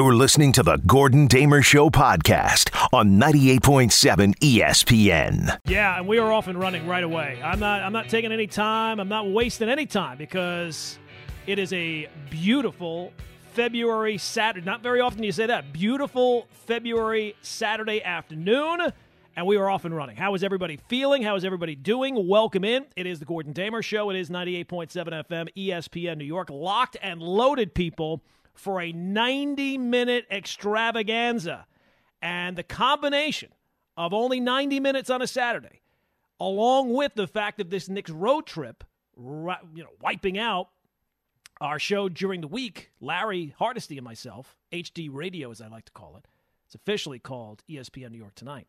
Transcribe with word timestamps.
You're 0.00 0.14
listening 0.14 0.52
to 0.52 0.62
the 0.62 0.78
Gordon 0.78 1.26
Damer 1.26 1.60
Show 1.60 1.90
podcast 1.90 2.74
on 2.90 3.20
98.7 3.20 4.34
ESPN. 4.38 5.58
Yeah, 5.66 5.98
and 5.98 6.08
we 6.08 6.16
are 6.16 6.32
off 6.32 6.46
and 6.46 6.58
running 6.58 6.86
right 6.86 7.04
away. 7.04 7.38
I'm 7.44 7.60
not 7.60 7.82
I'm 7.82 7.92
not 7.92 8.08
taking 8.08 8.32
any 8.32 8.46
time. 8.46 8.98
I'm 8.98 9.10
not 9.10 9.28
wasting 9.28 9.68
any 9.68 9.84
time 9.84 10.16
because 10.16 10.98
it 11.46 11.58
is 11.58 11.70
a 11.74 12.08
beautiful 12.30 13.12
February 13.52 14.16
Saturday. 14.16 14.64
Not 14.64 14.82
very 14.82 15.00
often 15.00 15.22
you 15.22 15.32
say 15.32 15.44
that. 15.44 15.70
Beautiful 15.70 16.46
February 16.64 17.36
Saturday 17.42 18.02
afternoon. 18.02 18.94
And 19.36 19.46
we 19.46 19.58
are 19.58 19.68
off 19.68 19.84
and 19.84 19.94
running. 19.94 20.16
How 20.16 20.34
is 20.34 20.42
everybody 20.42 20.78
feeling? 20.88 21.22
How 21.22 21.36
is 21.36 21.44
everybody 21.44 21.74
doing? 21.74 22.26
Welcome 22.26 22.64
in. 22.64 22.86
It 22.96 23.06
is 23.06 23.18
the 23.18 23.26
Gordon 23.26 23.52
Damer 23.52 23.82
Show. 23.82 24.08
It 24.08 24.16
is 24.16 24.30
98.7 24.30 25.26
FM, 25.28 25.48
ESPN 25.54 26.16
New 26.16 26.24
York. 26.24 26.48
Locked 26.48 26.96
and 27.02 27.20
loaded, 27.20 27.74
people 27.74 28.22
for 28.60 28.80
a 28.80 28.92
90 28.92 29.78
minute 29.78 30.26
extravaganza. 30.30 31.66
And 32.20 32.56
the 32.56 32.62
combination 32.62 33.50
of 33.96 34.12
only 34.12 34.38
90 34.38 34.80
minutes 34.80 35.08
on 35.08 35.22
a 35.22 35.26
Saturday, 35.26 35.80
along 36.38 36.92
with 36.92 37.14
the 37.14 37.26
fact 37.26 37.60
of 37.60 37.70
this 37.70 37.88
Knicks 37.88 38.10
road 38.10 38.46
trip, 38.46 38.84
you 39.16 39.82
know, 39.82 39.88
wiping 40.00 40.38
out 40.38 40.68
our 41.60 41.78
show 41.78 42.08
during 42.08 42.42
the 42.42 42.48
week, 42.48 42.90
Larry 43.00 43.54
Hardesty 43.58 43.96
and 43.96 44.04
myself, 44.04 44.56
HD 44.72 45.08
Radio 45.10 45.50
as 45.50 45.60
I 45.60 45.68
like 45.68 45.86
to 45.86 45.92
call 45.92 46.16
it. 46.16 46.26
It's 46.66 46.74
officially 46.74 47.18
called 47.18 47.62
ESPN 47.68 48.12
New 48.12 48.18
York 48.18 48.34
Tonight. 48.34 48.68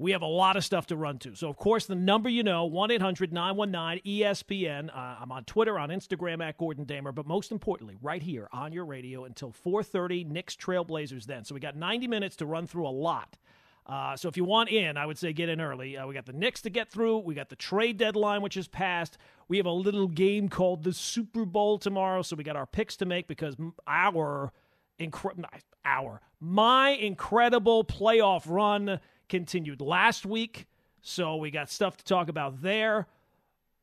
We 0.00 0.12
have 0.12 0.22
a 0.22 0.26
lot 0.26 0.56
of 0.56 0.64
stuff 0.64 0.86
to 0.86 0.96
run 0.96 1.18
to. 1.18 1.34
So, 1.34 1.48
of 1.48 1.56
course, 1.56 1.86
the 1.86 1.96
number 1.96 2.28
you 2.28 2.44
know, 2.44 2.64
1 2.66 2.92
800 2.92 3.32
919 3.32 4.00
ESPN. 4.04 4.90
Uh, 4.96 5.16
I'm 5.20 5.32
on 5.32 5.42
Twitter, 5.42 5.76
on 5.76 5.88
Instagram 5.88 6.40
at 6.40 6.56
Gordon 6.56 6.84
Damer, 6.84 7.10
but 7.10 7.26
most 7.26 7.50
importantly, 7.50 7.96
right 8.00 8.22
here 8.22 8.48
on 8.52 8.72
your 8.72 8.84
radio 8.84 9.24
until 9.24 9.52
4.30, 9.52 10.24
Knicks 10.24 10.54
Trailblazers 10.54 11.26
then. 11.26 11.44
So, 11.44 11.52
we 11.52 11.60
got 11.60 11.74
90 11.74 12.06
minutes 12.06 12.36
to 12.36 12.46
run 12.46 12.68
through 12.68 12.86
a 12.86 12.90
lot. 12.90 13.38
Uh, 13.86 14.16
so, 14.16 14.28
if 14.28 14.36
you 14.36 14.44
want 14.44 14.70
in, 14.70 14.96
I 14.96 15.04
would 15.04 15.18
say 15.18 15.32
get 15.32 15.48
in 15.48 15.60
early. 15.60 15.96
Uh, 15.96 16.06
we 16.06 16.14
got 16.14 16.26
the 16.26 16.32
Knicks 16.32 16.62
to 16.62 16.70
get 16.70 16.92
through. 16.92 17.18
We 17.18 17.34
got 17.34 17.48
the 17.48 17.56
trade 17.56 17.96
deadline, 17.96 18.40
which 18.40 18.56
is 18.56 18.68
passed. 18.68 19.18
We 19.48 19.56
have 19.56 19.66
a 19.66 19.72
little 19.72 20.06
game 20.06 20.48
called 20.48 20.84
the 20.84 20.92
Super 20.92 21.44
Bowl 21.44 21.76
tomorrow. 21.76 22.22
So, 22.22 22.36
we 22.36 22.44
got 22.44 22.54
our 22.54 22.66
picks 22.66 22.96
to 22.98 23.04
make 23.04 23.26
because 23.26 23.56
our, 23.88 24.52
incre- 25.00 25.44
our, 25.84 26.20
my 26.38 26.90
incredible 26.90 27.82
playoff 27.82 28.44
run– 28.46 29.00
continued 29.28 29.80
last 29.80 30.26
week. 30.26 30.66
So 31.00 31.36
we 31.36 31.50
got 31.50 31.70
stuff 31.70 31.96
to 31.98 32.04
talk 32.04 32.28
about 32.28 32.62
there. 32.62 33.06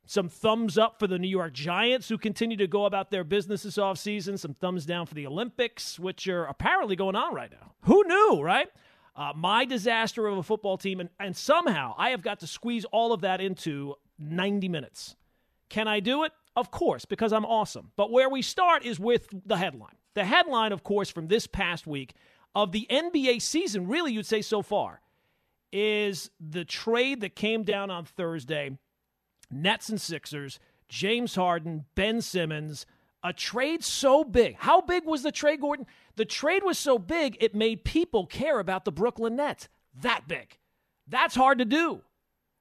Some 0.07 0.29
thumbs 0.29 0.77
up 0.77 0.99
for 0.99 1.07
the 1.07 1.17
New 1.17 1.27
York 1.27 1.53
Giants, 1.53 2.07
who 2.09 2.17
continue 2.17 2.57
to 2.57 2.67
go 2.67 2.85
about 2.85 3.09
their 3.09 3.23
business 3.23 3.63
this 3.63 3.77
offseason. 3.77 4.37
Some 4.37 4.53
thumbs 4.53 4.85
down 4.85 5.07
for 5.07 5.15
the 5.15 5.25
Olympics, 5.25 5.97
which 5.97 6.27
are 6.27 6.45
apparently 6.45 6.95
going 6.95 7.15
on 7.15 7.33
right 7.33 7.51
now. 7.51 7.71
Who 7.81 8.03
knew, 8.05 8.41
right? 8.41 8.67
Uh, 9.15 9.31
my 9.35 9.65
disaster 9.65 10.27
of 10.27 10.37
a 10.37 10.43
football 10.43 10.77
team. 10.77 10.99
And, 10.99 11.09
and 11.19 11.35
somehow 11.35 11.95
I 11.97 12.09
have 12.09 12.21
got 12.21 12.41
to 12.41 12.47
squeeze 12.47 12.85
all 12.85 13.13
of 13.13 13.21
that 13.21 13.41
into 13.41 13.95
90 14.19 14.69
minutes. 14.69 15.15
Can 15.69 15.87
I 15.87 15.99
do 15.99 16.23
it? 16.23 16.33
Of 16.55 16.69
course, 16.69 17.05
because 17.05 17.33
I'm 17.33 17.45
awesome. 17.45 17.91
But 17.95 18.11
where 18.11 18.29
we 18.29 18.41
start 18.41 18.85
is 18.85 18.99
with 18.99 19.27
the 19.45 19.57
headline. 19.57 19.95
The 20.13 20.23
headline, 20.23 20.71
of 20.71 20.83
course, 20.83 21.09
from 21.09 21.27
this 21.27 21.47
past 21.47 21.87
week 21.87 22.13
of 22.53 22.71
the 22.71 22.87
NBA 22.89 23.41
season, 23.41 23.87
really, 23.87 24.13
you'd 24.13 24.25
say 24.25 24.41
so 24.41 24.61
far, 24.61 25.01
is 25.77 26.31
the 26.39 26.63
trade 26.63 27.19
that 27.19 27.35
came 27.35 27.63
down 27.63 27.91
on 27.91 28.05
Thursday 28.05 28.77
Nets 29.51 29.89
and 29.89 29.99
Sixers, 29.99 30.57
James 30.87 31.35
Harden, 31.35 31.83
Ben 31.95 32.21
Simmons. 32.21 32.85
A 33.23 33.33
trade 33.33 33.83
so 33.83 34.23
big. 34.23 34.55
How 34.57 34.81
big 34.81 35.03
was 35.05 35.23
the 35.23 35.31
trade, 35.31 35.59
Gordon? 35.59 35.85
The 36.15 36.25
trade 36.25 36.63
was 36.63 36.77
so 36.77 36.97
big, 36.97 37.37
it 37.41 37.53
made 37.53 37.83
people 37.83 38.25
care 38.25 38.59
about 38.59 38.85
the 38.85 38.91
Brooklyn 38.91 39.35
Nets. 39.35 39.67
That 40.01 40.27
big. 40.27 40.57
That's 41.07 41.35
hard 41.35 41.57
to 41.57 41.65
do. 41.65 42.01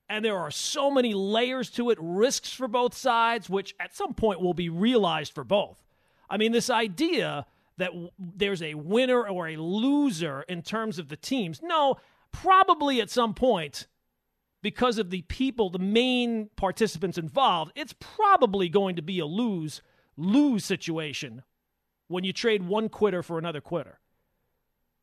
And 0.09 0.25
there 0.25 0.39
are 0.39 0.51
so 0.51 0.91
many 0.91 1.15
layers 1.15 1.71
to 1.73 1.91
it, 1.91 1.99
risks 2.01 2.53
for 2.53 2.67
both 2.67 2.95
sides, 2.95 3.49
which 3.49 3.75
at 3.79 3.95
some 3.95 4.15
point 4.15 4.41
will 4.41 4.55
be 4.55 4.69
realized 4.69 5.35
for 5.35 5.45
both. 5.45 5.83
I 6.29 6.37
mean, 6.37 6.53
this 6.53 6.71
idea 6.71 7.47
that 7.77 7.91
there's 8.19 8.63
a 8.63 8.75
winner 8.75 9.27
or 9.29 9.49
a 9.49 9.57
loser 9.57 10.45
in 10.49 10.63
terms 10.63 10.99
of 10.99 11.09
the 11.09 11.17
teams. 11.17 11.61
No, 11.63 11.97
probably 12.35 13.01
at 13.01 13.11
some 13.11 13.33
point, 13.33 13.87
because 14.63 14.99
of 14.99 15.11
the 15.11 15.23
people, 15.23 15.71
the 15.71 15.79
main 15.79 16.51
participants 16.57 17.19
involved, 17.19 17.73
it's 17.75 17.95
probably 17.99 18.69
going 18.69 18.97
to 18.97 19.03
be 19.03 19.19
a 19.19 19.27
lose 19.27 19.81
lose 20.17 20.65
situation 20.65 21.43
when 22.09 22.25
you 22.25 22.33
trade 22.33 22.63
one 22.63 22.89
quitter 22.89 23.23
for 23.23 23.39
another 23.39 23.61
quitter. 23.61 23.99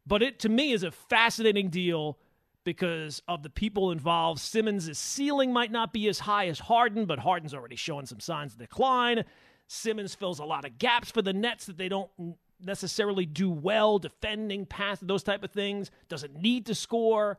But 0.05 0.21
it 0.21 0.39
to 0.39 0.49
me 0.49 0.71
is 0.71 0.83
a 0.83 0.91
fascinating 0.91 1.69
deal 1.69 2.17
because 2.63 3.21
of 3.27 3.43
the 3.43 3.49
people 3.49 3.91
involved. 3.91 4.39
Simmons' 4.39 4.97
ceiling 4.97 5.51
might 5.51 5.71
not 5.71 5.93
be 5.93 6.07
as 6.07 6.19
high 6.19 6.47
as 6.47 6.59
Harden, 6.59 7.05
but 7.05 7.19
Harden's 7.19 7.53
already 7.53 7.75
showing 7.75 8.05
some 8.05 8.19
signs 8.19 8.53
of 8.53 8.59
decline. 8.59 9.25
Simmons 9.67 10.15
fills 10.15 10.39
a 10.39 10.45
lot 10.45 10.65
of 10.65 10.77
gaps 10.77 11.11
for 11.11 11.21
the 11.21 11.33
Nets 11.33 11.65
that 11.65 11.77
they 11.77 11.89
don't 11.89 12.09
necessarily 12.63 13.25
do 13.25 13.49
well 13.49 13.99
defending, 13.99 14.65
pass, 14.65 14.99
those 14.99 15.23
type 15.23 15.43
of 15.43 15.51
things. 15.51 15.91
Doesn't 16.09 16.35
need 16.35 16.65
to 16.67 16.75
score. 16.75 17.37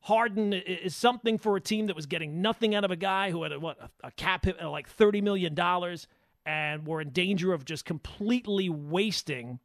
Harden 0.00 0.52
is 0.52 0.94
something 0.94 1.38
for 1.38 1.56
a 1.56 1.60
team 1.60 1.86
that 1.86 1.96
was 1.96 2.06
getting 2.06 2.42
nothing 2.42 2.74
out 2.74 2.84
of 2.84 2.90
a 2.90 2.96
guy 2.96 3.30
who 3.30 3.42
had 3.42 3.52
a, 3.52 3.58
what 3.58 3.90
a, 4.02 4.10
cap 4.10 4.44
hit 4.44 4.62
like 4.62 4.88
thirty 4.88 5.22
million 5.22 5.54
dollars, 5.54 6.06
and 6.44 6.86
were 6.86 7.00
in 7.00 7.10
danger 7.10 7.54
of 7.54 7.64
just 7.64 7.86
completely 7.86 8.68
wasting 8.68 9.60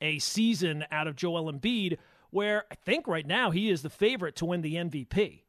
a 0.00 0.18
season 0.18 0.84
out 0.90 1.06
of 1.06 1.14
Joel 1.14 1.52
Embiid. 1.52 1.98
Where 2.30 2.64
I 2.68 2.74
think 2.74 3.06
right 3.06 3.26
now 3.26 3.52
he 3.52 3.70
is 3.70 3.82
the 3.82 3.90
favorite 3.90 4.34
to 4.36 4.44
win 4.44 4.62
the 4.62 4.74
MVP, 4.74 5.42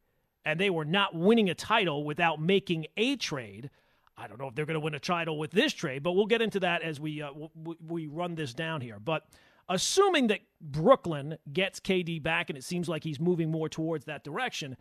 and 0.45 0.59
they 0.59 0.69
were 0.69 0.85
not 0.85 1.15
winning 1.15 1.49
a 1.49 1.55
title 1.55 2.03
without 2.03 2.39
making 2.39 2.85
a 2.95 3.15
trade. 3.15 3.71
I 4.17 4.27
don't 4.27 4.39
know 4.39 4.47
if 4.47 4.55
they're 4.55 4.65
going 4.65 4.75
to 4.75 4.79
win 4.79 4.95
a 4.95 4.99
title 4.99 5.37
with 5.37 5.51
this 5.51 5.73
trade, 5.73 6.03
but 6.03 6.13
we'll 6.13 6.25
get 6.25 6.41
into 6.41 6.59
that 6.61 6.81
as 6.81 6.99
we 6.99 7.21
uh, 7.21 7.27
w- 7.27 7.77
we 7.85 8.07
run 8.07 8.35
this 8.35 8.53
down 8.53 8.81
here. 8.81 8.99
But 8.99 9.27
assuming 9.67 10.27
that 10.27 10.39
Brooklyn 10.61 11.37
gets 11.51 11.79
KD 11.79 12.23
back, 12.23 12.49
and 12.49 12.57
it 12.57 12.63
seems 12.63 12.87
like 12.87 13.03
he's 13.03 13.19
moving 13.19 13.51
more 13.51 13.67
towards 13.67 14.05
that 14.05 14.23
direction, 14.23 14.77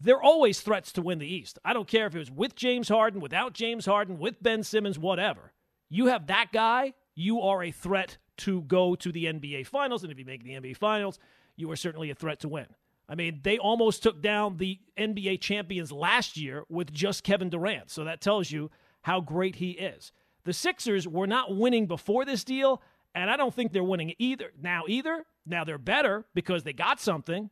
they're 0.00 0.22
always 0.22 0.60
threats 0.60 0.92
to 0.92 1.02
win 1.02 1.18
the 1.18 1.32
East. 1.32 1.58
I 1.64 1.72
don't 1.72 1.88
care 1.88 2.06
if 2.06 2.14
it 2.14 2.20
was 2.20 2.30
with 2.30 2.54
James 2.54 2.88
Harden, 2.88 3.20
without 3.20 3.52
James 3.52 3.86
Harden, 3.86 4.18
with 4.18 4.42
Ben 4.42 4.62
Simmons, 4.62 4.98
whatever. 4.98 5.52
You 5.88 6.06
have 6.06 6.28
that 6.28 6.52
guy, 6.52 6.94
you 7.14 7.40
are 7.40 7.64
a 7.64 7.72
threat 7.72 8.18
to 8.38 8.62
go 8.62 8.94
to 8.94 9.10
the 9.10 9.24
NBA 9.24 9.66
Finals, 9.66 10.04
and 10.04 10.12
if 10.12 10.18
you 10.18 10.24
make 10.24 10.44
the 10.44 10.52
NBA 10.52 10.76
Finals, 10.76 11.18
you 11.56 11.68
are 11.72 11.76
certainly 11.76 12.10
a 12.10 12.14
threat 12.14 12.38
to 12.40 12.48
win. 12.48 12.66
I 13.08 13.14
mean, 13.14 13.40
they 13.42 13.58
almost 13.58 14.02
took 14.02 14.20
down 14.20 14.58
the 14.58 14.78
NBA 14.98 15.40
champions 15.40 15.90
last 15.90 16.36
year 16.36 16.64
with 16.68 16.92
just 16.92 17.24
Kevin 17.24 17.48
Durant. 17.48 17.90
So 17.90 18.04
that 18.04 18.20
tells 18.20 18.50
you 18.50 18.70
how 19.02 19.20
great 19.20 19.56
he 19.56 19.70
is. 19.70 20.12
The 20.44 20.52
Sixers 20.52 21.08
were 21.08 21.26
not 21.26 21.56
winning 21.56 21.86
before 21.86 22.24
this 22.24 22.44
deal, 22.44 22.82
and 23.14 23.30
I 23.30 23.36
don't 23.36 23.54
think 23.54 23.72
they're 23.72 23.82
winning 23.82 24.14
either 24.18 24.52
now 24.60 24.84
either. 24.86 25.24
Now 25.46 25.64
they're 25.64 25.78
better 25.78 26.26
because 26.34 26.62
they 26.64 26.74
got 26.74 27.00
something, 27.00 27.50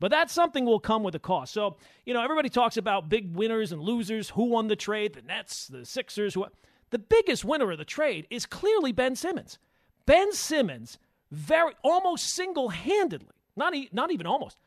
but 0.00 0.10
that 0.10 0.30
something 0.30 0.64
will 0.64 0.80
come 0.80 1.04
with 1.04 1.14
a 1.14 1.20
cost. 1.20 1.52
So, 1.52 1.76
you 2.04 2.12
know, 2.12 2.22
everybody 2.22 2.48
talks 2.48 2.76
about 2.76 3.08
big 3.08 3.36
winners 3.36 3.70
and 3.70 3.80
losers, 3.80 4.30
who 4.30 4.46
won 4.46 4.66
the 4.66 4.74
trade, 4.74 5.14
the 5.14 5.22
Nets, 5.22 5.68
the 5.68 5.84
Sixers, 5.84 6.34
who 6.34 6.46
the 6.90 6.98
biggest 6.98 7.44
winner 7.44 7.70
of 7.70 7.78
the 7.78 7.84
trade 7.84 8.26
is 8.28 8.44
clearly 8.44 8.90
Ben 8.90 9.14
Simmons. 9.14 9.58
Ben 10.04 10.32
Simmons 10.32 10.98
very 11.30 11.74
almost 11.84 12.30
single-handedly, 12.34 13.34
not, 13.54 13.74
e- 13.74 13.88
not 13.92 14.10
even 14.10 14.26
almost, 14.26 14.58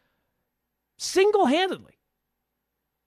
single 0.97 1.45
handedly, 1.45 1.99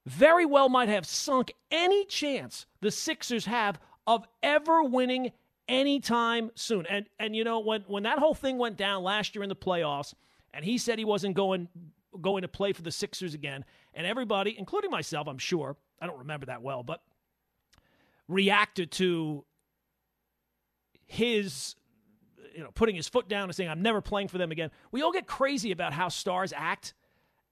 very 0.06 0.46
well 0.46 0.68
might 0.68 0.88
have 0.88 1.06
sunk 1.06 1.52
any 1.70 2.04
chance 2.06 2.66
the 2.80 2.90
Sixers 2.90 3.44
have 3.44 3.78
of 4.06 4.24
ever 4.42 4.82
winning 4.82 5.32
anytime 5.68 6.50
soon. 6.54 6.86
And 6.86 7.06
and 7.18 7.36
you 7.36 7.44
know 7.44 7.60
when 7.60 7.82
when 7.86 8.04
that 8.04 8.18
whole 8.18 8.34
thing 8.34 8.58
went 8.58 8.76
down 8.76 9.02
last 9.02 9.34
year 9.34 9.42
in 9.42 9.48
the 9.48 9.56
playoffs, 9.56 10.14
and 10.52 10.64
he 10.64 10.78
said 10.78 10.98
he 10.98 11.04
wasn't 11.04 11.34
going 11.36 11.68
going 12.20 12.42
to 12.42 12.48
play 12.48 12.72
for 12.72 12.82
the 12.82 12.90
Sixers 12.90 13.34
again, 13.34 13.64
and 13.94 14.06
everybody, 14.06 14.56
including 14.58 14.90
myself, 14.90 15.28
I'm 15.28 15.38
sure, 15.38 15.76
I 16.00 16.06
don't 16.06 16.18
remember 16.18 16.46
that 16.46 16.62
well, 16.62 16.82
but 16.82 17.02
reacted 18.26 18.90
to 18.92 19.44
his 21.06 21.74
you 22.54 22.62
know 22.62 22.70
putting 22.74 22.96
his 22.96 23.08
foot 23.08 23.28
down 23.28 23.44
and 23.44 23.54
saying 23.54 23.70
I'm 23.70 23.82
never 23.82 24.00
playing 24.00 24.28
for 24.28 24.38
them 24.38 24.50
again. 24.50 24.70
We 24.90 25.02
all 25.02 25.12
get 25.12 25.26
crazy 25.26 25.70
about 25.70 25.92
how 25.92 26.08
stars 26.08 26.52
act 26.56 26.94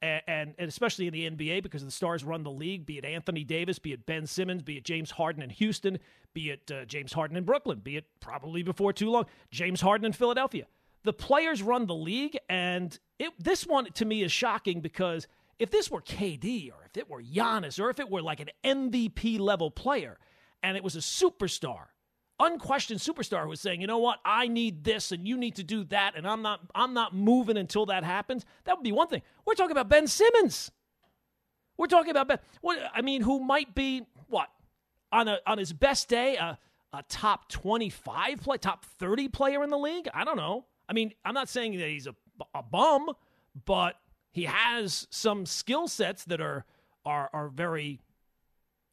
and, 0.03 0.55
and, 0.59 0.69
especially 0.69 1.07
in 1.07 1.13
the 1.13 1.31
NBA 1.31 1.63
because 1.63 1.85
the 1.85 1.91
stars 1.91 2.25
run 2.25 2.43
the 2.43 2.51
league, 2.51 2.87
be 2.87 2.99
it 2.99 3.05
Anthony 3.05 3.45
Davis, 3.45 3.79
be 3.79 3.93
it 3.93 4.07
Ben 4.07 4.27
Simmons, 4.27 4.63
be 4.63 4.77
it 4.77 4.85
James 4.85 5.11
Harden 5.11 5.43
in 5.43 5.51
Houston, 5.51 5.99
be 6.35 6.51
it 6.51 6.71
uh, 6.71 6.85
James 6.85 7.13
Harden 7.13 7.37
in 7.37 7.45
Brooklyn, 7.45 7.81
be 7.81 7.97
it 7.97 8.05
probably 8.21 8.63
before 8.63 8.93
too 8.93 9.11
long, 9.11 9.27
James 9.51 9.81
Harden 9.81 10.07
in 10.07 10.13
Philadelphia. 10.13 10.67
The 11.05 11.13
players 11.13 11.63
run 11.63 11.87
the 11.87 11.95
league, 11.95 12.37
and 12.49 12.99
it, 13.19 13.33
this 13.39 13.67
one 13.67 13.87
to 13.93 14.05
me 14.05 14.23
is 14.23 14.33
shocking 14.33 14.81
because 14.81 15.27
if 15.59 15.71
this 15.71 15.91
were 15.91 16.03
KD 16.03 16.71
or 16.71 16.85
if 16.85 16.97
it 16.97 17.09
were 17.09 17.23
Giannis 17.23 17.81
or 17.81 17.91
if 17.91 17.99
it 17.99 18.11
were 18.11 18.23
like 18.23 18.41
an 18.41 18.51
MVP 18.65 19.39
level 19.39 19.71
player 19.71 20.19
and 20.63 20.77
it 20.77 20.85
was 20.85 20.97
a 20.97 21.01
superstar, 21.01 21.87
unquestioned 22.39 23.01
superstar 23.01 23.43
who 23.43 23.49
was 23.49 23.61
saying, 23.61 23.81
"You 23.81 23.87
know 23.87 23.99
what? 23.99 24.21
I 24.25 24.49
need 24.49 24.85
this 24.85 25.13
and 25.13 25.27
you 25.27 25.37
need 25.37 25.57
to 25.57 25.65
do 25.65 25.85
that 25.85 26.15
and 26.17 26.27
I'm 26.27 26.43
not 26.43 26.61
I'm 26.75 26.95
not 26.95 27.15
moving 27.15 27.57
until 27.57 27.87
that 27.87 28.05
happens." 28.05 28.45
That 28.65 28.77
would 28.77 28.85
be 28.85 28.93
one 28.93 29.09
thing. 29.09 29.23
We're 29.45 29.55
talking 29.55 29.73
about 29.73 29.89
Ben 29.89 30.07
Simmons. 30.07 30.71
We're 31.77 31.87
talking 31.87 32.11
about 32.11 32.29
Ben 32.29 32.39
what 32.61 32.79
I 32.95 33.03
mean, 33.03 33.23
who 33.23 33.41
might 33.41 33.75
be 33.75 34.07
what? 34.29 34.49
On 35.13 35.29
a 35.29 35.39
on 35.47 35.59
his 35.59 35.73
best 35.73 36.09
day, 36.09 36.37
a 36.37 36.59
a 36.93 37.03
top 37.09 37.49
25 37.49 38.41
play, 38.41 38.57
top 38.59 38.85
30 38.85 39.29
player 39.29 39.63
in 39.63 39.71
the 39.71 39.79
league? 39.79 40.09
I 40.15 40.25
don't 40.25 40.37
know. 40.37 40.65
I 40.89 40.93
mean, 40.93 41.13
I'm 41.25 41.35
not 41.35 41.49
saying 41.49 41.77
that 41.79 41.89
he's 41.89 42.07
a, 42.07 42.15
a 42.55 42.63
bum, 42.63 43.11
but 43.65 43.97
he 44.31 44.45
has 44.45 45.07
some 45.11 45.47
skill 45.47 45.89
sets 45.89 46.25
that 46.25 46.41
are 46.41 46.65
are 47.05 47.31
are 47.33 47.49
very 47.49 48.01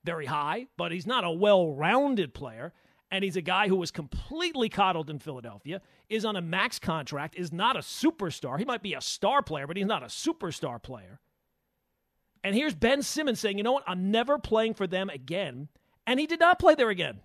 very 0.03 0.25
high, 0.25 0.67
but 0.75 0.91
he's 0.91 1.07
not 1.07 1.23
a 1.23 1.31
well-rounded 1.31 2.33
player. 2.33 2.73
And 3.13 3.23
he's 3.23 3.35
a 3.35 3.41
guy 3.41 3.67
who 3.67 3.75
was 3.75 3.91
completely 3.91 4.69
coddled 4.69 5.07
in 5.07 5.19
Philadelphia, 5.19 5.81
is 6.09 6.25
on 6.25 6.35
a 6.35 6.41
max 6.41 6.79
contract, 6.79 7.35
is 7.35 7.53
not 7.53 7.75
a 7.75 7.81
superstar. 7.81 8.57
He 8.57 8.65
might 8.65 8.81
be 8.81 8.95
a 8.95 9.01
star 9.01 9.43
player, 9.43 9.67
but 9.67 9.77
he's 9.77 9.85
not 9.85 10.01
a 10.01 10.07
superstar 10.07 10.81
player. 10.81 11.19
And 12.43 12.55
here's 12.55 12.73
Ben 12.73 13.03
Simmons 13.03 13.39
saying, 13.39 13.59
you 13.59 13.63
know 13.63 13.73
what? 13.73 13.83
I'm 13.85 14.09
never 14.09 14.39
playing 14.39 14.73
for 14.73 14.87
them 14.87 15.11
again. 15.11 15.67
And 16.07 16.19
he 16.19 16.25
did 16.25 16.39
not 16.39 16.57
play 16.57 16.73
there 16.73 16.89
again. 16.89 17.19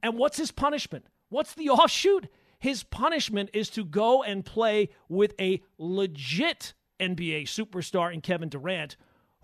And 0.00 0.16
what's 0.16 0.36
his 0.36 0.52
punishment? 0.52 1.06
What's 1.28 1.54
the 1.54 1.70
offshoot? 1.70 2.28
His 2.60 2.84
punishment 2.84 3.50
is 3.52 3.68
to 3.70 3.84
go 3.84 4.22
and 4.22 4.44
play 4.44 4.90
with 5.08 5.34
a 5.40 5.60
legit 5.76 6.72
NBA 7.00 7.46
superstar 7.46 8.14
in 8.14 8.20
Kevin 8.20 8.48
Durant, 8.48 8.96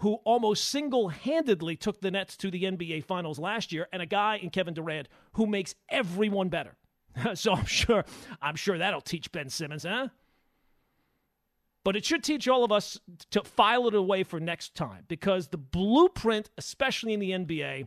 who 0.02 0.14
almost 0.24 0.64
single 0.64 1.10
handedly 1.10 1.76
took 1.76 2.00
the 2.00 2.10
Nets 2.10 2.36
to 2.36 2.50
the 2.50 2.64
NBA 2.64 3.04
Finals 3.04 3.38
last 3.38 3.72
year, 3.72 3.86
and 3.92 4.02
a 4.02 4.06
guy 4.06 4.36
in 4.36 4.50
Kevin 4.50 4.74
Durant 4.74 5.08
who 5.34 5.46
makes 5.46 5.76
everyone 5.88 6.48
better. 6.48 6.76
so 7.34 7.52
I'm 7.52 7.66
sure, 7.66 8.04
I'm 8.40 8.56
sure 8.56 8.78
that'll 8.78 9.00
teach 9.00 9.30
Ben 9.30 9.48
Simmons, 9.48 9.84
huh? 9.84 10.08
But 11.84 11.94
it 11.94 12.04
should 12.04 12.24
teach 12.24 12.48
all 12.48 12.64
of 12.64 12.72
us 12.72 12.98
to 13.30 13.44
file 13.44 13.86
it 13.86 13.94
away 13.94 14.24
for 14.24 14.40
next 14.40 14.74
time 14.74 15.04
because 15.06 15.48
the 15.48 15.58
blueprint, 15.58 16.50
especially 16.58 17.12
in 17.12 17.20
the 17.20 17.30
NBA, 17.30 17.86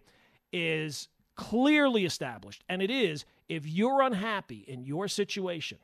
is 0.54 1.10
clearly 1.36 2.06
established. 2.06 2.64
And 2.70 2.82
it 2.82 2.92
is 2.92 3.26
if 3.50 3.68
you're 3.68 4.02
unhappy 4.02 4.64
in 4.68 4.86
your 4.86 5.10
situation, 5.10 5.80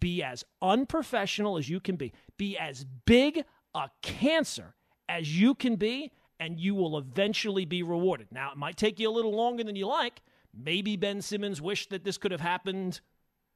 be 0.00 0.20
as 0.20 0.44
unprofessional 0.60 1.58
as 1.58 1.68
you 1.68 1.78
can 1.78 1.94
be, 1.94 2.12
be 2.36 2.58
as 2.58 2.84
big 3.04 3.44
a 3.72 3.88
cancer 4.02 4.75
as 5.08 5.38
you 5.38 5.54
can 5.54 5.76
be, 5.76 6.12
and 6.38 6.58
you 6.60 6.74
will 6.74 6.98
eventually 6.98 7.64
be 7.64 7.82
rewarded. 7.82 8.28
Now, 8.30 8.52
it 8.52 8.58
might 8.58 8.76
take 8.76 8.98
you 8.98 9.08
a 9.08 9.12
little 9.12 9.34
longer 9.34 9.64
than 9.64 9.76
you 9.76 9.86
like. 9.86 10.22
Maybe 10.54 10.96
Ben 10.96 11.22
Simmons 11.22 11.60
wished 11.60 11.90
that 11.90 12.04
this 12.04 12.18
could 12.18 12.32
have 12.32 12.40
happened 12.40 13.00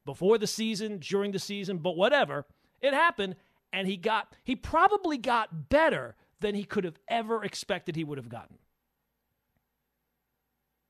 before 0.05 0.37
the 0.37 0.47
season, 0.47 0.99
during 0.99 1.31
the 1.31 1.39
season, 1.39 1.77
but 1.77 1.95
whatever. 1.95 2.45
It 2.81 2.93
happened, 2.93 3.35
and 3.71 3.87
he 3.87 3.97
got 3.97 4.33
he 4.43 4.55
probably 4.55 5.17
got 5.17 5.69
better 5.69 6.15
than 6.39 6.55
he 6.55 6.63
could 6.63 6.83
have 6.83 6.97
ever 7.07 7.43
expected 7.43 7.95
he 7.95 8.03
would 8.03 8.17
have 8.17 8.29
gotten 8.29 8.57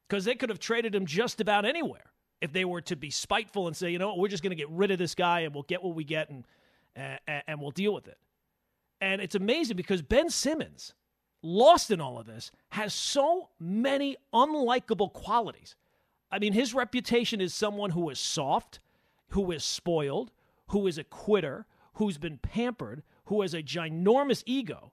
because 0.07 0.25
they 0.25 0.35
could 0.35 0.49
have 0.49 0.59
traded 0.59 0.95
him 0.95 1.05
just 1.05 1.39
about 1.41 1.65
anywhere 1.65 2.11
if 2.41 2.51
they 2.51 2.65
were 2.65 2.81
to 2.81 2.95
be 2.95 3.09
spiteful 3.09 3.67
and 3.67 3.75
say, 3.75 3.91
you 3.91 3.99
know 3.99 4.15
we're 4.15 4.27
just 4.27 4.43
going 4.43 4.51
to 4.51 4.55
get 4.55 4.69
rid 4.69 4.91
of 4.91 4.97
this 4.97 5.15
guy 5.15 5.41
and 5.41 5.53
we'll 5.53 5.63
get 5.63 5.83
what 5.83 5.95
we 5.95 6.03
get 6.03 6.29
and, 6.29 6.45
and, 6.95 7.43
and 7.47 7.61
we'll 7.61 7.71
deal 7.71 7.93
with 7.93 8.07
it. 8.07 8.17
And 9.01 9.19
it's 9.19 9.35
amazing 9.35 9.75
because 9.75 10.03
Ben 10.03 10.29
Simmons, 10.29 10.93
lost 11.41 11.89
in 11.89 11.99
all 11.99 12.19
of 12.19 12.27
this, 12.27 12.51
has 12.69 12.93
so 12.93 13.49
many 13.59 14.15
unlikable 14.31 15.11
qualities. 15.11 15.75
I 16.31 16.37
mean, 16.39 16.53
his 16.53 16.73
reputation 16.73 17.41
is 17.41 17.53
someone 17.53 17.89
who 17.89 18.09
is 18.09 18.19
soft, 18.19 18.79
who 19.29 19.51
is 19.51 19.65
spoiled, 19.65 20.31
who 20.67 20.85
is 20.85 20.99
a 20.99 21.03
quitter, 21.03 21.65
who's 21.95 22.19
been 22.19 22.37
pampered, 22.37 23.01
who 23.25 23.41
has 23.41 23.53
a 23.53 23.63
ginormous 23.63 24.43
ego. 24.45 24.91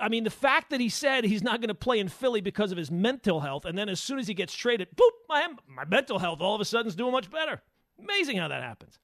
I 0.00 0.08
mean, 0.08 0.24
the 0.24 0.30
fact 0.30 0.70
that 0.70 0.80
he 0.80 0.88
said 0.88 1.24
he's 1.24 1.42
not 1.42 1.60
going 1.60 1.68
to 1.68 1.74
play 1.74 1.98
in 1.98 2.08
Philly 2.08 2.40
because 2.40 2.70
of 2.70 2.78
his 2.78 2.90
mental 2.90 3.40
health, 3.40 3.64
and 3.64 3.78
then 3.78 3.88
as 3.88 4.00
soon 4.00 4.18
as 4.18 4.26
he 4.26 4.34
gets 4.34 4.54
traded, 4.54 4.88
boop, 4.94 5.10
my, 5.28 5.46
my 5.66 5.84
mental 5.84 6.18
health 6.18 6.40
all 6.40 6.54
of 6.54 6.60
a 6.60 6.64
sudden 6.64 6.88
is 6.88 6.96
doing 6.96 7.12
much 7.12 7.30
better. 7.30 7.62
Amazing 7.98 8.36
how 8.36 8.48
that 8.48 8.62
happens. 8.62 8.98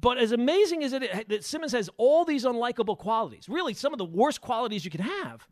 But 0.00 0.18
as 0.18 0.32
amazing 0.32 0.82
as 0.82 0.92
it 0.92 1.02
is, 1.02 1.24
that 1.28 1.44
Simmons 1.44 1.72
has 1.72 1.88
all 1.96 2.24
these 2.24 2.44
unlikable 2.44 2.98
qualities, 2.98 3.48
really 3.48 3.74
some 3.74 3.92
of 3.92 3.98
the 3.98 4.04
worst 4.04 4.40
qualities 4.40 4.84
you 4.84 4.90
can 4.90 5.02
have 5.02 5.46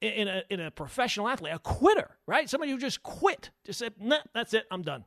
in 0.00 0.28
a, 0.28 0.42
in 0.48 0.60
a 0.60 0.70
professional 0.70 1.28
athlete, 1.28 1.52
a 1.54 1.58
quitter, 1.58 2.16
right? 2.26 2.48
Somebody 2.48 2.72
who 2.72 2.78
just 2.78 3.02
quit, 3.02 3.50
just 3.64 3.78
said, 3.78 3.94
nah, 3.98 4.18
that's 4.34 4.54
it, 4.54 4.66
I'm 4.70 4.82
done. 4.82 5.04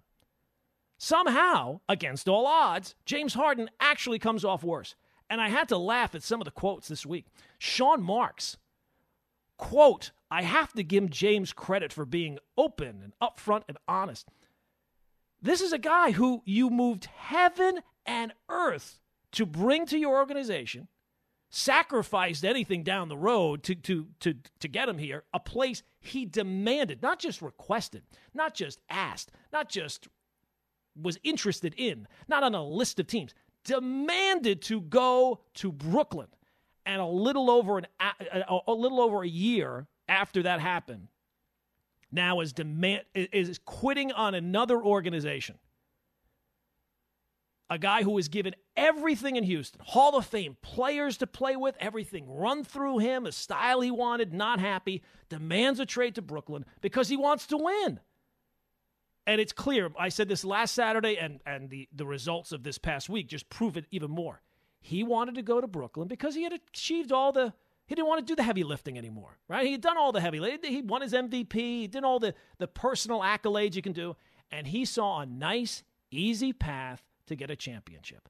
Somehow, 0.98 1.82
against 1.90 2.30
all 2.30 2.46
odds, 2.46 2.96
James 3.06 3.34
Harden 3.34 3.70
actually 3.80 4.20
comes 4.20 4.46
off 4.46 4.64
worse. 4.64 4.96
And 5.30 5.42
I 5.42 5.50
had 5.50 5.68
to 5.70 5.78
laugh 5.78 6.14
at 6.16 6.24
some 6.24 6.42
of 6.42 6.46
the 6.46 6.52
quotes 6.52 6.88
this 6.88 7.06
week. 7.06 7.26
Sean 7.58 8.04
Marks, 8.04 8.58
quote, 9.58 10.12
I 10.30 10.44
have 10.44 10.74
to 10.74 10.84
give 10.84 11.10
James 11.10 11.54
credit 11.54 11.92
for 11.92 12.06
being 12.06 12.38
open 12.58 13.02
and 13.04 13.14
upfront 13.22 13.64
and 13.68 13.78
honest. 13.88 14.28
This 15.42 15.62
is 15.62 15.74
a 15.74 15.78
guy 15.78 16.12
who 16.12 16.42
you 16.46 16.70
moved 16.70 17.06
heaven 17.06 17.80
and 18.06 18.34
earth 18.50 19.00
to 19.34 19.46
bring 19.46 19.86
to 19.88 19.98
your 19.98 20.18
organization, 20.18 20.88
sacrificed 21.50 22.44
anything 22.44 22.84
down 22.84 23.10
the 23.10 23.18
road 23.18 23.64
to, 23.64 23.76
to, 23.76 24.08
to, 24.20 24.36
to 24.60 24.68
get 24.68 24.90
him 24.90 24.98
here, 24.98 25.24
a 25.34 25.40
place 25.40 25.84
he 26.00 26.26
demanded, 26.26 27.02
not 27.02 27.20
just 27.20 27.42
requested, 27.42 28.04
not 28.34 28.54
just 28.54 28.82
asked, 28.90 29.32
not 29.52 29.70
just 29.70 30.08
was 31.00 31.18
interested 31.24 31.74
in, 31.78 32.08
not 32.28 32.44
on 32.44 32.54
a 32.54 32.64
list 32.64 33.00
of 33.00 33.08
teams 33.08 33.34
demanded 33.64 34.62
to 34.62 34.82
go 34.82 35.40
to 35.56 35.72
Brooklyn. 35.72 36.28
And 36.86 37.00
a 37.00 37.06
little 37.06 37.50
over 37.50 37.78
an 37.78 37.88
a, 38.02 38.60
a 38.68 38.74
little 38.74 39.00
over 39.00 39.24
a 39.24 39.28
year 39.28 39.88
after 40.10 40.44
that 40.44 40.60
happened, 40.60 41.08
now 42.12 42.42
is 42.42 42.52
demand 42.52 43.04
is 43.16 43.58
quitting 43.64 44.12
on 44.12 44.36
another 44.36 44.82
organization. 44.84 45.58
A 47.70 47.80
guy 47.80 48.04
who 48.04 48.12
was 48.12 48.28
given 48.28 48.56
everything 48.76 49.36
in 49.36 49.44
Houston, 49.44 49.82
Hall 49.84 50.16
of 50.16 50.26
Fame 50.26 50.58
players 50.62 51.18
to 51.18 51.28
play 51.28 51.56
with, 51.56 51.76
everything 51.80 52.30
run 52.30 52.64
through 52.64 53.00
him, 53.00 53.26
a 53.26 53.32
style 53.32 53.82
he 53.82 53.90
wanted, 53.90 54.34
not 54.34 54.60
happy, 54.60 55.02
demands 55.30 55.80
a 55.80 55.86
trade 55.86 56.16
to 56.16 56.22
Brooklyn 56.22 56.66
because 56.82 57.10
he 57.10 57.18
wants 57.18 57.48
to 57.48 57.58
win 57.58 58.00
and 59.26 59.40
it's 59.40 59.54
clear. 59.54 59.92
I 59.98 60.10
said 60.10 60.28
this 60.28 60.44
last 60.44 60.74
Saturday, 60.74 61.18
and 61.18 61.40
and 61.46 61.70
the 61.70 61.88
the 61.94 62.06
results 62.06 62.52
of 62.52 62.64
this 62.64 62.78
past 62.78 63.10
week 63.10 63.28
just 63.28 63.50
prove 63.50 63.78
it 63.78 63.86
even 63.92 64.12
more. 64.12 64.42
He 64.82 65.04
wanted 65.04 65.36
to 65.36 65.42
go 65.42 65.62
to 65.62 65.68
Brooklyn 65.68 66.08
because 66.08 66.36
he 66.36 66.44
had 66.44 66.54
achieved 66.54 67.12
all 67.12 67.32
the. 67.32 67.54
He 67.86 67.96
didn't 67.96 68.08
want 68.08 68.26
to 68.26 68.32
do 68.32 68.36
the 68.36 68.44
heavy 68.44 68.64
lifting 68.64 68.98
anymore, 68.98 69.38
right? 69.50 69.66
He 69.66 69.74
had 69.74 69.82
done 69.82 69.98
all 69.98 70.12
the 70.12 70.22
heavy. 70.22 70.40
Lifting. 70.40 70.72
He 70.72 70.82
won 70.82 71.02
his 71.02 71.14
MVP. 71.14 71.54
He 71.54 71.88
did 71.88 72.04
all 72.04 72.20
the 72.20 72.34
the 72.58 72.68
personal 72.68 73.22
accolades 73.22 73.76
you 73.76 73.82
can 73.82 73.94
do, 73.94 74.16
and 74.52 74.68
he 74.68 74.86
saw 74.86 75.20
a 75.20 75.26
nice, 75.26 75.84
easy 76.12 76.54
path 76.54 77.04
to 77.28 77.36
get 77.36 77.50
a 77.50 77.56
championship. 77.56 78.30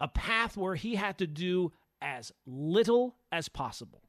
A 0.00 0.08
path 0.08 0.56
where 0.56 0.74
he 0.74 0.94
had 0.94 1.18
to 1.18 1.26
do 1.26 1.72
as 2.00 2.32
little 2.46 3.16
as 3.32 3.48
possible. 3.48 4.02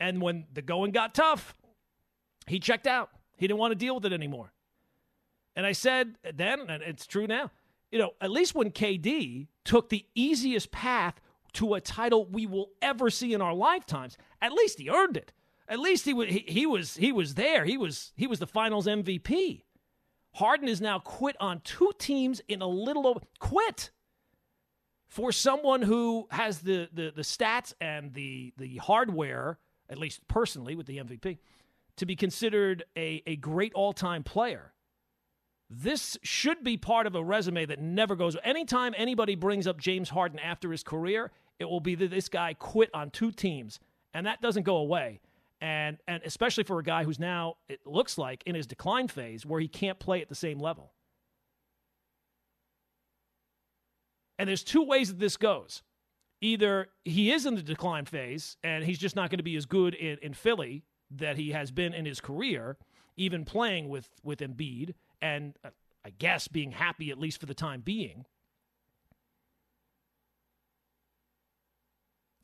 And 0.00 0.22
when 0.22 0.46
the 0.52 0.62
going 0.62 0.92
got 0.92 1.14
tough, 1.14 1.54
he 2.46 2.60
checked 2.60 2.86
out. 2.86 3.10
He 3.36 3.46
didn't 3.46 3.58
want 3.58 3.72
to 3.72 3.76
deal 3.76 3.96
with 3.96 4.06
it 4.06 4.12
anymore. 4.12 4.52
And 5.54 5.66
I 5.66 5.72
said 5.72 6.16
then, 6.34 6.60
and 6.68 6.82
it's 6.82 7.06
true 7.06 7.26
now, 7.26 7.50
you 7.90 7.98
know, 7.98 8.12
at 8.20 8.30
least 8.30 8.54
when 8.54 8.70
KD 8.70 9.48
took 9.64 9.88
the 9.88 10.06
easiest 10.14 10.70
path 10.70 11.20
to 11.54 11.74
a 11.74 11.80
title 11.80 12.26
we 12.26 12.46
will 12.46 12.70
ever 12.82 13.10
see 13.10 13.32
in 13.32 13.40
our 13.40 13.54
lifetimes, 13.54 14.16
at 14.40 14.52
least 14.52 14.78
he 14.78 14.88
earned 14.88 15.16
it. 15.16 15.32
At 15.68 15.78
least 15.78 16.04
he 16.04 16.14
was 16.14 16.28
he, 16.28 16.44
he 16.46 16.66
was 16.66 16.96
he 16.96 17.12
was 17.12 17.34
there. 17.34 17.64
He 17.64 17.76
was 17.76 18.12
he 18.16 18.26
was 18.26 18.38
the 18.38 18.46
Finals 18.46 18.86
MVP. 18.86 19.62
Harden 20.38 20.68
is 20.68 20.80
now 20.80 21.00
quit 21.00 21.34
on 21.40 21.60
two 21.64 21.90
teams 21.98 22.40
in 22.46 22.62
a 22.62 22.66
little 22.68 23.08
over 23.08 23.20
quit 23.40 23.90
for 25.08 25.32
someone 25.32 25.82
who 25.82 26.28
has 26.30 26.60
the 26.60 26.88
the, 26.92 27.12
the 27.14 27.22
stats 27.22 27.74
and 27.80 28.14
the 28.14 28.52
the 28.56 28.76
hardware, 28.76 29.58
at 29.90 29.98
least 29.98 30.28
personally 30.28 30.76
with 30.76 30.86
the 30.86 30.98
MVP, 30.98 31.38
to 31.96 32.06
be 32.06 32.14
considered 32.14 32.84
a, 32.96 33.20
a 33.26 33.34
great 33.34 33.72
all 33.74 33.92
time 33.92 34.22
player. 34.22 34.74
This 35.68 36.16
should 36.22 36.62
be 36.62 36.76
part 36.76 37.08
of 37.08 37.16
a 37.16 37.24
resume 37.24 37.66
that 37.66 37.80
never 37.80 38.14
goes. 38.14 38.36
Anytime 38.44 38.94
anybody 38.96 39.34
brings 39.34 39.66
up 39.66 39.80
James 39.80 40.10
Harden 40.10 40.38
after 40.38 40.70
his 40.70 40.84
career, 40.84 41.32
it 41.58 41.64
will 41.64 41.80
be 41.80 41.96
that 41.96 42.10
this 42.10 42.28
guy 42.28 42.54
quit 42.54 42.90
on 42.94 43.10
two 43.10 43.32
teams, 43.32 43.80
and 44.14 44.24
that 44.26 44.40
doesn't 44.40 44.62
go 44.62 44.76
away. 44.76 45.18
And 45.60 45.98
and 46.06 46.22
especially 46.24 46.64
for 46.64 46.78
a 46.78 46.84
guy 46.84 47.04
who's 47.04 47.18
now 47.18 47.54
it 47.68 47.80
looks 47.84 48.16
like 48.16 48.42
in 48.46 48.54
his 48.54 48.66
decline 48.66 49.08
phase 49.08 49.44
where 49.44 49.60
he 49.60 49.68
can't 49.68 49.98
play 49.98 50.22
at 50.22 50.28
the 50.28 50.34
same 50.34 50.60
level. 50.60 50.92
And 54.38 54.48
there's 54.48 54.62
two 54.62 54.84
ways 54.84 55.08
that 55.08 55.18
this 55.18 55.36
goes. 55.36 55.82
Either 56.40 56.88
he 57.04 57.32
is 57.32 57.44
in 57.44 57.56
the 57.56 57.62
decline 57.62 58.04
phase 58.04 58.56
and 58.62 58.84
he's 58.84 58.98
just 58.98 59.16
not 59.16 59.30
going 59.30 59.38
to 59.38 59.44
be 59.44 59.56
as 59.56 59.66
good 59.66 59.94
in, 59.94 60.18
in 60.22 60.32
Philly 60.32 60.84
that 61.10 61.36
he 61.36 61.50
has 61.50 61.72
been 61.72 61.92
in 61.92 62.04
his 62.04 62.20
career, 62.20 62.76
even 63.16 63.44
playing 63.44 63.88
with 63.88 64.08
with 64.22 64.38
Embiid, 64.38 64.94
and 65.20 65.56
uh, 65.64 65.70
I 66.04 66.10
guess 66.10 66.46
being 66.46 66.72
happy 66.72 67.10
at 67.10 67.18
least 67.18 67.40
for 67.40 67.46
the 67.46 67.54
time 67.54 67.80
being. 67.80 68.24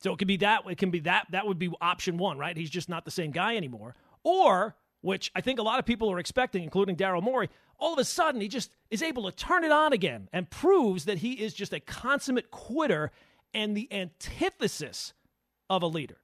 So 0.05 0.13
it 0.13 0.19
could 0.19 0.27
be 0.27 0.37
that. 0.37 0.61
It 0.69 0.77
can 0.77 0.91
be 0.91 0.99
that. 0.99 1.25
That 1.31 1.47
would 1.47 1.57
be 1.57 1.71
option 1.81 2.19
one, 2.19 2.37
right? 2.37 2.55
He's 2.55 2.69
just 2.69 2.89
not 2.89 3.05
the 3.05 3.11
same 3.11 3.31
guy 3.31 3.57
anymore. 3.57 3.95
Or, 4.23 4.75
which 5.01 5.31
I 5.33 5.41
think 5.41 5.57
a 5.57 5.63
lot 5.63 5.79
of 5.79 5.85
people 5.87 6.11
are 6.11 6.19
expecting, 6.19 6.63
including 6.63 6.95
Daryl 6.95 7.23
Morey, 7.23 7.49
all 7.79 7.93
of 7.93 7.97
a 7.97 8.05
sudden 8.05 8.39
he 8.39 8.47
just 8.47 8.69
is 8.91 9.01
able 9.01 9.23
to 9.23 9.35
turn 9.35 9.63
it 9.63 9.71
on 9.71 9.93
again 9.93 10.29
and 10.31 10.47
proves 10.47 11.05
that 11.05 11.17
he 11.17 11.33
is 11.33 11.55
just 11.55 11.73
a 11.73 11.79
consummate 11.79 12.51
quitter 12.51 13.09
and 13.51 13.75
the 13.75 13.91
antithesis 13.91 15.13
of 15.71 15.81
a 15.81 15.87
leader. 15.87 16.17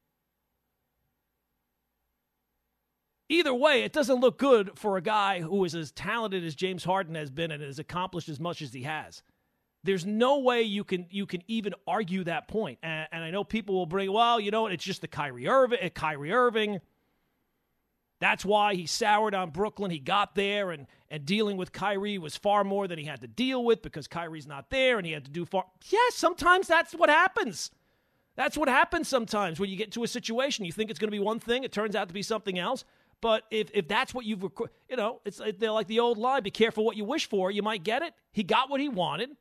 Either 3.30 3.56
way, 3.56 3.82
it 3.82 3.94
doesn't 3.94 4.20
look 4.20 4.38
good 4.38 4.78
for 4.78 4.96
a 4.96 5.02
guy 5.02 5.42
who 5.42 5.66
is 5.66 5.74
as 5.74 5.92
talented 5.92 6.46
as 6.46 6.54
James 6.54 6.84
Harden 6.84 7.16
has 7.16 7.32
been 7.32 7.50
and 7.50 7.64
has 7.64 7.80
accomplished 7.80 8.30
as 8.30 8.40
much 8.40 8.62
as 8.62 8.74
he 8.74 8.84
has. 8.84 9.24
There's 9.84 10.06
no 10.06 10.40
way 10.40 10.62
you 10.62 10.84
can 10.84 11.08
you 11.10 11.26
can 11.26 11.42
even 11.48 11.74
argue 11.88 12.24
that 12.26 12.48
point. 12.48 12.80
And, 12.84 13.08
and 13.12 13.24
I 13.24 13.32
know 13.32 13.44
people 13.44 13.76
will 13.76 13.88
bring, 13.88 14.12
well, 14.12 14.40
you 14.40 14.52
know, 14.52 14.68
it's 14.68 14.84
just 14.84 15.02
the 15.02 15.08
Kyrie 15.08 15.48
Irving, 15.48 15.80
uh, 15.82 15.90
Kyrie 15.90 16.32
Irving. 16.32 16.82
That's 18.20 18.46
why 18.46 18.76
he 18.76 18.86
soured 18.86 19.34
on 19.34 19.50
Brooklyn. 19.50 19.90
He 19.90 19.98
got 19.98 20.36
there, 20.36 20.70
and, 20.70 20.86
and 21.10 21.26
dealing 21.26 21.58
with 21.58 21.72
Kyrie 21.72 22.20
was 22.20 22.38
far 22.38 22.64
more 22.64 22.88
than 22.88 23.00
he 23.00 23.06
had 23.06 23.22
to 23.22 23.28
deal 23.28 23.66
with 23.66 23.82
because 23.82 24.08
Kyrie's 24.08 24.46
not 24.46 24.70
there, 24.70 24.98
and 24.98 25.08
he 25.08 25.12
had 25.12 25.26
to 25.26 25.32
do 25.32 25.44
far. 25.44 25.66
Yes, 25.86 25.92
yeah, 25.92 26.10
sometimes 26.12 26.68
that's 26.68 26.94
what 26.94 27.10
happens. 27.10 27.72
That's 28.36 28.56
what 28.56 28.70
happens 28.70 29.08
sometimes 29.08 29.60
when 29.60 29.72
you 29.72 29.76
get 29.76 29.92
to 29.94 30.04
a 30.04 30.08
situation. 30.08 30.66
You 30.66 30.72
think 30.72 30.92
it's 30.92 31.00
going 31.00 31.08
to 31.08 31.18
be 31.18 31.20
one 31.20 31.40
thing, 31.40 31.64
it 31.64 31.72
turns 31.72 31.96
out 31.96 32.10
to 32.10 32.14
be 32.14 32.22
something 32.22 32.60
else. 32.60 32.86
But 33.22 33.44
if, 33.50 33.72
if 33.74 33.88
that's 33.88 34.14
what 34.14 34.26
you've, 34.26 34.44
you 34.88 34.96
know, 34.98 35.22
it's 35.26 35.42
they're 35.58 35.72
like 35.72 35.88
the 35.88 36.00
old 36.00 36.20
line: 36.20 36.44
be 36.44 36.52
careful 36.52 36.86
what 36.86 36.98
you 36.98 37.06
wish 37.06 37.28
for. 37.28 37.50
You 37.50 37.64
might 37.64 37.84
get 37.84 38.04
it. 38.04 38.14
He 38.32 38.44
got 38.44 38.70
what 38.70 38.80
he 38.80 38.90
wanted. 38.90 39.32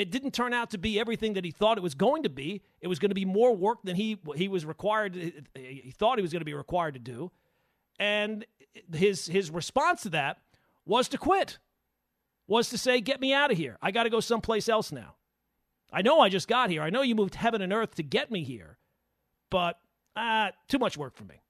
It 0.00 0.10
didn't 0.10 0.30
turn 0.30 0.54
out 0.54 0.70
to 0.70 0.78
be 0.78 0.98
everything 0.98 1.34
that 1.34 1.44
he 1.44 1.50
thought 1.50 1.76
it 1.76 1.82
was 1.82 1.94
going 1.94 2.22
to 2.22 2.30
be. 2.30 2.62
It 2.80 2.88
was 2.88 2.98
going 2.98 3.10
to 3.10 3.14
be 3.14 3.26
more 3.26 3.54
work 3.54 3.82
than 3.84 3.96
he 3.96 4.18
he 4.34 4.48
was 4.48 4.64
required. 4.64 5.14
He 5.54 5.92
thought 5.94 6.16
he 6.16 6.22
was 6.22 6.32
going 6.32 6.40
to 6.40 6.46
be 6.46 6.54
required 6.54 6.94
to 6.94 7.00
do. 7.00 7.30
And 7.98 8.46
his 8.94 9.26
his 9.26 9.50
response 9.50 10.00
to 10.04 10.08
that 10.08 10.38
was 10.86 11.06
to 11.08 11.18
quit. 11.18 11.58
Was 12.46 12.70
to 12.70 12.78
say, 12.78 13.02
"Get 13.02 13.20
me 13.20 13.34
out 13.34 13.52
of 13.52 13.58
here. 13.58 13.76
I 13.82 13.90
got 13.90 14.04
to 14.04 14.10
go 14.10 14.20
someplace 14.20 14.70
else 14.70 14.90
now." 14.90 15.16
I 15.92 16.00
know 16.00 16.20
I 16.20 16.30
just 16.30 16.48
got 16.48 16.70
here. 16.70 16.80
I 16.80 16.88
know 16.88 17.02
you 17.02 17.14
moved 17.14 17.34
heaven 17.34 17.60
and 17.60 17.70
earth 17.70 17.96
to 17.96 18.02
get 18.02 18.30
me 18.30 18.42
here, 18.42 18.78
but 19.50 19.78
uh, 20.16 20.52
too 20.66 20.78
much 20.78 20.96
work 20.96 21.14
for 21.14 21.24
me. 21.24 21.42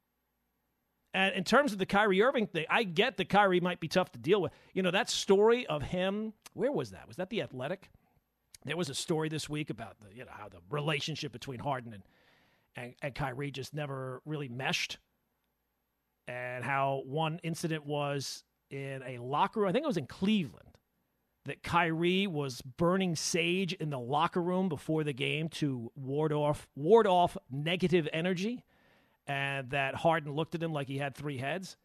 And 1.14 1.36
in 1.36 1.44
terms 1.44 1.72
of 1.72 1.78
the 1.78 1.86
Kyrie 1.86 2.20
Irving 2.20 2.48
thing, 2.48 2.66
I 2.68 2.82
get 2.82 3.16
that 3.18 3.28
Kyrie 3.28 3.60
might 3.60 3.78
be 3.78 3.86
tough 3.86 4.10
to 4.12 4.18
deal 4.18 4.42
with. 4.42 4.50
You 4.72 4.82
know, 4.82 4.90
that 4.90 5.08
story 5.08 5.68
of 5.68 5.82
him, 5.82 6.32
where 6.54 6.72
was 6.72 6.90
that? 6.90 7.06
Was 7.06 7.16
that 7.18 7.30
the 7.30 7.42
Athletic? 7.42 7.90
There 8.64 8.76
was 8.76 8.90
a 8.90 8.94
story 8.94 9.28
this 9.28 9.48
week 9.48 9.70
about 9.70 9.96
the, 10.00 10.14
you 10.14 10.24
know, 10.24 10.32
how 10.32 10.48
the 10.48 10.58
relationship 10.68 11.32
between 11.32 11.60
Harden 11.60 11.94
and, 11.94 12.02
and, 12.76 12.94
and 13.00 13.14
Kyrie 13.14 13.50
just 13.50 13.72
never 13.74 14.20
really 14.24 14.48
meshed 14.48 14.98
and 16.28 16.64
how 16.64 17.02
one 17.06 17.40
incident 17.42 17.86
was 17.86 18.44
in 18.70 19.02
a 19.06 19.18
locker 19.18 19.60
room. 19.60 19.68
I 19.68 19.72
think 19.72 19.84
it 19.84 19.88
was 19.88 19.96
in 19.96 20.06
Cleveland 20.06 20.78
that 21.46 21.62
Kyrie 21.62 22.26
was 22.26 22.60
burning 22.60 23.16
sage 23.16 23.72
in 23.72 23.90
the 23.90 23.98
locker 23.98 24.42
room 24.42 24.68
before 24.68 25.04
the 25.04 25.12
game 25.12 25.48
to 25.48 25.90
ward 25.96 26.32
off 26.32 26.68
ward 26.76 27.06
off 27.06 27.36
negative 27.50 28.08
energy, 28.12 28.62
and 29.26 29.70
that 29.70 29.94
Harden 29.94 30.32
looked 30.32 30.54
at 30.54 30.62
him 30.62 30.72
like 30.72 30.86
he 30.86 30.98
had 30.98 31.14
three 31.14 31.38
heads. 31.38 31.76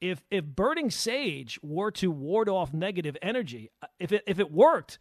If 0.00 0.22
if 0.30 0.44
burning 0.44 0.90
sage 0.90 1.58
were 1.62 1.90
to 1.92 2.10
ward 2.10 2.48
off 2.48 2.72
negative 2.72 3.16
energy, 3.22 3.70
uh, 3.82 3.86
if 3.98 4.12
it 4.12 4.22
if 4.26 4.38
it 4.38 4.52
worked, 4.52 4.98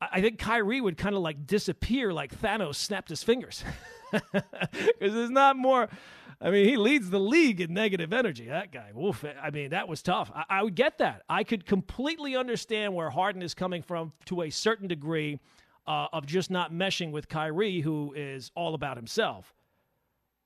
I 0.00 0.20
think 0.20 0.38
Kyrie 0.38 0.80
would 0.80 0.96
kind 0.96 1.14
of 1.14 1.22
like 1.22 1.46
disappear 1.46 2.12
like 2.12 2.34
Thanos 2.40 2.76
snapped 2.76 3.08
his 3.08 3.22
fingers. 3.22 3.64
Because 4.12 5.14
there's 5.14 5.30
not 5.30 5.56
more 5.56 5.88
I 6.42 6.50
mean, 6.50 6.66
he 6.66 6.76
leads 6.76 7.10
the 7.10 7.20
league 7.20 7.60
in 7.60 7.74
negative 7.74 8.12
energy. 8.12 8.46
That 8.46 8.72
guy, 8.72 8.90
woof. 8.94 9.24
I 9.42 9.50
mean, 9.50 9.70
that 9.70 9.88
was 9.88 10.02
tough. 10.02 10.32
I, 10.34 10.44
I 10.48 10.62
would 10.62 10.74
get 10.74 10.98
that. 10.98 11.22
I 11.28 11.44
could 11.44 11.66
completely 11.66 12.34
understand 12.34 12.94
where 12.94 13.10
Harden 13.10 13.42
is 13.42 13.52
coming 13.52 13.82
from 13.82 14.12
to 14.26 14.42
a 14.42 14.50
certain 14.50 14.88
degree 14.88 15.38
uh, 15.86 16.06
of 16.12 16.24
just 16.24 16.50
not 16.50 16.72
meshing 16.72 17.10
with 17.10 17.28
Kyrie, 17.28 17.80
who 17.80 18.14
is 18.16 18.50
all 18.54 18.74
about 18.74 18.96
himself. 18.96 19.54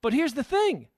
But 0.02 0.12
here's 0.12 0.34
the 0.34 0.44
thing 0.44 0.88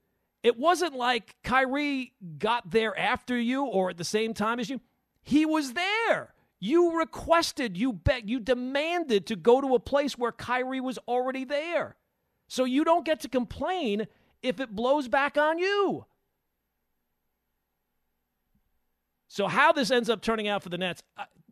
it 0.41 0.57
wasn't 0.57 0.95
like 0.95 1.35
Kyrie 1.43 2.13
got 2.39 2.71
there 2.71 2.97
after 2.97 3.39
you 3.39 3.65
or 3.65 3.91
at 3.91 3.97
the 3.97 4.03
same 4.03 4.33
time 4.33 4.59
as 4.59 4.69
you. 4.69 4.81
He 5.21 5.45
was 5.45 5.73
there. 5.73 6.33
You 6.59 6.97
requested, 6.97 7.77
you 7.77 7.93
begged, 7.93 8.29
you 8.29 8.39
demanded 8.39 9.27
to 9.27 9.35
go 9.35 9.61
to 9.61 9.75
a 9.75 9.79
place 9.79 10.17
where 10.17 10.31
Kyrie 10.31 10.81
was 10.81 10.97
already 11.07 11.43
there. 11.43 11.95
So 12.47 12.63
you 12.63 12.83
don't 12.83 13.05
get 13.05 13.19
to 13.21 13.29
complain 13.29 14.07
if 14.41 14.59
it 14.59 14.75
blows 14.75 15.07
back 15.07 15.37
on 15.37 15.59
you. 15.59 16.05
So 19.27 19.47
how 19.47 19.71
this 19.71 19.91
ends 19.91 20.09
up 20.09 20.21
turning 20.21 20.47
out 20.47 20.63
for 20.63 20.69
the 20.69 20.77
Nets, 20.77 21.03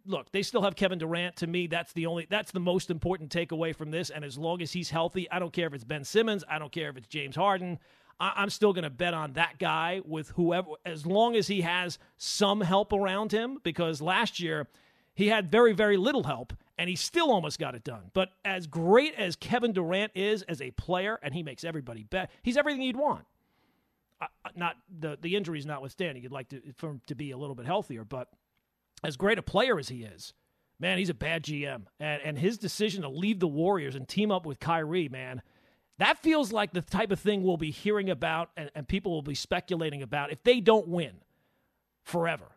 look, 0.06 0.32
they 0.32 0.42
still 0.42 0.62
have 0.62 0.76
Kevin 0.76 0.98
Durant. 0.98 1.36
To 1.38 1.48
me, 1.48 1.68
that's 1.68 1.94
the 1.94 2.06
only 2.06 2.26
that's 2.30 2.52
the 2.52 2.60
most 2.60 2.90
important 2.90 3.30
takeaway 3.30 3.76
from 3.76 3.92
this. 3.92 4.10
And 4.10 4.24
as 4.24 4.38
long 4.38 4.62
as 4.62 4.72
he's 4.72 4.90
healthy, 4.90 5.30
I 5.30 5.40
don't 5.40 5.54
care 5.54 5.68
if 5.68 5.74
it's 5.74 5.84
Ben 5.84 6.04
Simmons, 6.04 6.44
I 6.50 6.58
don't 6.58 6.72
care 6.72 6.90
if 6.90 6.98
it's 6.98 7.08
James 7.08 7.36
Harden. 7.36 7.80
I, 8.18 8.42
am 8.42 8.50
still 8.50 8.72
going 8.72 8.86
to 8.86 8.90
bet 8.90 9.14
on 9.14 9.34
that 9.34 9.60
guy 9.60 10.02
with 10.06 10.30
whoever, 10.30 10.70
as 10.86 11.06
long 11.06 11.36
as 11.36 11.48
he 11.48 11.62
has 11.62 12.00
some 12.16 12.62
help 12.62 12.94
around 12.94 13.34
him. 13.34 13.58
Because 13.62 14.02
last 14.02 14.40
year 14.40 14.68
he 15.16 15.28
had 15.28 15.50
very 15.50 15.74
very 15.74 15.98
little 15.98 16.24
help, 16.24 16.54
and 16.78 16.90
he 16.90 16.96
still 16.96 17.32
almost 17.32 17.58
got 17.58 17.74
it 17.74 17.84
done. 17.84 18.12
But 18.14 18.30
as 18.44 18.68
great 18.68 19.16
as 19.16 19.36
Kevin 19.36 19.74
Durant 19.74 20.12
is 20.14 20.44
as 20.44 20.62
a 20.62 20.72
player, 20.72 21.20
and 21.24 21.34
he 21.34 21.42
makes 21.42 21.64
everybody 21.64 22.04
bet, 22.04 22.30
he's 22.44 22.58
everything 22.58 22.82
you'd 22.82 22.98
want. 22.98 23.26
Uh, 24.22 24.28
not 24.56 24.76
the 25.00 25.18
the 25.20 25.36
injuries 25.36 25.66
notwithstanding, 25.66 26.24
you'd 26.24 26.32
like 26.32 26.50
to 26.50 26.62
for 26.76 26.92
him 26.92 27.02
to 27.08 27.16
be 27.16 27.32
a 27.32 27.38
little 27.38 27.56
bit 27.56 27.66
healthier. 27.66 28.04
But 28.04 28.30
as 29.04 29.18
great 29.18 29.40
a 29.40 29.42
player 29.42 29.80
as 29.80 29.90
he 29.90 30.04
is, 30.04 30.34
man, 30.80 30.98
he's 30.98 31.10
a 31.10 31.16
bad 31.16 31.44
GM, 31.44 31.84
and 32.00 32.22
and 32.22 32.38
his 32.38 32.58
decision 32.58 33.02
to 33.02 33.10
leave 33.10 33.40
the 33.40 33.48
Warriors 33.48 33.96
and 33.96 34.08
team 34.08 34.32
up 34.32 34.46
with 34.46 34.60
Kyrie, 34.60 35.10
man. 35.10 35.42
That 35.98 36.18
feels 36.22 36.52
like 36.52 36.74
the 36.74 36.82
type 36.82 37.12
of 37.12 37.22
thing 37.22 37.42
we'll 37.42 37.56
be 37.56 37.72
hearing 37.72 38.10
about 38.10 38.50
and, 38.58 38.70
and 38.76 38.86
people 38.86 39.14
will 39.14 39.22
be 39.22 39.36
speculating 39.36 40.02
about 40.02 40.30
if 40.30 40.44
they 40.44 40.60
don't 40.60 40.90
win 40.90 41.22
forever 42.04 42.55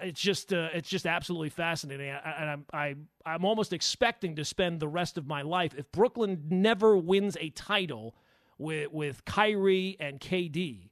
it's 0.00 0.20
just 0.20 0.52
uh, 0.52 0.68
it's 0.74 0.88
just 0.88 1.06
absolutely 1.06 1.50
fascinating, 1.50 2.08
and 2.08 2.50
I'm 2.50 2.66
I, 2.72 2.94
I'm 3.24 3.44
almost 3.44 3.72
expecting 3.72 4.36
to 4.36 4.44
spend 4.44 4.80
the 4.80 4.88
rest 4.88 5.16
of 5.18 5.26
my 5.26 5.42
life 5.42 5.74
if 5.76 5.90
Brooklyn 5.92 6.44
never 6.48 6.96
wins 6.96 7.36
a 7.40 7.50
title 7.50 8.14
with 8.58 8.90
with 8.92 9.24
Kyrie 9.24 9.96
and 10.00 10.18
KD. 10.20 10.88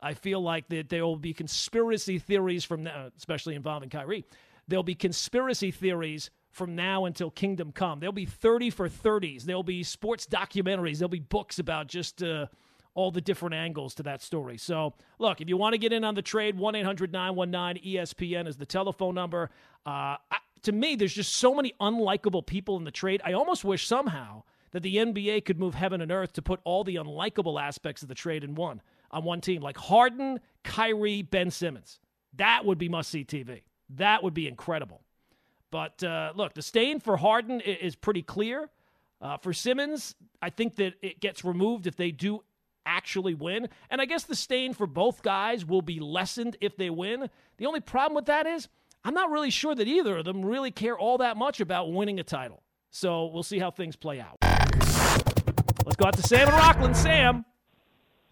I 0.00 0.14
feel 0.14 0.40
like 0.40 0.68
that 0.68 0.88
there 0.88 1.04
will 1.04 1.16
be 1.16 1.34
conspiracy 1.34 2.18
theories 2.18 2.64
from 2.64 2.84
now, 2.84 3.10
especially 3.16 3.56
involving 3.56 3.90
Kyrie. 3.90 4.24
There'll 4.68 4.84
be 4.84 4.94
conspiracy 4.94 5.70
theories 5.70 6.30
from 6.50 6.76
now 6.76 7.04
until 7.04 7.30
Kingdom 7.30 7.72
Come. 7.72 8.00
There'll 8.00 8.12
be 8.12 8.26
30 8.26 8.70
for 8.70 8.88
30s. 8.88 9.42
There'll 9.42 9.62
be 9.62 9.82
sports 9.82 10.26
documentaries. 10.26 10.98
There'll 10.98 11.08
be 11.08 11.20
books 11.20 11.58
about 11.58 11.88
just. 11.88 12.22
Uh, 12.22 12.46
all 12.98 13.12
the 13.12 13.20
different 13.20 13.54
angles 13.54 13.94
to 13.94 14.02
that 14.02 14.20
story. 14.20 14.58
So, 14.58 14.92
look, 15.20 15.40
if 15.40 15.48
you 15.48 15.56
want 15.56 15.74
to 15.74 15.78
get 15.78 15.92
in 15.92 16.02
on 16.02 16.16
the 16.16 16.22
trade, 16.22 16.58
1 16.58 16.74
800 16.74 17.12
919 17.12 17.94
ESPN 17.94 18.48
is 18.48 18.56
the 18.56 18.66
telephone 18.66 19.14
number. 19.14 19.50
Uh, 19.86 20.16
I, 20.32 20.38
to 20.62 20.72
me, 20.72 20.96
there's 20.96 21.14
just 21.14 21.36
so 21.36 21.54
many 21.54 21.74
unlikable 21.80 22.44
people 22.44 22.76
in 22.76 22.82
the 22.82 22.90
trade. 22.90 23.22
I 23.24 23.34
almost 23.34 23.64
wish 23.64 23.86
somehow 23.86 24.42
that 24.72 24.82
the 24.82 24.96
NBA 24.96 25.44
could 25.44 25.60
move 25.60 25.74
heaven 25.74 26.00
and 26.00 26.10
earth 26.10 26.32
to 26.32 26.42
put 26.42 26.58
all 26.64 26.82
the 26.82 26.96
unlikable 26.96 27.62
aspects 27.62 28.02
of 28.02 28.08
the 28.08 28.16
trade 28.16 28.42
in 28.42 28.56
one 28.56 28.82
on 29.12 29.22
one 29.22 29.40
team, 29.40 29.62
like 29.62 29.76
Harden, 29.76 30.40
Kyrie, 30.64 31.22
Ben 31.22 31.52
Simmons. 31.52 32.00
That 32.34 32.64
would 32.64 32.78
be 32.78 32.88
must 32.88 33.10
see 33.10 33.24
TV. 33.24 33.62
That 33.90 34.24
would 34.24 34.34
be 34.34 34.48
incredible. 34.48 35.02
But 35.70 36.02
uh, 36.02 36.32
look, 36.34 36.54
the 36.54 36.62
stain 36.62 36.98
for 36.98 37.16
Harden 37.16 37.60
is 37.60 37.94
pretty 37.94 38.22
clear. 38.22 38.70
Uh, 39.20 39.36
for 39.36 39.52
Simmons, 39.52 40.16
I 40.42 40.50
think 40.50 40.74
that 40.76 40.94
it 41.00 41.20
gets 41.20 41.44
removed 41.44 41.86
if 41.86 41.94
they 41.94 42.10
do 42.10 42.42
actually 42.88 43.34
win. 43.34 43.68
And 43.90 44.00
I 44.00 44.06
guess 44.06 44.24
the 44.24 44.34
stain 44.34 44.72
for 44.72 44.86
both 44.86 45.22
guys 45.22 45.64
will 45.64 45.82
be 45.82 46.00
lessened 46.00 46.56
if 46.60 46.76
they 46.76 46.90
win. 46.90 47.28
The 47.58 47.66
only 47.66 47.80
problem 47.80 48.16
with 48.16 48.26
that 48.26 48.46
is 48.46 48.68
I'm 49.04 49.14
not 49.14 49.30
really 49.30 49.50
sure 49.50 49.74
that 49.74 49.86
either 49.86 50.16
of 50.16 50.24
them 50.24 50.44
really 50.44 50.70
care 50.70 50.98
all 50.98 51.18
that 51.18 51.36
much 51.36 51.60
about 51.60 51.92
winning 51.92 52.18
a 52.18 52.24
title. 52.24 52.62
So 52.90 53.26
we'll 53.26 53.42
see 53.42 53.58
how 53.58 53.70
things 53.70 53.94
play 53.94 54.20
out. 54.20 54.38
Let's 54.42 55.96
go 55.96 56.06
out 56.06 56.16
to 56.16 56.22
Sam 56.22 56.48
and 56.48 56.56
Rockland. 56.56 56.96
Sam, 56.96 57.44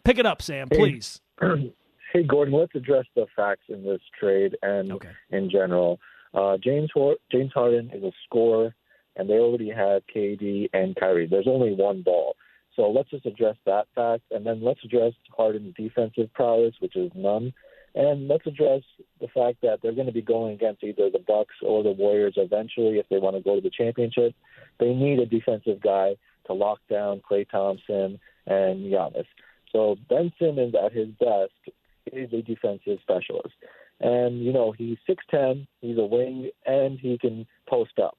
pick 0.04 0.18
it 0.18 0.26
up, 0.26 0.42
Sam, 0.42 0.68
please. 0.68 1.20
Hey, 1.40 1.72
hey 2.12 2.22
Gordon, 2.24 2.54
let's 2.54 2.74
address 2.74 3.04
the 3.14 3.26
facts 3.36 3.64
in 3.68 3.84
this 3.84 4.00
trade 4.18 4.56
and 4.62 4.92
okay. 4.92 5.10
in 5.30 5.50
general. 5.50 6.00
Uh, 6.34 6.56
James 6.62 6.90
James 7.30 7.52
Harden 7.54 7.90
is 7.94 8.02
a 8.02 8.12
scorer, 8.24 8.74
and 9.16 9.28
they 9.28 9.34
already 9.34 9.70
have 9.70 10.02
KD 10.14 10.68
and 10.72 10.96
Kyrie. 10.96 11.26
There's 11.26 11.48
only 11.48 11.74
one 11.74 12.02
ball. 12.02 12.36
So 12.76 12.90
let's 12.90 13.10
just 13.10 13.26
address 13.26 13.56
that 13.64 13.86
fact, 13.94 14.24
and 14.30 14.46
then 14.46 14.62
let's 14.62 14.84
address 14.84 15.14
Harden's 15.34 15.74
defensive 15.74 16.32
prowess, 16.34 16.74
which 16.80 16.94
is 16.94 17.10
none. 17.14 17.52
And 17.94 18.28
let's 18.28 18.46
address 18.46 18.82
the 19.20 19.28
fact 19.28 19.62
that 19.62 19.78
they're 19.82 19.94
going 19.94 20.06
to 20.06 20.12
be 20.12 20.20
going 20.20 20.52
against 20.52 20.84
either 20.84 21.08
the 21.08 21.24
Bucks 21.26 21.54
or 21.62 21.82
the 21.82 21.92
Warriors 21.92 22.34
eventually 22.36 22.98
if 22.98 23.08
they 23.08 23.16
want 23.16 23.36
to 23.36 23.42
go 23.42 23.54
to 23.54 23.62
the 23.62 23.70
championship. 23.70 24.34
They 24.78 24.92
need 24.92 25.18
a 25.18 25.24
defensive 25.24 25.80
guy 25.80 26.16
to 26.46 26.52
lock 26.52 26.80
down 26.90 27.22
Klay 27.28 27.48
Thompson 27.48 28.20
and 28.46 28.92
Giannis. 28.92 29.24
So 29.72 29.96
Ben 30.10 30.30
Simmons 30.38 30.74
at 30.74 30.92
his 30.92 31.08
best 31.18 31.74
is 32.12 32.30
a 32.34 32.42
defensive 32.42 32.98
specialist. 33.00 33.54
And, 34.00 34.44
you 34.44 34.52
know, 34.52 34.72
he's 34.72 34.98
6'10, 35.08 35.66
he's 35.80 35.96
a 35.96 36.04
wing, 36.04 36.50
and 36.66 36.98
he 36.98 37.16
can 37.16 37.46
post 37.66 37.98
up. 37.98 38.18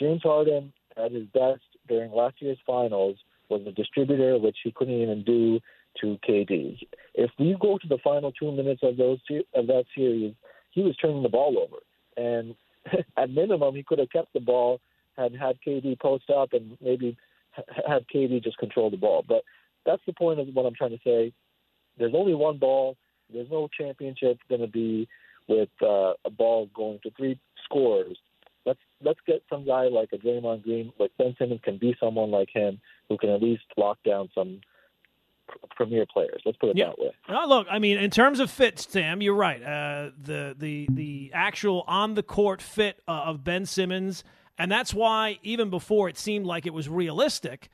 James 0.00 0.22
Harden 0.22 0.72
at 0.96 1.12
his 1.12 1.26
best 1.34 1.60
during 1.86 2.10
last 2.12 2.40
year's 2.40 2.58
finals 2.66 3.16
was 3.48 3.62
a 3.66 3.72
distributor, 3.72 4.38
which 4.38 4.56
he 4.62 4.72
couldn't 4.72 5.00
even 5.00 5.24
do 5.24 5.60
to 6.00 6.18
KD. 6.28 6.78
If 7.14 7.30
we 7.38 7.56
go 7.60 7.78
to 7.78 7.88
the 7.88 7.98
final 8.02 8.32
two 8.32 8.52
minutes 8.52 8.80
of 8.82 8.96
those 8.96 9.18
of 9.54 9.66
that 9.66 9.84
series, 9.96 10.34
he 10.70 10.82
was 10.82 10.96
turning 10.96 11.22
the 11.22 11.28
ball 11.28 11.56
over, 11.58 11.82
and 12.16 12.54
at 13.16 13.30
minimum, 13.30 13.74
he 13.74 13.82
could 13.82 13.98
have 13.98 14.10
kept 14.10 14.32
the 14.32 14.40
ball 14.40 14.80
and 15.16 15.36
had 15.36 15.58
KD 15.66 15.98
post 15.98 16.30
up 16.30 16.52
and 16.52 16.76
maybe 16.80 17.16
have 17.86 18.02
KD 18.14 18.42
just 18.42 18.58
control 18.58 18.90
the 18.90 18.96
ball. 18.96 19.24
But 19.26 19.42
that's 19.84 20.02
the 20.06 20.12
point 20.12 20.40
of 20.40 20.48
what 20.48 20.66
I'm 20.66 20.74
trying 20.74 20.90
to 20.90 21.00
say. 21.04 21.32
There's 21.98 22.14
only 22.14 22.34
one 22.34 22.58
ball. 22.58 22.96
There's 23.32 23.50
no 23.50 23.68
championship 23.76 24.38
going 24.48 24.60
to 24.60 24.68
be 24.68 25.08
with 25.48 25.70
uh, 25.82 26.12
a 26.24 26.30
ball 26.30 26.68
going 26.74 27.00
to 27.02 27.10
three 27.16 27.38
scores. 27.64 28.16
Let's 29.02 29.20
get 29.26 29.42
some 29.48 29.64
guy 29.64 29.84
like 29.84 30.10
a 30.12 30.16
Draymond 30.16 30.64
Green, 30.64 30.92
like 30.98 31.12
Ben 31.18 31.34
Simmons 31.38 31.60
can 31.62 31.78
be 31.78 31.96
someone 32.00 32.30
like 32.30 32.48
him 32.52 32.80
who 33.08 33.16
can 33.16 33.30
at 33.30 33.42
least 33.42 33.62
lock 33.76 33.98
down 34.04 34.28
some 34.34 34.60
premier 35.70 36.06
players. 36.12 36.42
Let's 36.44 36.58
put 36.58 36.70
it 36.70 36.76
yeah. 36.76 36.86
that 36.86 36.98
way. 36.98 37.12
look, 37.46 37.66
I 37.70 37.78
mean, 37.78 37.98
in 37.98 38.10
terms 38.10 38.40
of 38.40 38.50
fit, 38.50 38.78
Sam, 38.78 39.22
you're 39.22 39.34
right. 39.34 39.62
Uh, 39.62 40.10
the 40.20 40.54
the 40.58 40.88
the 40.90 41.30
actual 41.34 41.84
on 41.86 42.14
the 42.14 42.22
court 42.22 42.60
fit 42.60 43.00
uh, 43.06 43.22
of 43.26 43.44
Ben 43.44 43.66
Simmons, 43.66 44.24
and 44.58 44.70
that's 44.70 44.92
why 44.92 45.38
even 45.42 45.70
before 45.70 46.08
it 46.08 46.18
seemed 46.18 46.46
like 46.46 46.66
it 46.66 46.74
was 46.74 46.88
realistic, 46.88 47.68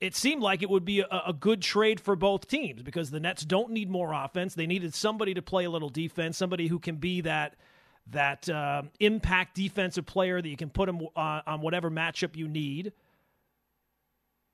it 0.00 0.14
seemed 0.14 0.42
like 0.42 0.62
it 0.62 0.70
would 0.70 0.84
be 0.84 1.00
a, 1.00 1.22
a, 1.26 1.32
good 1.32 1.60
trade 1.60 2.00
for 2.00 2.16
both 2.16 2.48
teams 2.48 2.82
because 2.82 3.10
the 3.10 3.20
Nets 3.20 3.44
don't 3.44 3.70
need 3.70 3.90
more 3.90 4.12
offense. 4.12 4.54
They 4.54 4.66
needed 4.66 4.94
somebody 4.94 5.34
to 5.34 5.42
play 5.42 5.64
a 5.64 5.70
little 5.70 5.90
defense, 5.90 6.36
somebody 6.36 6.68
who 6.68 6.78
can 6.78 6.96
be 6.96 7.20
that 7.22 7.56
that 8.10 8.48
uh, 8.48 8.82
impact 8.98 9.56
defensive 9.56 10.06
player 10.06 10.40
that 10.40 10.48
you 10.48 10.56
can 10.56 10.70
put 10.70 10.88
him 10.88 11.00
on, 11.16 11.42
on 11.46 11.60
whatever 11.60 11.90
matchup 11.90 12.36
you 12.36 12.48
need. 12.48 12.92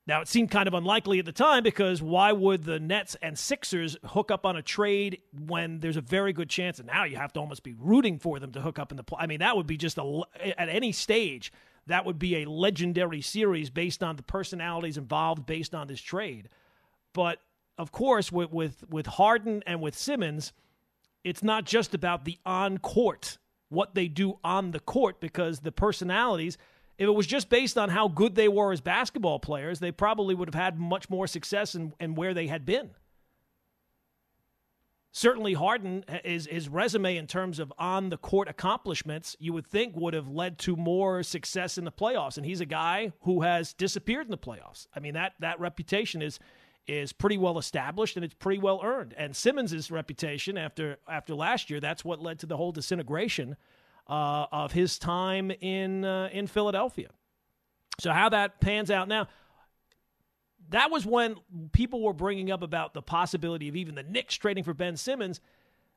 Now, 0.06 0.20
it 0.20 0.28
seemed 0.28 0.52
kind 0.52 0.68
of 0.68 0.74
unlikely 0.74 1.18
at 1.18 1.24
the 1.24 1.32
time 1.32 1.64
because 1.64 2.00
why 2.00 2.30
would 2.30 2.62
the 2.62 2.78
Nets 2.78 3.16
and 3.22 3.36
Sixers 3.36 3.96
hook 4.04 4.30
up 4.30 4.46
on 4.46 4.54
a 4.56 4.62
trade 4.62 5.20
when 5.46 5.80
there's 5.80 5.96
a 5.96 6.00
very 6.00 6.32
good 6.32 6.48
chance? 6.48 6.78
And 6.78 6.86
now 6.86 7.04
you 7.04 7.16
have 7.16 7.32
to 7.32 7.40
almost 7.40 7.64
be 7.64 7.74
rooting 7.76 8.20
for 8.20 8.38
them 8.38 8.52
to 8.52 8.60
hook 8.60 8.78
up 8.78 8.92
in 8.92 8.96
the 8.96 9.02
play. 9.02 9.18
I 9.20 9.26
mean, 9.26 9.40
that 9.40 9.56
would 9.56 9.66
be 9.66 9.76
just 9.76 9.98
a, 9.98 10.22
at 10.56 10.68
any 10.68 10.92
stage 10.92 11.52
that 11.86 12.04
would 12.04 12.18
be 12.18 12.42
a 12.42 12.50
legendary 12.50 13.20
series 13.20 13.70
based 13.70 14.02
on 14.02 14.16
the 14.16 14.22
personalities 14.22 14.98
involved 14.98 15.46
based 15.46 15.74
on 15.74 15.86
this 15.86 16.00
trade. 16.00 16.48
But 17.12 17.40
of 17.78 17.92
course, 17.92 18.32
with 18.32 18.52
with, 18.52 18.84
with 18.88 19.06
Harden 19.06 19.62
and 19.66 19.80
with 19.80 19.96
Simmons, 19.96 20.52
it's 21.24 21.42
not 21.42 21.64
just 21.64 21.94
about 21.94 22.24
the 22.24 22.38
on 22.44 22.78
court, 22.78 23.38
what 23.68 23.94
they 23.94 24.08
do 24.08 24.38
on 24.44 24.70
the 24.70 24.80
court, 24.80 25.20
because 25.20 25.60
the 25.60 25.72
personalities. 25.72 26.58
If 26.98 27.06
it 27.06 27.12
was 27.12 27.26
just 27.26 27.50
based 27.50 27.76
on 27.76 27.90
how 27.90 28.08
good 28.08 28.36
they 28.36 28.48
were 28.48 28.72
as 28.72 28.80
basketball 28.80 29.38
players, 29.38 29.80
they 29.80 29.92
probably 29.92 30.34
would 30.34 30.48
have 30.48 30.54
had 30.54 30.78
much 30.78 31.10
more 31.10 31.26
success 31.26 31.74
in, 31.74 31.92
in 32.00 32.14
where 32.14 32.32
they 32.32 32.46
had 32.46 32.64
been 32.64 32.90
certainly 35.16 35.54
Harden 35.54 36.04
his 36.24 36.46
his 36.46 36.68
resume 36.68 37.16
in 37.16 37.26
terms 37.26 37.58
of 37.58 37.72
on 37.78 38.10
the 38.10 38.18
court 38.18 38.48
accomplishments 38.48 39.34
you 39.40 39.50
would 39.54 39.66
think 39.66 39.96
would 39.96 40.12
have 40.12 40.28
led 40.28 40.58
to 40.58 40.76
more 40.76 41.22
success 41.22 41.78
in 41.78 41.84
the 41.84 41.92
playoffs 41.92 42.36
and 42.36 42.44
he's 42.44 42.60
a 42.60 42.66
guy 42.66 43.10
who 43.22 43.40
has 43.40 43.72
disappeared 43.72 44.26
in 44.26 44.30
the 44.30 44.36
playoffs. 44.36 44.86
I 44.94 45.00
mean 45.00 45.14
that 45.14 45.32
that 45.40 45.58
reputation 45.58 46.20
is 46.20 46.38
is 46.88 47.12
pretty 47.12 47.38
well 47.38 47.58
established 47.58 48.16
and 48.16 48.24
it's 48.24 48.34
pretty 48.34 48.60
well 48.60 48.80
earned. 48.82 49.14
And 49.16 49.34
Simmons's 49.34 49.90
reputation 49.90 50.56
after 50.56 50.98
after 51.08 51.34
last 51.34 51.70
year 51.70 51.80
that's 51.80 52.04
what 52.04 52.20
led 52.20 52.38
to 52.40 52.46
the 52.46 52.56
whole 52.56 52.72
disintegration 52.72 53.56
uh, 54.08 54.46
of 54.52 54.72
his 54.72 54.98
time 54.98 55.50
in 55.50 56.04
uh, 56.04 56.28
in 56.32 56.46
Philadelphia. 56.46 57.08
So 57.98 58.12
how 58.12 58.28
that 58.28 58.60
pans 58.60 58.90
out 58.90 59.08
now 59.08 59.28
that 60.70 60.90
was 60.90 61.06
when 61.06 61.36
people 61.72 62.02
were 62.02 62.12
bringing 62.12 62.50
up 62.50 62.62
about 62.62 62.94
the 62.94 63.02
possibility 63.02 63.68
of 63.68 63.76
even 63.76 63.94
the 63.94 64.02
Knicks 64.02 64.34
trading 64.34 64.64
for 64.64 64.74
Ben 64.74 64.96
Simmons. 64.96 65.40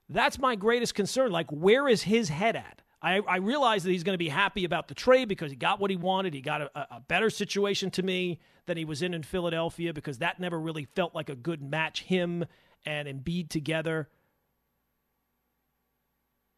That's 0.09 0.39
my 0.39 0.55
greatest 0.55 0.95
concern. 0.95 1.31
Like, 1.31 1.49
where 1.51 1.87
is 1.87 2.03
his 2.03 2.29
head 2.29 2.55
at? 2.55 2.81
I, 3.01 3.19
I 3.19 3.37
realize 3.37 3.83
that 3.83 3.91
he's 3.91 4.03
going 4.03 4.15
to 4.15 4.23
be 4.23 4.29
happy 4.29 4.65
about 4.65 4.87
the 4.87 4.93
trade 4.93 5.29
because 5.29 5.51
he 5.51 5.55
got 5.55 5.79
what 5.79 5.89
he 5.89 5.95
wanted. 5.95 6.33
He 6.33 6.41
got 6.41 6.61
a, 6.61 6.69
a 6.75 6.99
better 7.07 7.29
situation 7.29 7.91
to 7.91 8.03
me 8.03 8.39
than 8.65 8.75
he 8.75 8.85
was 8.85 9.01
in 9.01 9.13
in 9.13 9.23
Philadelphia 9.23 9.93
because 9.93 10.17
that 10.17 10.39
never 10.39 10.59
really 10.59 10.83
felt 10.83 11.15
like 11.15 11.29
a 11.29 11.35
good 11.35 11.61
match, 11.61 12.03
him 12.03 12.45
and 12.85 13.07
Embiid 13.07 13.49
together. 13.49 14.09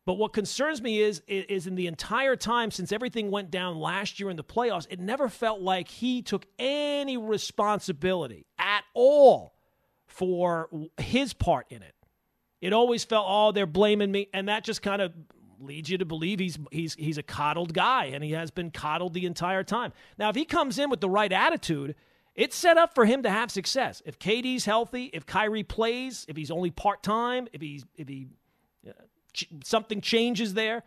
But 0.05 0.15
what 0.15 0.33
concerns 0.33 0.81
me 0.81 0.99
is 0.99 1.21
is 1.27 1.67
in 1.67 1.75
the 1.75 1.85
entire 1.85 2.35
time 2.35 2.71
since 2.71 2.91
everything 2.91 3.29
went 3.29 3.51
down 3.51 3.79
last 3.79 4.19
year 4.19 4.31
in 4.31 4.35
the 4.35 4.43
playoffs, 4.43 4.87
it 4.89 4.99
never 4.99 5.29
felt 5.29 5.61
like 5.61 5.87
he 5.87 6.23
took 6.23 6.47
any 6.57 7.17
responsibility 7.17 8.47
at 8.57 8.83
all 8.95 9.53
for 10.07 10.69
his 10.97 11.33
part 11.33 11.67
in 11.69 11.83
it. 11.83 11.93
It 12.61 12.73
always 12.73 13.03
felt, 13.03 13.25
oh, 13.29 13.51
they're 13.51 13.65
blaming 13.65 14.11
me, 14.11 14.27
and 14.33 14.47
that 14.49 14.63
just 14.63 14.81
kind 14.81 15.01
of 15.01 15.13
leads 15.61 15.89
you 15.89 15.97
to 15.97 16.05
believe 16.05 16.39
he's 16.39 16.57
he's 16.71 16.93
he's 16.95 17.17
a 17.17 17.23
coddled 17.23 17.73
guy, 17.73 18.05
and 18.05 18.23
he 18.23 18.31
has 18.31 18.51
been 18.51 18.71
coddled 18.71 19.13
the 19.13 19.25
entire 19.25 19.63
time. 19.63 19.93
Now, 20.17 20.29
if 20.29 20.35
he 20.35 20.45
comes 20.45 20.79
in 20.79 20.89
with 20.89 21.01
the 21.01 21.09
right 21.09 21.31
attitude, 21.31 21.95
it's 22.35 22.55
set 22.55 22.77
up 22.77 22.95
for 22.95 23.05
him 23.05 23.23
to 23.23 23.29
have 23.29 23.51
success. 23.51 24.01
If 24.05 24.19
KD's 24.19 24.65
healthy, 24.65 25.05
if 25.13 25.25
Kyrie 25.25 25.63
plays, 25.63 26.25
if 26.29 26.37
he's 26.37 26.51
only 26.51 26.71
part 26.71 27.03
time, 27.03 27.47
if 27.53 27.61
he's 27.61 27.85
if 27.95 28.07
he 28.07 28.27
uh, 28.87 28.91
ch- 29.33 29.49
something 29.63 30.01
changes 30.01 30.53
there, 30.53 30.83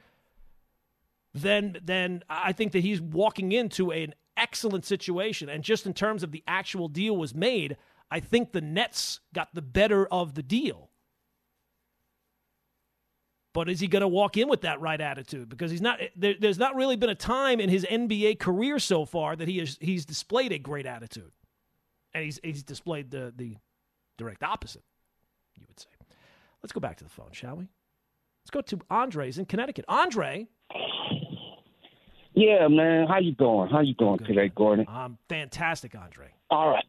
then 1.35 1.79
then 1.83 2.23
I 2.29 2.53
think 2.53 2.73
that 2.73 2.81
he's 2.81 3.01
walking 3.01 3.53
into 3.53 3.91
an 3.91 4.15
excellent 4.37 4.85
situation. 4.85 5.49
And 5.49 5.63
just 5.63 5.87
in 5.87 5.93
terms 5.93 6.23
of 6.23 6.33
the 6.33 6.43
actual 6.47 6.89
deal 6.89 7.17
was 7.17 7.35
made, 7.35 7.77
I 8.11 8.21
think 8.21 8.53
the 8.53 8.61
Nets 8.61 9.21
got 9.33 9.55
the 9.55 9.63
better 9.63 10.07
of 10.07 10.35
the 10.35 10.43
deal. 10.43 10.91
But 13.55 13.71
is 13.71 13.79
he 13.79 13.87
going 13.87 14.03
to 14.03 14.09
walk 14.09 14.37
in 14.37 14.49
with 14.49 14.63
that 14.63 14.81
right 14.81 15.01
attitude? 15.01 15.49
Because 15.49 15.71
he's 15.71 15.81
not. 15.81 16.01
There, 16.17 16.35
there's 16.39 16.59
not 16.59 16.75
really 16.75 16.97
been 16.97 17.09
a 17.09 17.15
time 17.15 17.61
in 17.61 17.71
his 17.71 17.85
NBA 17.85 18.41
career 18.41 18.81
so 18.81 19.05
far 19.05 19.37
that 19.37 19.47
he 19.49 19.59
has 19.61 19.79
he's 19.81 20.05
displayed 20.05 20.53
a 20.53 20.59
great 20.59 20.87
attitude, 20.87 21.31
and 22.13 22.25
he's 22.25 22.41
he's 22.43 22.65
displayed 22.65 23.13
the 23.13 23.33
the 23.35 23.57
direct 24.19 24.43
opposite. 24.43 24.83
You 25.55 25.65
would 25.69 25.79
say. 25.79 25.87
Let's 26.63 26.73
go 26.73 26.81
back 26.81 26.97
to 26.97 27.05
the 27.05 27.11
phone, 27.11 27.31
shall 27.31 27.57
we? 27.57 27.69
Let's 28.43 28.51
go 28.51 28.61
to 28.61 28.81
Andre's 28.91 29.39
in 29.39 29.45
Connecticut. 29.45 29.85
Andre. 29.87 30.49
Yeah, 32.35 32.67
man. 32.69 33.07
How 33.07 33.21
you 33.21 33.33
doing? 33.33 33.69
How 33.71 33.81
you 33.81 33.95
doing 33.95 34.19
today, 34.19 34.51
Gordon? 34.55 34.87
I'm 34.89 35.17
fantastic, 35.29 35.95
Andre. 35.95 36.33
All 36.51 36.71
right. 36.71 36.85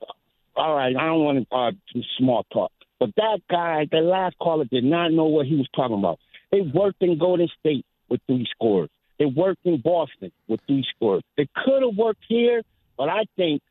All 0.56 0.76
right. 0.76 0.96
I 0.96 1.06
don't 1.06 1.24
want 1.24 1.48
to 1.48 1.56
uh, 1.56 1.72
small 2.18 2.44
talk. 2.52 2.72
But 3.00 3.10
that 3.18 3.42
guy, 3.52 3.88
the 3.92 4.00
last 4.00 4.36
caller, 4.40 4.66
did 4.66 4.84
not 4.84 5.12
know 5.12 5.26
what 5.26 5.46
he 5.46 5.56
was 5.56 5.68
talking 5.76 6.00
about. 6.00 6.20
They 6.56 6.62
worked 6.62 7.02
in 7.02 7.18
Golden 7.18 7.50
State 7.60 7.86
with 8.08 8.22
three 8.28 8.48
scores. 8.50 8.90
They 9.20 9.26
worked 9.26 9.66
in 9.66 9.82
Boston 9.82 10.32
with 10.48 10.62
three 10.66 10.86
scores. 10.96 11.22
They 11.36 11.50
could 11.54 11.84
have 11.84 11.98
worked 11.98 12.24
here, 12.30 12.62
but 12.98 13.10
I 13.10 13.26
think, 13.36 13.62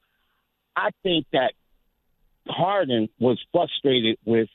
I 0.76 0.90
think 1.02 1.24
that 1.32 1.54
Harden 2.46 3.08
was 3.18 3.42
frustrated 3.52 4.18
with 4.26 4.48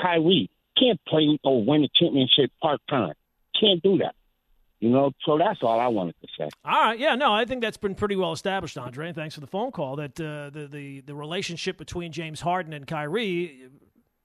Kyrie 0.00 0.50
can't 0.76 1.00
play 1.06 1.38
or 1.44 1.64
win 1.64 1.84
a 1.84 1.88
championship 1.94 2.50
part 2.60 2.80
time. 2.90 3.14
Can't 3.60 3.80
do 3.84 3.98
that. 3.98 4.16
You 4.80 4.90
know, 4.90 5.12
so 5.24 5.38
that's 5.38 5.60
all 5.62 5.78
I 5.78 5.86
wanted 5.86 6.16
to 6.22 6.28
say. 6.36 6.48
All 6.64 6.86
right, 6.86 6.98
yeah, 6.98 7.14
no, 7.14 7.32
I 7.32 7.44
think 7.44 7.62
that's 7.62 7.76
been 7.76 7.94
pretty 7.94 8.16
well 8.16 8.32
established, 8.32 8.76
Andre. 8.76 9.12
Thanks 9.12 9.36
for 9.36 9.40
the 9.40 9.46
phone 9.46 9.70
call. 9.70 9.94
That 9.94 10.20
uh, 10.20 10.50
the 10.50 10.68
the 10.70 11.00
the 11.02 11.14
relationship 11.14 11.78
between 11.78 12.10
James 12.10 12.40
Harden 12.40 12.72
and 12.72 12.84
Kyrie, 12.84 13.68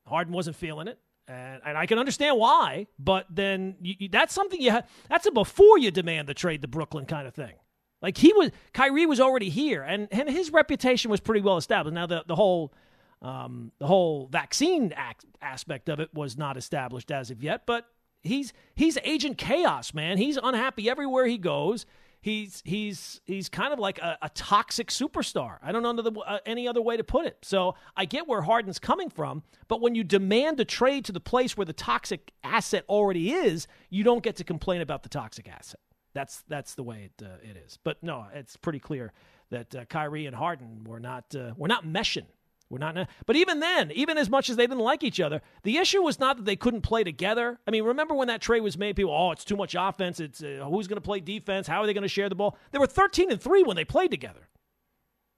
Harden 0.07 0.33
wasn't 0.33 0.55
feeling 0.55 0.87
it, 0.87 0.99
and, 1.27 1.61
and 1.65 1.77
I 1.77 1.85
can 1.85 1.99
understand 1.99 2.37
why. 2.37 2.87
But 2.99 3.25
then 3.29 3.75
you, 3.81 3.95
you, 3.99 4.09
that's 4.09 4.33
something 4.33 4.61
you 4.61 4.71
ha- 4.71 4.83
that's 5.09 5.25
a 5.25 5.31
before 5.31 5.77
you 5.77 5.91
demand 5.91 6.27
the 6.27 6.33
trade 6.33 6.61
to 6.61 6.67
Brooklyn 6.67 7.05
kind 7.05 7.27
of 7.27 7.33
thing. 7.33 7.53
Like 8.01 8.17
he 8.17 8.33
was, 8.33 8.51
Kyrie 8.73 9.05
was 9.05 9.19
already 9.19 9.49
here, 9.49 9.83
and 9.83 10.07
and 10.11 10.29
his 10.29 10.51
reputation 10.51 11.11
was 11.11 11.19
pretty 11.19 11.41
well 11.41 11.57
established. 11.57 11.93
Now 11.93 12.07
the 12.07 12.23
the 12.27 12.35
whole 12.35 12.73
um, 13.21 13.71
the 13.79 13.87
whole 13.87 14.27
vaccine 14.31 14.91
act- 14.95 15.25
aspect 15.41 15.89
of 15.89 15.99
it 15.99 16.13
was 16.13 16.37
not 16.37 16.57
established 16.57 17.11
as 17.11 17.29
of 17.29 17.43
yet, 17.43 17.65
but 17.65 17.85
he's 18.23 18.53
he's 18.75 18.97
Agent 19.03 19.37
Chaos, 19.37 19.93
man. 19.93 20.17
He's 20.17 20.37
unhappy 20.41 20.89
everywhere 20.89 21.27
he 21.27 21.37
goes. 21.37 21.85
He's 22.21 22.61
he's 22.63 23.19
he's 23.25 23.49
kind 23.49 23.73
of 23.73 23.79
like 23.79 23.99
a, 23.99 24.17
a 24.21 24.29
toxic 24.29 24.87
superstar. 24.87 25.57
I 25.61 25.71
don't 25.71 25.83
know 25.83 26.01
the, 26.01 26.11
uh, 26.19 26.39
any 26.45 26.67
other 26.67 26.81
way 26.81 26.95
to 26.97 27.03
put 27.03 27.25
it. 27.25 27.37
So 27.41 27.75
I 27.97 28.05
get 28.05 28.27
where 28.27 28.41
Harden's 28.41 28.79
coming 28.79 29.09
from, 29.09 29.43
but 29.67 29.81
when 29.81 29.95
you 29.95 30.03
demand 30.03 30.59
a 30.59 30.65
trade 30.65 31.05
to 31.05 31.11
the 31.11 31.19
place 31.19 31.57
where 31.57 31.65
the 31.65 31.73
toxic 31.73 32.31
asset 32.43 32.85
already 32.87 33.31
is, 33.31 33.67
you 33.89 34.03
don't 34.03 34.23
get 34.23 34.37
to 34.37 34.43
complain 34.43 34.81
about 34.81 35.03
the 35.03 35.09
toxic 35.09 35.49
asset. 35.49 35.79
That's 36.13 36.43
that's 36.47 36.75
the 36.75 36.83
way 36.83 37.09
it 37.09 37.25
uh, 37.25 37.37
it 37.41 37.57
is. 37.57 37.77
But 37.83 38.01
no, 38.01 38.27
it's 38.33 38.55
pretty 38.55 38.79
clear 38.79 39.13
that 39.49 39.75
uh, 39.75 39.85
Kyrie 39.85 40.27
and 40.27 40.35
Harden 40.35 40.83
were 40.85 40.99
not 40.99 41.35
uh, 41.35 41.53
were 41.57 41.67
not 41.67 41.85
meshing 41.85 42.27
we're 42.71 42.77
not. 42.77 43.09
But 43.25 43.35
even 43.35 43.59
then, 43.59 43.91
even 43.91 44.17
as 44.17 44.29
much 44.29 44.49
as 44.49 44.55
they 44.55 44.63
didn't 44.63 44.79
like 44.79 45.03
each 45.03 45.19
other, 45.19 45.41
the 45.63 45.77
issue 45.77 46.01
was 46.01 46.19
not 46.19 46.37
that 46.37 46.45
they 46.45 46.55
couldn't 46.55 46.81
play 46.81 47.03
together. 47.03 47.59
I 47.67 47.71
mean, 47.71 47.83
remember 47.83 48.15
when 48.15 48.29
that 48.29 48.39
trade 48.39 48.61
was 48.61 48.77
made? 48.77 48.95
People, 48.95 49.13
oh, 49.13 49.31
it's 49.31 49.43
too 49.43 49.57
much 49.57 49.75
offense. 49.77 50.21
It's 50.21 50.41
uh, 50.41 50.65
who's 50.69 50.87
going 50.87 50.95
to 50.95 51.01
play 51.01 51.19
defense? 51.19 51.67
How 51.67 51.83
are 51.83 51.85
they 51.85 51.93
going 51.93 52.03
to 52.03 52.07
share 52.07 52.29
the 52.29 52.35
ball? 52.35 52.57
They 52.71 52.79
were 52.79 52.87
13 52.87 53.29
and 53.29 53.41
three 53.41 53.63
when 53.63 53.75
they 53.75 53.83
played 53.83 54.09
together. 54.09 54.47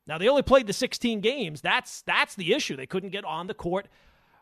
Now 0.05 0.19
they 0.19 0.29
only 0.29 0.43
played 0.43 0.67
the 0.67 0.73
16 0.73 1.21
games. 1.21 1.61
That's 1.61 2.03
that's 2.03 2.35
the 2.35 2.53
issue. 2.53 2.75
They 2.75 2.85
couldn't 2.85 3.09
get 3.09 3.25
on 3.25 3.47
the 3.47 3.55
court. 3.55 3.87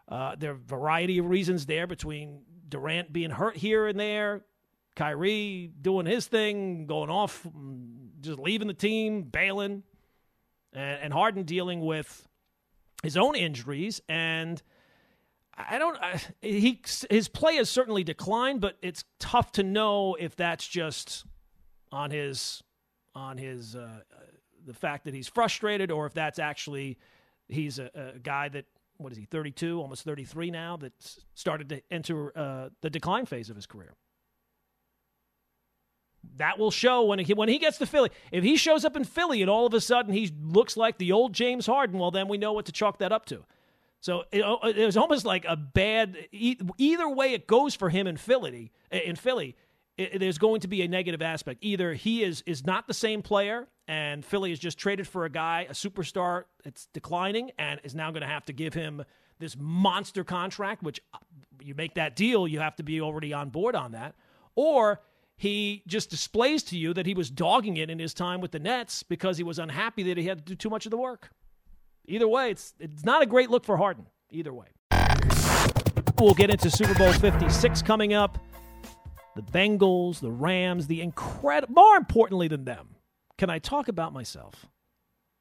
Uh, 0.10 0.36
there 0.38 0.52
are 0.52 0.56
a 0.56 0.58
variety 0.58 1.18
of 1.18 1.28
reasons 1.28 1.66
there 1.66 1.88
between 1.88 2.42
Durant 2.68 3.14
being 3.14 3.30
hurt 3.30 3.56
here 3.56 3.88
and 3.88 3.98
there, 3.98 4.42
Kyrie 4.98 5.72
doing 5.82 6.06
his 6.06 6.28
thing, 6.28 6.88
going 6.88 7.10
off, 7.10 7.48
just 8.20 8.38
leaving 8.38 8.68
the 8.68 8.74
team, 8.74 9.24
bailing, 9.24 9.84
and, 10.74 11.00
and 11.04 11.14
Harden 11.14 11.44
dealing 11.44 11.80
with 11.80 12.28
his 13.04 13.18
own 13.18 13.36
injuries 13.36 14.02
and 14.08 14.62
I 15.58 15.78
don't. 15.78 15.98
He 16.42 16.82
his 17.10 17.28
play 17.28 17.58
has 17.58 17.70
certainly 17.70 18.04
declined, 18.04 18.62
but 18.62 18.78
it's 18.82 19.04
tough 19.20 19.52
to 19.54 19.64
know 19.64 20.16
if 20.16 20.36
that's 20.36 20.68
just 20.68 21.26
on 21.92 22.10
his 22.10 22.64
on 23.14 23.38
his 23.38 23.76
uh, 23.76 24.00
the 24.66 24.74
fact 24.74 25.06
that 25.06 25.14
he's 25.14 25.28
frustrated, 25.28 25.92
or 25.92 26.06
if 26.06 26.14
that's 26.14 26.40
actually 26.40 26.98
he's 27.48 27.80
a, 27.80 28.14
a 28.16 28.20
guy 28.20 28.50
that 28.50 28.66
what 28.98 29.12
is 29.12 29.18
he 29.18 29.26
32, 29.26 29.80
almost 29.80 30.04
33 30.04 30.52
now 30.52 30.78
that 30.78 30.94
started 31.34 31.70
to 31.70 31.82
enter 31.92 32.38
uh, 32.38 32.70
the 32.82 32.90
decline 32.90 33.26
phase 33.26 33.50
of 33.50 33.56
his 33.56 33.66
career. 33.66 33.94
That 36.38 36.58
will 36.58 36.72
show 36.72 37.04
when 37.04 37.20
he 37.20 37.34
when 37.34 37.50
he 37.50 37.58
gets 37.58 37.78
to 37.80 37.86
Philly. 37.86 38.10
If 38.32 38.44
he 38.44 38.56
shows 38.56 38.86
up 38.86 38.96
in 38.96 39.04
Philly 39.04 39.42
and 39.42 39.50
all 39.50 39.66
of 39.66 39.74
a 39.74 39.82
sudden 39.82 40.14
he 40.14 40.32
looks 40.42 40.78
like 40.78 40.98
the 40.98 41.12
old 41.12 41.34
James 41.34 41.66
Harden, 41.66 42.00
well, 42.00 42.12
then 42.12 42.28
we 42.28 42.38
know 42.38 42.54
what 42.54 42.66
to 42.66 42.72
chalk 42.72 43.00
that 43.00 43.12
up 43.12 43.26
to. 43.28 43.44
So 44.02 44.24
it, 44.32 44.44
it 44.76 44.86
was 44.86 44.98
almost 44.98 45.26
like 45.26 45.46
a 45.48 45.56
bad. 45.56 46.18
Either 46.32 47.08
way 47.08 47.34
it 47.34 47.46
goes 47.48 47.76
for 47.76 47.90
him 47.90 48.08
in 48.08 48.18
Philly, 48.18 48.72
in 48.92 49.16
Philly, 49.16 49.56
it, 49.98 50.20
there's 50.20 50.40
going 50.40 50.62
to 50.62 50.68
be 50.68 50.82
a 50.82 50.88
negative 50.88 51.22
aspect. 51.22 51.60
Either 51.62 51.94
he 51.94 52.24
is 52.24 52.44
is 52.48 52.66
not 52.66 52.88
the 52.88 52.94
same 52.94 53.22
player, 53.22 53.68
and 53.88 54.26
Philly 54.26 54.50
has 54.50 54.60
just 54.60 54.80
traded 54.80 55.08
for 55.08 55.26
a 55.26 55.30
guy, 55.30 55.68
a 55.70 55.74
superstar 55.74 56.46
it's 56.66 56.88
declining, 56.94 57.52
and 57.60 57.80
is 57.84 57.94
now 57.94 58.10
going 58.10 58.22
to 58.22 58.28
have 58.28 58.46
to 58.46 58.54
give 58.54 58.74
him 58.74 59.04
this 59.38 59.56
monster 59.58 60.24
contract. 60.24 60.82
Which 60.82 61.00
uh, 61.14 61.18
you 61.62 61.76
make 61.76 61.94
that 61.96 62.16
deal, 62.16 62.48
you 62.48 62.60
have 62.60 62.76
to 62.78 62.84
be 62.84 63.02
already 63.02 63.34
on 63.34 63.50
board 63.50 63.76
on 63.76 63.92
that, 63.92 64.16
or 64.56 65.02
he 65.42 65.82
just 65.88 66.12
displays 66.12 66.62
to 66.62 66.78
you 66.78 66.94
that 66.94 67.08
he 67.08 67.16
was 67.16 67.32
dogging 67.32 67.78
it 67.78 67.90
in 67.90 67.98
his 67.98 68.14
time 68.14 68.42
with 68.42 68.52
the 68.52 68.60
Nets 68.60 69.02
because 69.02 69.38
he 69.38 69.44
was 69.44 69.58
unhappy 69.58 70.04
that 70.04 70.16
he 70.16 70.26
had 70.28 70.38
to 70.38 70.44
do 70.44 70.56
too 70.56 70.70
much 70.70 70.86
of 70.86 70.92
the 70.92 70.98
work. 70.98 71.32
Either 72.06 72.28
way, 72.28 72.52
it's 72.52 72.76
it's 72.80 73.04
not 73.04 73.24
a 73.24 73.26
great 73.26 73.50
look 73.50 73.66
for 73.66 73.76
Harden. 73.76 74.06
Either 74.30 74.54
way. 74.54 74.68
We'll 76.20 76.36
get 76.36 76.52
into 76.52 76.70
Super 76.70 76.94
Bowl 76.94 77.12
56 77.12 77.82
coming 77.82 78.14
up. 78.14 78.38
The 79.36 79.42
Bengals, 79.42 80.20
the 80.20 80.30
Rams, 80.30 80.86
the 80.86 81.02
incredible 81.02 81.74
more 81.74 81.96
importantly 81.96 82.48
than 82.48 82.66
them, 82.66 82.98
can 83.40 83.50
I 83.50 83.58
talk 83.58 83.88
about 83.88 84.14
myself? 84.14 84.68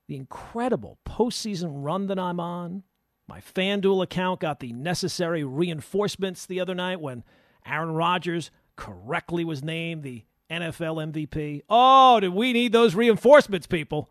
The 0.08 0.16
incredible 0.16 0.98
postseason 1.06 1.84
run 1.84 2.06
that 2.06 2.18
I'm 2.18 2.40
on. 2.40 2.84
My 3.28 3.42
FanDuel 3.42 4.02
account 4.02 4.40
got 4.40 4.60
the 4.60 4.72
necessary 4.72 5.44
reinforcements 5.44 6.46
the 6.46 6.58
other 6.58 6.74
night 6.74 7.02
when 7.02 7.22
Aaron 7.66 7.92
Rodgers 7.92 8.50
correctly 8.80 9.44
was 9.44 9.62
named 9.62 10.02
the 10.02 10.24
NFL 10.50 11.12
MVP. 11.12 11.62
Oh, 11.68 12.18
did 12.18 12.30
we 12.30 12.52
need 12.52 12.72
those 12.72 12.94
reinforcements, 12.94 13.66
people? 13.66 14.10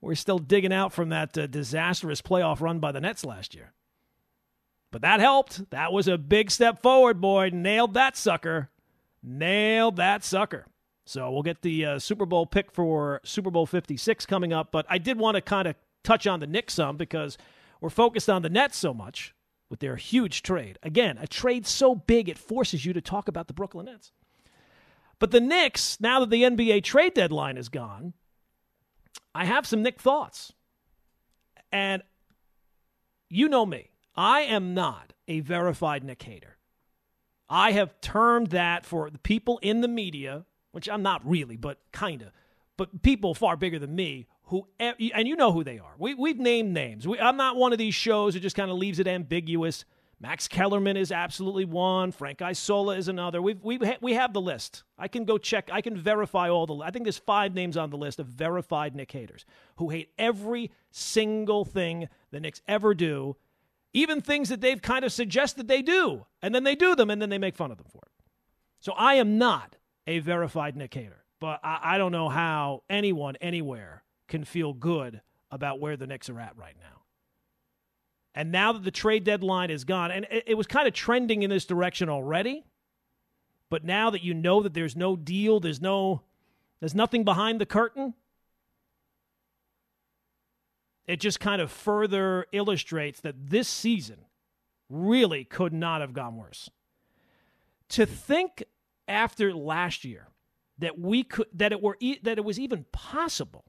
We're 0.00 0.14
still 0.14 0.38
digging 0.38 0.72
out 0.72 0.92
from 0.92 1.08
that 1.08 1.36
uh, 1.36 1.48
disastrous 1.48 2.22
playoff 2.22 2.60
run 2.60 2.78
by 2.78 2.92
the 2.92 3.00
Nets 3.00 3.24
last 3.24 3.54
year. 3.54 3.72
But 4.92 5.02
that 5.02 5.18
helped. 5.18 5.68
That 5.70 5.92
was 5.92 6.06
a 6.06 6.16
big 6.16 6.52
step 6.52 6.80
forward, 6.80 7.20
boy. 7.20 7.50
Nailed 7.52 7.94
that 7.94 8.16
sucker. 8.16 8.70
Nailed 9.22 9.96
that 9.96 10.24
sucker. 10.24 10.66
So 11.04 11.30
we'll 11.30 11.42
get 11.42 11.62
the 11.62 11.84
uh, 11.84 11.98
Super 11.98 12.26
Bowl 12.26 12.46
pick 12.46 12.70
for 12.70 13.20
Super 13.24 13.50
Bowl 13.50 13.66
56 13.66 14.24
coming 14.26 14.52
up. 14.52 14.70
But 14.70 14.86
I 14.88 14.98
did 14.98 15.18
want 15.18 15.34
to 15.34 15.40
kind 15.40 15.66
of 15.66 15.74
touch 16.04 16.26
on 16.28 16.38
the 16.38 16.46
Knicks 16.46 16.74
some 16.74 16.96
because 16.96 17.36
we're 17.80 17.90
focused 17.90 18.30
on 18.30 18.42
the 18.42 18.50
Nets 18.50 18.78
so 18.78 18.94
much 18.94 19.34
with 19.68 19.80
their 19.80 19.96
huge 19.96 20.42
trade. 20.42 20.78
Again, 20.82 21.18
a 21.18 21.26
trade 21.26 21.66
so 21.66 21.94
big 21.94 22.28
it 22.28 22.38
forces 22.38 22.84
you 22.84 22.92
to 22.92 23.00
talk 23.00 23.28
about 23.28 23.46
the 23.46 23.52
Brooklyn 23.52 23.86
Nets. 23.86 24.12
But 25.18 25.30
the 25.30 25.40
Knicks, 25.40 25.98
now 26.00 26.20
that 26.20 26.30
the 26.30 26.42
NBA 26.42 26.84
trade 26.84 27.14
deadline 27.14 27.56
is 27.56 27.68
gone, 27.68 28.12
I 29.34 29.44
have 29.44 29.66
some 29.66 29.82
Nick 29.82 30.00
thoughts. 30.00 30.52
And 31.72 32.02
you 33.28 33.48
know 33.48 33.66
me, 33.66 33.90
I 34.14 34.42
am 34.42 34.74
not 34.74 35.12
a 35.26 35.40
verified 35.40 36.04
Knick 36.04 36.22
hater. 36.22 36.58
I 37.48 37.72
have 37.72 38.00
termed 38.00 38.48
that 38.48 38.84
for 38.84 39.10
the 39.10 39.18
people 39.18 39.58
in 39.62 39.80
the 39.80 39.88
media, 39.88 40.44
which 40.72 40.88
I'm 40.88 41.02
not 41.02 41.26
really, 41.28 41.56
but 41.56 41.78
kind 41.92 42.22
of, 42.22 42.28
but 42.76 43.02
people 43.02 43.34
far 43.34 43.56
bigger 43.56 43.78
than 43.78 43.94
me 43.94 44.26
who 44.46 44.66
and 44.78 45.28
you 45.28 45.36
know 45.36 45.52
who 45.52 45.64
they 45.64 45.78
are. 45.78 45.94
We 45.98 46.14
we've 46.14 46.38
named 46.38 46.72
names. 46.72 47.06
We, 47.06 47.18
I'm 47.18 47.36
not 47.36 47.56
one 47.56 47.72
of 47.72 47.78
these 47.78 47.94
shows 47.94 48.34
that 48.34 48.40
just 48.40 48.56
kind 48.56 48.70
of 48.70 48.78
leaves 48.78 48.98
it 48.98 49.06
ambiguous. 49.06 49.84
Max 50.18 50.48
Kellerman 50.48 50.96
is 50.96 51.12
absolutely 51.12 51.66
one. 51.66 52.10
Frank 52.10 52.40
Isola 52.40 52.96
is 52.96 53.08
another. 53.08 53.42
We've, 53.42 53.62
we 53.62 53.78
we 54.00 54.14
have 54.14 54.32
the 54.32 54.40
list. 54.40 54.84
I 54.98 55.08
can 55.08 55.24
go 55.24 55.36
check. 55.36 55.68
I 55.70 55.82
can 55.82 55.96
verify 55.96 56.48
all 56.48 56.66
the. 56.66 56.76
I 56.76 56.90
think 56.90 57.04
there's 57.04 57.18
five 57.18 57.54
names 57.54 57.76
on 57.76 57.90
the 57.90 57.98
list 57.98 58.18
of 58.18 58.26
verified 58.26 58.94
Knick 58.94 59.12
haters 59.12 59.44
who 59.76 59.90
hate 59.90 60.10
every 60.16 60.70
single 60.90 61.64
thing 61.64 62.08
the 62.30 62.40
Knicks 62.40 62.62
ever 62.66 62.94
do, 62.94 63.36
even 63.92 64.20
things 64.20 64.48
that 64.48 64.60
they've 64.60 64.80
kind 64.80 65.04
of 65.04 65.12
suggested 65.12 65.68
they 65.68 65.82
do, 65.82 66.24
and 66.40 66.54
then 66.54 66.64
they 66.64 66.76
do 66.76 66.94
them, 66.94 67.10
and 67.10 67.20
then 67.20 67.28
they 67.28 67.38
make 67.38 67.56
fun 67.56 67.70
of 67.70 67.78
them 67.78 67.88
for 67.90 68.00
it. 68.06 68.12
So 68.80 68.92
I 68.92 69.14
am 69.14 69.38
not 69.38 69.76
a 70.06 70.20
verified 70.20 70.76
Knick 70.76 70.94
hater, 70.94 71.24
but 71.40 71.60
I, 71.62 71.80
I 71.82 71.98
don't 71.98 72.12
know 72.12 72.28
how 72.28 72.84
anyone 72.88 73.36
anywhere 73.40 74.02
can 74.28 74.44
feel 74.44 74.72
good 74.72 75.20
about 75.50 75.80
where 75.80 75.96
the 75.96 76.06
Knicks 76.06 76.28
are 76.28 76.40
at 76.40 76.56
right 76.56 76.76
now. 76.80 77.02
And 78.34 78.52
now 78.52 78.72
that 78.72 78.84
the 78.84 78.90
trade 78.90 79.24
deadline 79.24 79.70
is 79.70 79.84
gone, 79.84 80.10
and 80.10 80.26
it, 80.30 80.56
was 80.58 80.66
kind 80.66 80.86
of 80.86 80.92
trending 80.92 81.42
in 81.42 81.48
this 81.48 81.64
direction 81.64 82.10
already, 82.10 82.64
but 83.70 83.82
now 83.82 84.10
that 84.10 84.22
you 84.22 84.34
know 84.34 84.62
that 84.62 84.74
there's 84.74 84.94
no 84.94 85.16
deal, 85.16 85.58
there's 85.58 85.80
no 85.80 86.22
there's 86.80 86.94
nothing 86.94 87.24
behind 87.24 87.58
the 87.58 87.66
curtain, 87.66 88.12
it 91.06 91.18
just 91.18 91.40
kind 91.40 91.62
of 91.62 91.72
further 91.72 92.44
illustrates 92.52 93.20
that 93.20 93.48
this 93.48 93.68
season 93.68 94.26
really 94.90 95.44
could 95.44 95.72
not 95.72 96.02
have 96.02 96.12
gone 96.12 96.36
worse. 96.36 96.68
To 97.90 98.04
think 98.04 98.64
after 99.08 99.54
last 99.54 100.04
year 100.04 100.28
that 100.78 100.98
we 100.98 101.22
could 101.22 101.46
that 101.54 101.72
it 101.72 101.80
were 101.80 101.96
that 102.22 102.36
it 102.36 102.44
was 102.44 102.58
even 102.58 102.84
possible 102.92 103.64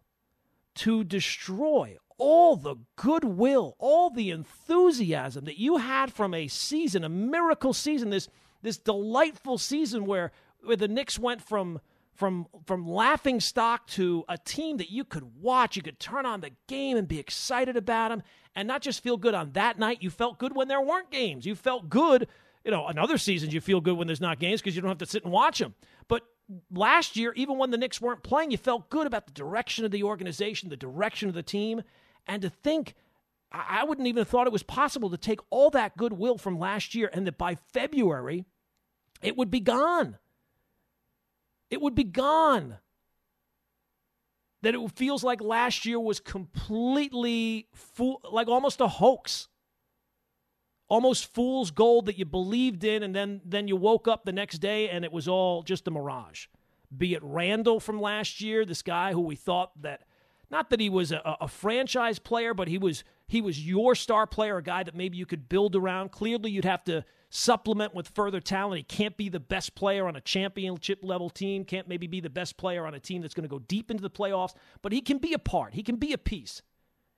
to 0.77 1.03
destroy 1.03 1.97
all 2.17 2.55
the 2.55 2.75
goodwill, 2.95 3.75
all 3.79 4.09
the 4.09 4.31
enthusiasm 4.31 5.45
that 5.45 5.59
you 5.59 5.77
had 5.77 6.11
from 6.11 6.33
a 6.33 6.47
season, 6.47 7.03
a 7.03 7.09
miracle 7.09 7.73
season, 7.73 8.09
this 8.09 8.29
this 8.61 8.77
delightful 8.77 9.57
season 9.57 10.05
where 10.05 10.31
where 10.63 10.75
the 10.75 10.87
Knicks 10.87 11.19
went 11.19 11.41
from 11.41 11.79
from 12.15 12.47
from 12.65 12.87
laughing 12.87 13.39
stock 13.39 13.85
to 13.87 14.23
a 14.27 14.37
team 14.37 14.77
that 14.77 14.89
you 14.89 15.03
could 15.03 15.41
watch, 15.41 15.75
you 15.75 15.83
could 15.83 15.99
turn 15.99 16.25
on 16.25 16.41
the 16.41 16.51
game 16.67 16.97
and 16.97 17.07
be 17.07 17.19
excited 17.19 17.77
about 17.77 18.09
them, 18.09 18.23
and 18.55 18.67
not 18.67 18.81
just 18.81 19.03
feel 19.03 19.17
good 19.17 19.35
on 19.35 19.51
that 19.51 19.77
night. 19.77 20.01
You 20.01 20.09
felt 20.09 20.39
good 20.39 20.55
when 20.55 20.67
there 20.67 20.81
weren't 20.81 21.11
games. 21.11 21.45
You 21.45 21.55
felt 21.55 21.89
good, 21.89 22.27
you 22.65 22.71
know. 22.71 22.89
In 22.89 22.97
other 22.97 23.19
seasons, 23.19 23.53
you 23.53 23.61
feel 23.61 23.81
good 23.81 23.97
when 23.97 24.07
there's 24.07 24.21
not 24.21 24.39
games 24.39 24.61
because 24.61 24.75
you 24.75 24.81
don't 24.81 24.89
have 24.89 24.97
to 24.97 25.05
sit 25.05 25.23
and 25.23 25.31
watch 25.31 25.59
them. 25.59 25.75
But 26.07 26.23
last 26.71 27.15
year, 27.15 27.33
even 27.35 27.57
when 27.57 27.71
the 27.71 27.77
Knicks 27.77 28.01
weren't 28.01 28.23
playing, 28.23 28.51
you 28.51 28.57
felt 28.57 28.89
good 28.89 29.07
about 29.07 29.25
the 29.25 29.33
direction 29.33 29.85
of 29.85 29.91
the 29.91 30.03
organization, 30.03 30.69
the 30.69 30.77
direction 30.77 31.29
of 31.29 31.35
the 31.35 31.43
team. 31.43 31.83
And 32.25 32.41
to 32.41 32.49
think, 32.49 32.95
I 33.51 33.83
wouldn't 33.83 34.07
even 34.07 34.21
have 34.21 34.27
thought 34.27 34.47
it 34.47 34.53
was 34.53 34.63
possible 34.63 35.09
to 35.09 35.17
take 35.17 35.39
all 35.49 35.69
that 35.71 35.95
goodwill 35.97 36.37
from 36.37 36.59
last 36.59 36.95
year 36.95 37.09
and 37.13 37.25
that 37.27 37.37
by 37.37 37.55
February, 37.73 38.45
it 39.21 39.37
would 39.37 39.49
be 39.49 39.59
gone. 39.59 40.17
It 41.69 41.81
would 41.81 41.95
be 41.95 42.03
gone. 42.03 42.77
That 44.63 44.75
it 44.75 44.91
feels 44.91 45.23
like 45.23 45.39
last 45.41 45.85
year 45.85 45.99
was 45.99 46.19
completely 46.19 47.67
fool, 47.73 48.19
like 48.29 48.47
almost 48.47 48.81
a 48.81 48.87
hoax 48.87 49.47
almost 50.89 51.33
fool's 51.33 51.71
gold 51.71 52.05
that 52.05 52.17
you 52.17 52.25
believed 52.25 52.83
in 52.83 53.03
and 53.03 53.15
then 53.15 53.41
then 53.43 53.67
you 53.67 53.75
woke 53.75 54.07
up 54.07 54.25
the 54.25 54.31
next 54.31 54.59
day 54.59 54.89
and 54.89 55.03
it 55.03 55.11
was 55.11 55.27
all 55.27 55.63
just 55.63 55.87
a 55.87 55.91
mirage 55.91 56.47
be 56.95 57.13
it 57.13 57.23
Randle 57.23 57.79
from 57.79 57.99
last 57.99 58.41
year, 58.41 58.65
this 58.65 58.81
guy 58.81 59.11
who 59.13 59.21
we 59.21 59.35
thought 59.35 59.81
that 59.81 60.03
not 60.49 60.69
that 60.69 60.79
he 60.79 60.89
was 60.89 61.11
a, 61.11 61.21
a, 61.41 61.47
franchise 61.47 62.19
player, 62.19 62.53
but 62.53 62.69
he 62.69 62.77
was 62.77 63.03
he 63.27 63.41
was 63.41 63.65
your 63.65 63.95
star 63.95 64.25
player, 64.25 64.57
a 64.57 64.63
guy 64.63 64.83
that 64.83 64.95
maybe 64.95 65.17
you 65.17 65.25
could 65.25 65.49
build 65.49 65.75
around. 65.75 66.13
Clearly, 66.13 66.51
you'd 66.51 66.63
have 66.63 66.85
to 66.85 67.03
supplement 67.29 67.93
with 67.93 68.07
further 68.07 68.39
talent. 68.39 68.77
He 68.77 68.83
can't 68.83 69.17
be 69.17 69.27
the 69.27 69.41
best 69.41 69.75
player 69.75 70.07
on 70.07 70.15
a 70.15 70.21
championship 70.21 70.99
level 71.03 71.29
team, 71.29 71.65
can't 71.65 71.89
maybe 71.89 72.07
be 72.07 72.21
the 72.21 72.29
best 72.29 72.55
player 72.55 72.87
on 72.87 72.93
a 72.93 72.99
team 72.99 73.21
that's 73.21 73.33
going 73.33 73.43
to 73.43 73.49
go 73.49 73.59
deep 73.59 73.91
into 73.91 74.01
the 74.01 74.09
playoffs, 74.09 74.53
but 74.81 74.93
he 74.93 75.01
can 75.01 75.17
be 75.17 75.33
a 75.33 75.39
part. 75.39 75.73
He 75.73 75.83
can 75.83 75.97
be 75.97 76.13
a 76.13 76.17
piece. 76.17 76.61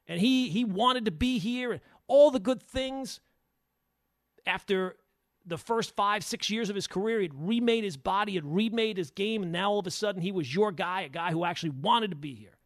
And 0.08 0.20
he 0.20 0.50
he 0.50 0.66
wanted 0.66 1.06
to 1.06 1.12
be 1.12 1.38
here 1.38 1.72
and 1.72 1.82
all 2.08 2.32
the 2.32 2.40
good 2.40 2.64
things 2.64 3.20
after 4.46 4.96
the 5.46 5.58
first 5.58 5.96
five, 5.96 6.24
six 6.24 6.50
years 6.50 6.70
of 6.70 6.76
his 6.76 6.88
career, 6.88 7.20
he'd 7.20 7.34
remade 7.34 7.84
his 7.84 7.98
body, 7.98 8.36
had 8.36 8.46
remade 8.46 8.98
his 8.98 9.12
game, 9.12 9.44
and 9.44 9.52
now 9.52 9.72
all 9.72 9.80
of 9.80 9.88
a 9.88 9.92
sudden 9.92 10.22
he 10.22 10.32
was 10.32 10.54
your 10.54 10.72
guy, 10.72 11.02
a 11.02 11.10
guy 11.10 11.32
who 11.32 11.46
actually 11.46 11.72
wanted 11.72 12.12
to 12.12 12.16
be 12.16 12.36
here. 12.36 12.58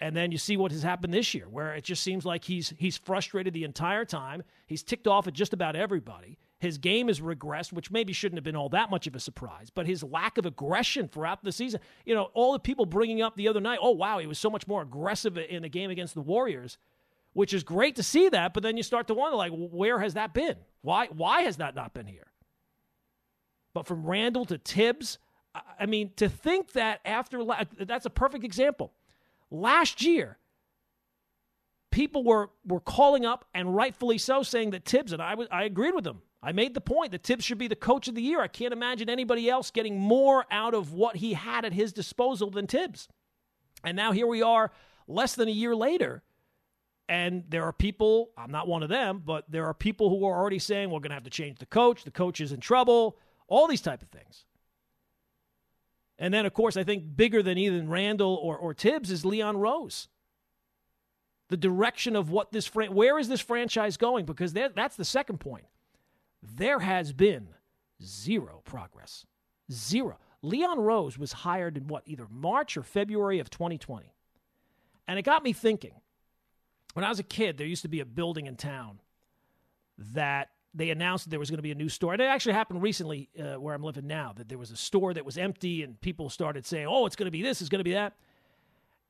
And 0.00 0.16
then 0.16 0.30
you 0.30 0.38
see 0.38 0.56
what 0.56 0.70
has 0.70 0.84
happened 0.84 1.12
this 1.12 1.34
year, 1.34 1.48
where 1.48 1.74
it 1.74 1.82
just 1.82 2.04
seems 2.04 2.24
like 2.24 2.44
he's 2.44 2.72
he's 2.78 2.96
frustrated 2.96 3.52
the 3.52 3.64
entire 3.64 4.04
time. 4.04 4.44
He's 4.66 4.84
ticked 4.84 5.08
off 5.08 5.26
at 5.26 5.32
just 5.32 5.52
about 5.52 5.74
everybody. 5.74 6.38
His 6.60 6.78
game 6.78 7.08
has 7.08 7.20
regressed, 7.20 7.72
which 7.72 7.90
maybe 7.90 8.12
shouldn't 8.12 8.36
have 8.36 8.44
been 8.44 8.54
all 8.54 8.68
that 8.68 8.90
much 8.90 9.08
of 9.08 9.16
a 9.16 9.20
surprise. 9.20 9.70
But 9.70 9.86
his 9.86 10.04
lack 10.04 10.38
of 10.38 10.46
aggression 10.46 11.08
throughout 11.08 11.42
the 11.42 11.50
season, 11.50 11.80
you 12.04 12.14
know, 12.14 12.30
all 12.34 12.52
the 12.52 12.60
people 12.60 12.86
bringing 12.86 13.22
up 13.22 13.34
the 13.34 13.48
other 13.48 13.60
night, 13.60 13.80
oh 13.82 13.90
wow, 13.90 14.18
he 14.18 14.28
was 14.28 14.38
so 14.38 14.50
much 14.50 14.68
more 14.68 14.82
aggressive 14.82 15.36
in 15.36 15.62
the 15.62 15.68
game 15.68 15.90
against 15.90 16.14
the 16.14 16.20
Warriors, 16.20 16.78
which 17.38 17.54
is 17.54 17.62
great 17.62 17.94
to 17.94 18.02
see 18.02 18.28
that. 18.28 18.52
But 18.52 18.64
then 18.64 18.76
you 18.76 18.82
start 18.82 19.06
to 19.06 19.14
wonder, 19.14 19.36
like, 19.36 19.52
where 19.54 20.00
has 20.00 20.14
that 20.14 20.34
been? 20.34 20.56
Why 20.82 21.06
why 21.06 21.42
has 21.42 21.58
that 21.58 21.76
not 21.76 21.94
been 21.94 22.06
here? 22.06 22.26
But 23.72 23.86
from 23.86 24.04
Randle 24.04 24.44
to 24.46 24.58
Thibs, 24.58 25.18
I 25.78 25.86
mean, 25.86 26.10
to 26.16 26.28
think 26.28 26.72
that 26.72 27.00
after 27.04 27.44
that's 27.78 28.06
a 28.06 28.10
perfect 28.10 28.44
example 28.44 28.92
Last 29.50 30.02
year, 30.02 30.38
people 31.90 32.24
were 32.24 32.50
were 32.66 32.80
calling 32.80 33.24
up 33.24 33.46
and 33.54 33.74
rightfully 33.74 34.18
so 34.18 34.42
saying 34.42 34.70
that 34.70 34.84
Thibs 34.84 35.12
and 35.12 35.22
I 35.22 35.34
was 35.36 35.48
I 35.50 35.62
agreed 35.62 35.94
with 35.94 36.04
them. 36.04 36.22
I 36.42 36.52
made 36.52 36.74
the 36.74 36.80
point 36.80 37.12
that 37.12 37.22
Thibs 37.22 37.44
should 37.44 37.58
be 37.58 37.68
the 37.68 37.76
coach 37.76 38.08
of 38.08 38.14
the 38.14 38.22
year. 38.22 38.40
I 38.40 38.48
can't 38.48 38.72
imagine 38.72 39.08
anybody 39.08 39.48
else 39.48 39.70
getting 39.70 39.98
more 39.98 40.44
out 40.50 40.74
of 40.74 40.92
what 40.92 41.16
he 41.16 41.34
had 41.34 41.64
at 41.64 41.72
his 41.72 41.92
disposal 41.92 42.50
than 42.50 42.66
Thibs. 42.66 43.08
And 43.84 43.96
now 43.96 44.12
here 44.12 44.26
we 44.26 44.42
are 44.42 44.70
less 45.06 45.34
than 45.34 45.48
a 45.48 45.52
year 45.52 45.74
later 45.74 46.22
and 47.08 47.44
there 47.48 47.64
are 47.64 47.72
people, 47.72 48.30
I'm 48.36 48.50
not 48.50 48.68
one 48.68 48.82
of 48.82 48.90
them, 48.90 49.22
but 49.24 49.50
there 49.50 49.66
are 49.66 49.74
people 49.74 50.10
who 50.10 50.26
are 50.26 50.36
already 50.36 50.58
saying 50.58 50.90
we're 50.90 51.00
going 51.00 51.10
to 51.10 51.14
have 51.14 51.24
to 51.24 51.30
change 51.30 51.58
the 51.58 51.66
coach, 51.66 52.04
the 52.04 52.10
coach 52.10 52.40
is 52.40 52.52
in 52.52 52.60
trouble, 52.60 53.16
all 53.46 53.66
these 53.66 53.80
type 53.80 54.02
of 54.02 54.08
things. 54.08 54.44
And 56.18 56.34
then, 56.34 56.44
of 56.44 56.52
course, 56.52 56.76
I 56.76 56.84
think 56.84 57.16
bigger 57.16 57.42
than 57.42 57.56
even 57.56 57.88
Randle 57.88 58.34
or, 58.42 58.58
or 58.58 58.74
Thibs 58.74 59.10
is 59.10 59.24
Leon 59.24 59.56
Rose. 59.56 60.08
The 61.48 61.56
direction 61.56 62.14
of 62.14 62.28
what 62.28 62.52
this 62.52 62.66
fran- 62.66 62.92
where 62.92 63.18
is 63.18 63.28
this 63.28 63.40
franchise 63.40 63.96
going? 63.96 64.26
Because 64.26 64.52
that's 64.52 64.96
the 64.96 65.04
second 65.04 65.38
point. 65.38 65.64
There 66.42 66.80
has 66.80 67.12
been 67.12 67.48
zero 68.02 68.60
progress. 68.64 69.24
Zero. 69.72 70.18
Leon 70.42 70.78
Rose 70.78 71.18
was 71.18 71.32
hired 71.32 71.76
in 71.76 71.86
what, 71.86 72.02
either 72.06 72.26
March 72.30 72.76
or 72.76 72.82
February 72.82 73.38
of 73.38 73.48
2020. 73.48 74.12
And 75.06 75.18
it 75.18 75.22
got 75.22 75.42
me 75.42 75.52
thinking. 75.52 75.94
When 76.98 77.04
I 77.04 77.10
was 77.10 77.20
a 77.20 77.22
kid, 77.22 77.58
there 77.58 77.66
used 77.68 77.82
to 77.82 77.88
be 77.88 78.00
a 78.00 78.04
building 78.04 78.48
in 78.48 78.56
town 78.56 78.98
that 79.98 80.48
they 80.74 80.90
announced 80.90 81.26
that 81.26 81.30
there 81.30 81.38
was 81.38 81.48
going 81.48 81.58
to 81.58 81.62
be 81.62 81.70
a 81.70 81.76
new 81.76 81.88
store. 81.88 82.12
And 82.12 82.20
it 82.20 82.24
actually 82.24 82.54
happened 82.54 82.82
recently 82.82 83.28
uh, 83.38 83.54
where 83.60 83.72
I'm 83.72 83.84
living 83.84 84.08
now 84.08 84.32
that 84.34 84.48
there 84.48 84.58
was 84.58 84.72
a 84.72 84.76
store 84.76 85.14
that 85.14 85.24
was 85.24 85.38
empty 85.38 85.84
and 85.84 86.00
people 86.00 86.28
started 86.28 86.66
saying, 86.66 86.88
oh, 86.88 87.06
it's 87.06 87.14
going 87.14 87.28
to 87.28 87.30
be 87.30 87.40
this, 87.40 87.60
it's 87.60 87.70
going 87.70 87.78
to 87.78 87.84
be 87.84 87.92
that. 87.92 88.14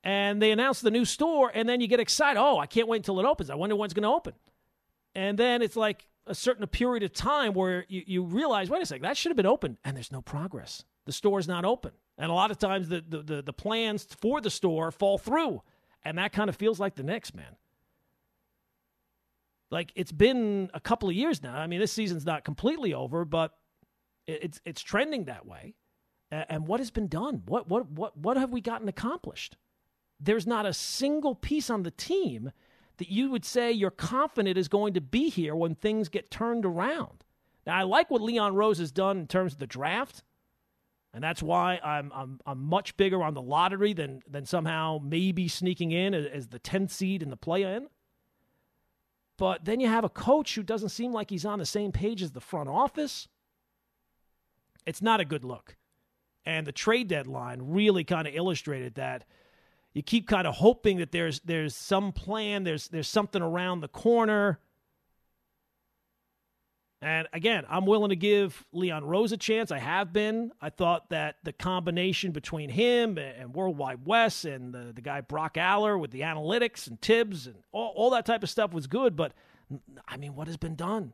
And 0.03 0.39
they 0.39 0.51
announced 0.51 0.83
the 0.83 0.91
new 0.91 1.03
store, 1.03 1.51
and 1.51 1.67
then 1.67 1.81
you 1.81 1.87
get 1.87 1.99
excited. 1.99 2.39
Oh, 2.39 2.59
I 2.59 2.67
can't 2.67 2.87
wait 2.87 2.97
until 2.97 3.19
it 3.19 3.25
opens. 3.25 3.49
I 3.49 3.55
wonder 3.55 3.75
when 3.75 3.85
it's 3.85 3.95
going 3.95 4.03
to 4.03 4.15
open. 4.15 4.33
And 5.15 5.35
then 5.35 5.63
it's 5.63 5.75
like 5.75 6.05
a 6.27 6.35
certain 6.35 6.67
period 6.67 7.01
of 7.01 7.11
time 7.11 7.53
where 7.53 7.85
you, 7.87 8.03
you 8.05 8.23
realize, 8.23 8.69
wait 8.69 8.83
a 8.83 8.85
second, 8.85 9.05
that 9.05 9.17
should 9.17 9.31
have 9.31 9.35
been 9.35 9.47
open, 9.47 9.79
and 9.83 9.97
there's 9.97 10.11
no 10.11 10.21
progress. 10.21 10.83
The 11.05 11.11
store 11.11 11.39
is 11.39 11.47
not 11.47 11.65
open. 11.65 11.93
And 12.19 12.29
a 12.29 12.35
lot 12.35 12.51
of 12.51 12.59
times 12.59 12.87
the, 12.87 13.03
the, 13.09 13.23
the, 13.23 13.41
the 13.41 13.53
plans 13.53 14.03
for 14.03 14.41
the 14.41 14.51
store 14.51 14.91
fall 14.91 15.17
through. 15.17 15.63
And 16.05 16.19
that 16.19 16.33
kind 16.33 16.51
of 16.51 16.55
feels 16.55 16.79
like 16.79 16.93
the 16.93 17.01
Knicks, 17.01 17.33
man. 17.33 17.55
Like 19.71 19.91
it's 19.95 20.11
been 20.11 20.69
a 20.73 20.79
couple 20.79 21.09
of 21.09 21.15
years 21.15 21.43
now. 21.43 21.55
I 21.55 21.67
mean, 21.67 21.79
this 21.79 21.91
season's 21.91 22.25
not 22.25 22.43
completely 22.43 22.93
over, 22.93 23.25
but 23.25 23.53
it's 24.25 24.59
it's 24.65 24.81
trending 24.81 25.25
that 25.25 25.45
way. 25.45 25.75
And 26.31 26.67
what 26.67 26.79
has 26.79 26.91
been 26.91 27.07
done? 27.07 27.43
What 27.45 27.67
what 27.67 27.89
what 27.89 28.17
what 28.17 28.37
have 28.37 28.51
we 28.51 28.61
gotten 28.61 28.87
accomplished? 28.87 29.57
There's 30.19 30.45
not 30.45 30.65
a 30.65 30.73
single 30.73 31.35
piece 31.35 31.69
on 31.69 31.83
the 31.83 31.91
team 31.91 32.51
that 32.97 33.09
you 33.09 33.31
would 33.31 33.45
say 33.45 33.71
you're 33.71 33.89
confident 33.89 34.57
is 34.57 34.67
going 34.67 34.93
to 34.93 35.01
be 35.01 35.29
here 35.29 35.55
when 35.55 35.73
things 35.73 36.09
get 36.09 36.29
turned 36.29 36.65
around. 36.65 37.23
Now, 37.65 37.77
I 37.77 37.83
like 37.83 38.11
what 38.11 38.21
Leon 38.21 38.55
Rose 38.55 38.77
has 38.79 38.91
done 38.91 39.17
in 39.19 39.27
terms 39.27 39.53
of 39.53 39.59
the 39.59 39.67
draft, 39.67 40.23
and 41.13 41.23
that's 41.23 41.41
why 41.41 41.79
I'm 41.83 42.11
I'm, 42.13 42.39
I'm 42.45 42.63
much 42.63 42.97
bigger 42.97 43.23
on 43.23 43.33
the 43.33 43.41
lottery 43.41 43.93
than 43.93 44.21
than 44.29 44.45
somehow 44.45 44.99
maybe 45.01 45.47
sneaking 45.47 45.91
in 45.91 46.13
as, 46.13 46.47
the 46.47 46.59
10th 46.59 46.91
seed 46.91 47.23
in 47.23 47.29
the 47.29 47.37
play-in. 47.37 47.87
But 49.39 49.63
then 49.63 49.79
you 49.79 49.87
have 49.87 50.03
a 50.03 50.09
coach 50.09 50.53
who 50.55 50.63
doesn't 50.63 50.89
seem 50.89 51.13
like 51.13 51.29
he's 51.29 51.45
on 51.45 51.59
the 51.59 51.65
same 51.65 51.93
page 51.93 52.21
as 52.21 52.31
the 52.31 52.41
front 52.41 52.67
office. 52.67 53.29
It's 54.85 55.01
not 55.01 55.21
a 55.21 55.25
good 55.25 55.45
look. 55.45 55.77
And 56.45 56.67
the 56.67 56.73
trade 56.73 57.07
deadline 57.07 57.61
really 57.61 58.03
kind 58.03 58.27
of 58.27 58.35
illustrated 58.35 58.95
that. 58.95 59.23
You 59.93 60.03
keep 60.03 60.27
kind 60.27 60.45
of 60.45 60.55
hoping 60.55 60.97
that 60.97 61.13
there's 61.13 61.39
there's 61.39 61.73
some 61.73 62.11
plan, 62.11 62.65
there's 62.65 62.89
there's 62.89 63.07
something 63.07 63.41
around 63.41 63.79
the 63.79 63.87
corner. 63.87 64.59
And 67.01 67.29
again, 67.31 67.63
I'm 67.69 67.85
willing 67.85 68.09
to 68.09 68.15
give 68.17 68.65
Leon 68.73 69.05
Rose 69.05 69.31
a 69.31 69.37
chance. 69.37 69.71
I 69.71 69.77
have 69.77 70.11
been. 70.11 70.51
I 70.59 70.69
thought 70.69 71.09
that 71.11 71.37
the 71.43 71.53
combination 71.53 72.31
between 72.31 72.69
him 72.69 73.17
and 73.17 73.53
Worldwide 73.53 74.05
Wes 74.05 74.43
and 74.43 74.73
the, 74.73 74.91
the 74.93 75.01
guy 75.01 75.21
Brock 75.21 75.55
Aller 75.57 75.97
with 75.97 76.11
the 76.11 76.21
analytics 76.21 76.87
and 76.87 76.99
Thibs 76.99 77.47
and 77.47 77.55
all, 77.71 77.93
all 77.95 78.09
that 78.09 78.25
type 78.25 78.43
of 78.43 78.49
stuff 78.49 78.73
was 78.73 78.87
good. 78.87 79.15
But 79.15 79.31
I 80.07 80.17
mean, 80.17 80.35
what 80.35 80.47
has 80.47 80.57
been 80.57 80.75
done? 80.75 81.13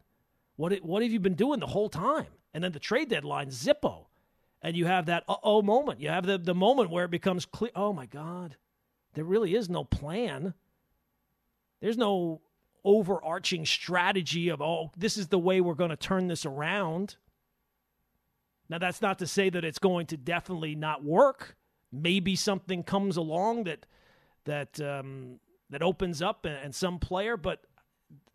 What 0.56 0.74
what 0.84 1.04
have 1.04 1.12
you 1.12 1.20
been 1.20 1.36
doing 1.36 1.60
the 1.60 1.68
whole 1.68 1.90
time? 1.90 2.28
And 2.54 2.64
then 2.64 2.72
the 2.72 2.80
trade 2.80 3.10
deadline, 3.10 3.50
Zippo, 3.50 4.06
and 4.64 4.76
you 4.76 4.88
have 4.88 5.06
that 5.06 5.24
uh 5.28 5.36
oh 5.44 5.62
moment. 5.62 6.02
You 6.02 6.10
have 6.10 6.26
the 6.26 6.40
the 6.40 6.56
moment 6.56 6.90
where 6.90 7.06
it 7.06 7.12
becomes 7.12 7.46
clear. 7.46 7.72
Oh 7.76 7.94
my 7.94 8.08
God, 8.08 8.56
there 9.14 9.26
really 9.26 9.54
is 9.54 9.70
no 9.70 9.84
plan. 9.84 10.56
There's 11.80 11.98
no 11.98 12.42
overarching 12.86 13.66
strategy 13.66 14.50
of, 14.50 14.62
oh, 14.62 14.92
this 14.96 15.18
is 15.18 15.28
the 15.28 15.40
way 15.40 15.60
we're 15.60 15.74
going 15.74 15.90
to 15.90 15.98
turn 15.98 16.28
this 16.28 16.46
around. 16.46 17.18
Now, 18.70 18.78
that's 18.78 19.02
not 19.02 19.20
to 19.20 19.28
say 19.28 19.50
that 19.50 19.66
it's 19.66 19.80
going 19.80 20.08
to 20.08 20.18
definitely 20.18 20.76
not 20.76 21.04
work. 21.04 21.56
Maybe 21.92 22.36
something 22.36 22.84
comes 22.84 23.18
along 23.18 23.66
that 23.66 23.86
that 24.46 24.80
um, 24.80 25.40
that 25.70 25.82
opens 25.82 26.22
up 26.22 26.46
and, 26.46 26.56
and 26.56 26.76
some 26.76 27.00
player, 27.00 27.38
but 27.38 27.62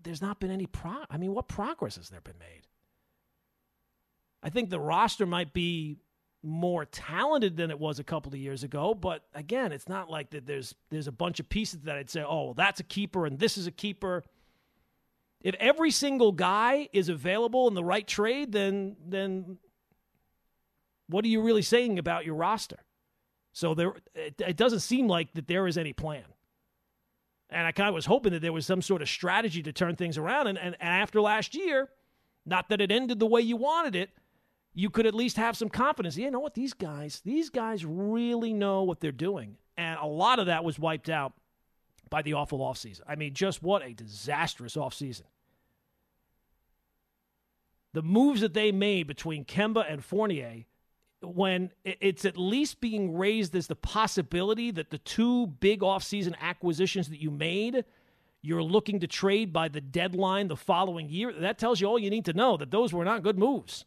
there's 0.02 0.22
not 0.22 0.40
been 0.40 0.50
any 0.50 0.66
pro. 0.66 1.04
I 1.10 1.16
mean, 1.16 1.34
what 1.34 1.48
progress 1.48 1.96
has 1.96 2.08
there 2.08 2.20
been 2.20 2.38
made? 2.38 2.66
I 4.42 4.50
think 4.50 4.70
the 4.70 4.80
roster 4.80 5.26
might 5.26 5.52
be 5.52 5.98
more 6.42 6.86
talented 6.86 7.56
than 7.56 7.70
it 7.70 7.78
was 7.78 7.98
a 7.98 8.04
couple 8.04 8.32
of 8.32 8.38
years 8.38 8.62
ago, 8.62 8.94
but 8.94 9.26
again, 9.34 9.72
it's 9.72 9.88
not 9.88 10.10
like 10.10 10.30
that. 10.30 10.46
There's 10.46 10.74
there's 10.90 11.06
a 11.06 11.12
bunch 11.12 11.38
of 11.38 11.48
pieces 11.48 11.80
that 11.82 11.96
I'd 11.96 12.08
say, 12.08 12.22
oh, 12.22 12.44
well, 12.44 12.54
that's 12.54 12.80
a 12.80 12.84
keeper 12.84 13.26
and 13.26 13.38
this 13.38 13.58
is 13.58 13.66
a 13.66 13.72
keeper. 13.72 14.24
If 15.42 15.54
every 15.58 15.90
single 15.90 16.32
guy 16.32 16.88
is 16.92 17.08
available 17.08 17.66
in 17.68 17.74
the 17.74 17.84
right 17.84 18.06
trade, 18.06 18.52
then 18.52 18.96
then 19.06 19.58
what 21.08 21.24
are 21.24 21.28
you 21.28 21.42
really 21.42 21.62
saying 21.62 21.98
about 21.98 22.24
your 22.24 22.34
roster? 22.34 22.78
So 23.52 23.74
there, 23.74 23.94
it, 24.14 24.40
it 24.46 24.56
doesn't 24.56 24.80
seem 24.80 25.08
like 25.08 25.32
that 25.34 25.48
there 25.48 25.66
is 25.66 25.76
any 25.76 25.92
plan. 25.92 26.24
And 27.48 27.66
I 27.66 27.72
kind 27.72 27.88
of 27.88 27.94
was 27.94 28.06
hoping 28.06 28.32
that 28.32 28.42
there 28.42 28.52
was 28.52 28.64
some 28.64 28.80
sort 28.80 29.02
of 29.02 29.08
strategy 29.08 29.60
to 29.64 29.72
turn 29.72 29.96
things 29.96 30.16
around. 30.16 30.46
And, 30.46 30.56
and, 30.56 30.76
and 30.78 30.88
after 30.88 31.20
last 31.20 31.56
year, 31.56 31.88
not 32.46 32.68
that 32.68 32.80
it 32.80 32.92
ended 32.92 33.18
the 33.18 33.26
way 33.26 33.40
you 33.40 33.56
wanted 33.56 33.96
it, 33.96 34.10
you 34.72 34.88
could 34.88 35.04
at 35.04 35.14
least 35.14 35.36
have 35.36 35.56
some 35.56 35.68
confidence. 35.68 36.16
You 36.16 36.30
know 36.30 36.38
what? 36.38 36.54
These 36.54 36.74
guys, 36.74 37.20
these 37.24 37.50
guys 37.50 37.84
really 37.84 38.52
know 38.52 38.84
what 38.84 39.00
they're 39.00 39.10
doing. 39.10 39.56
And 39.76 39.98
a 39.98 40.06
lot 40.06 40.38
of 40.38 40.46
that 40.46 40.62
was 40.62 40.78
wiped 40.78 41.08
out 41.10 41.32
by 42.10 42.22
the 42.22 42.34
awful 42.34 42.58
offseason. 42.58 43.02
I 43.06 43.14
mean, 43.14 43.32
just 43.32 43.62
what 43.62 43.82
a 43.82 43.94
disastrous 43.94 44.76
offseason. 44.76 45.22
The 47.92 48.02
moves 48.02 48.40
that 48.40 48.54
they 48.54 48.72
made 48.72 49.06
between 49.06 49.44
Kemba 49.44 49.90
and 49.90 50.04
Fournier, 50.04 50.64
when 51.22 51.70
it's 51.84 52.24
at 52.24 52.36
least 52.36 52.80
being 52.80 53.16
raised 53.16 53.54
as 53.54 53.66
the 53.66 53.76
possibility 53.76 54.70
that 54.70 54.90
the 54.90 54.98
two 54.98 55.46
big 55.46 55.80
offseason 55.80 56.34
acquisitions 56.40 57.08
that 57.08 57.20
you 57.20 57.30
made, 57.30 57.84
you're 58.42 58.62
looking 58.62 59.00
to 59.00 59.06
trade 59.06 59.52
by 59.52 59.68
the 59.68 59.80
deadline 59.80 60.48
the 60.48 60.56
following 60.56 61.08
year, 61.08 61.32
that 61.32 61.58
tells 61.58 61.80
you 61.80 61.86
all 61.86 61.98
you 61.98 62.10
need 62.10 62.24
to 62.24 62.32
know 62.32 62.56
that 62.56 62.70
those 62.70 62.92
were 62.92 63.04
not 63.04 63.22
good 63.22 63.38
moves. 63.38 63.84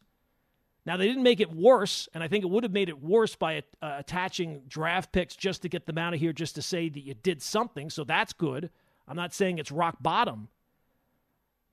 Now, 0.86 0.98
they 0.98 1.08
didn't 1.08 1.24
make 1.24 1.40
it 1.40 1.52
worse, 1.52 2.10
and 2.14 2.22
I 2.22 2.28
think 2.28 2.44
it 2.44 2.50
would 2.50 2.64
have 2.64 2.74
made 2.74 2.90
it 2.90 3.02
worse 3.02 3.36
by 3.36 3.64
uh, 3.82 3.96
attaching 4.00 4.64
draft 4.68 5.14
picks 5.14 5.36
just 5.36 5.62
to 5.62 5.70
get 5.70 5.86
them 5.86 5.98
out 5.98 6.14
of 6.14 6.20
here, 6.20 6.34
just 6.34 6.56
to 6.56 6.62
say 6.62 6.90
that 6.90 7.00
you 7.00 7.14
did 7.14 7.42
something. 7.42 7.90
So 7.90 8.04
that's 8.04 8.34
good. 8.34 8.70
I'm 9.08 9.16
not 9.16 9.34
saying 9.34 9.60
it's 9.60 9.72
rock 9.72 9.98
bottom, 10.02 10.50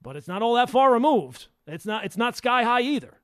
but 0.00 0.14
it's 0.14 0.28
not 0.28 0.42
all 0.42 0.54
that 0.54 0.70
far 0.70 0.92
removed. 0.92 1.48
It's 1.66 1.86
not, 1.86 2.04
it's 2.04 2.16
not 2.16 2.36
sky 2.36 2.62
high 2.62 2.82
either. 2.82 3.14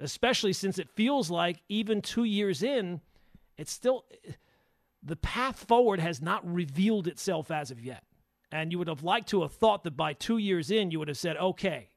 Especially 0.00 0.52
since 0.52 0.78
it 0.78 0.88
feels 0.90 1.30
like 1.30 1.60
even 1.68 2.00
two 2.00 2.24
years 2.24 2.62
in, 2.62 3.00
it's 3.58 3.72
still 3.72 4.04
the 5.02 5.16
path 5.16 5.64
forward 5.64 6.00
has 6.00 6.22
not 6.22 6.46
revealed 6.46 7.08
itself 7.08 7.50
as 7.50 7.70
of 7.70 7.80
yet. 7.80 8.04
And 8.50 8.72
you 8.72 8.78
would 8.78 8.88
have 8.88 9.02
liked 9.02 9.28
to 9.30 9.42
have 9.42 9.52
thought 9.52 9.84
that 9.84 9.96
by 9.96 10.14
two 10.14 10.38
years 10.38 10.70
in, 10.70 10.90
you 10.90 10.98
would 10.98 11.08
have 11.08 11.18
said, 11.18 11.36
okay, 11.36 11.90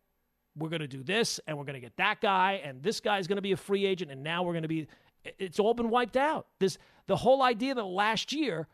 we're 0.56 0.70
going 0.70 0.82
to 0.82 0.88
do 0.88 1.04
this 1.04 1.40
and 1.48 1.58
we're 1.58 1.64
going 1.64 1.76
to 1.76 1.80
get 1.80 1.96
that 1.98 2.22
guy 2.22 2.62
and 2.64 2.84
this 2.84 3.00
guy 3.00 3.20
is 3.20 3.28
going 3.28 3.38
to 3.38 3.42
be 3.42 3.52
a 3.52 3.58
free 3.58 3.86
agent 3.86 4.12
and 4.12 4.24
now 4.24 4.44
we're 4.44 4.54
going 4.54 4.64
to 4.64 4.68
be 4.68 4.88
it's 5.24 5.60
all 5.60 5.74
been 5.74 5.90
wiped 5.90 6.18
out. 6.18 6.48
This 6.60 6.78
the 7.08 7.16
whole 7.16 7.42
idea 7.44 7.76
that 7.76 7.84
last 7.84 8.34
year 8.34 8.68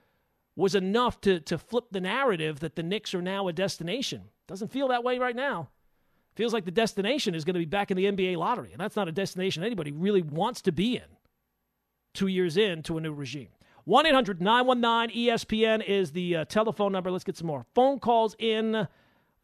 was 0.55 0.75
enough 0.75 1.21
to 1.21 1.39
to 1.41 1.57
flip 1.57 1.85
the 1.91 2.01
narrative 2.01 2.59
that 2.61 2.75
the 2.75 2.83
Knicks 2.83 3.13
are 3.13 3.21
now 3.21 3.47
a 3.47 3.53
destination. 3.53 4.23
Doesn't 4.47 4.71
feel 4.71 4.87
that 4.89 5.03
way 5.03 5.19
right 5.19 5.35
now. 5.35 5.69
Feels 6.35 6.53
like 6.53 6.65
the 6.65 6.71
destination 6.71 7.35
is 7.35 7.43
going 7.43 7.55
to 7.55 7.59
be 7.59 7.65
back 7.65 7.91
in 7.91 7.97
the 7.97 8.05
NBA 8.05 8.37
lottery 8.37 8.71
and 8.71 8.79
that's 8.79 8.95
not 8.95 9.07
a 9.07 9.11
destination 9.11 9.63
anybody 9.63 9.91
really 9.91 10.21
wants 10.21 10.61
to 10.63 10.71
be 10.71 10.95
in 10.95 11.03
2 12.13 12.27
years 12.27 12.57
into 12.57 12.97
a 12.97 13.01
new 13.01 13.13
regime. 13.13 13.49
1-800-919-ESPN 13.87 15.83
is 15.87 16.11
the 16.11 16.35
uh, 16.37 16.45
telephone 16.45 16.91
number. 16.91 17.09
Let's 17.09 17.23
get 17.23 17.37
some 17.37 17.47
more 17.47 17.65
phone 17.73 17.99
calls 17.99 18.35
in 18.37 18.87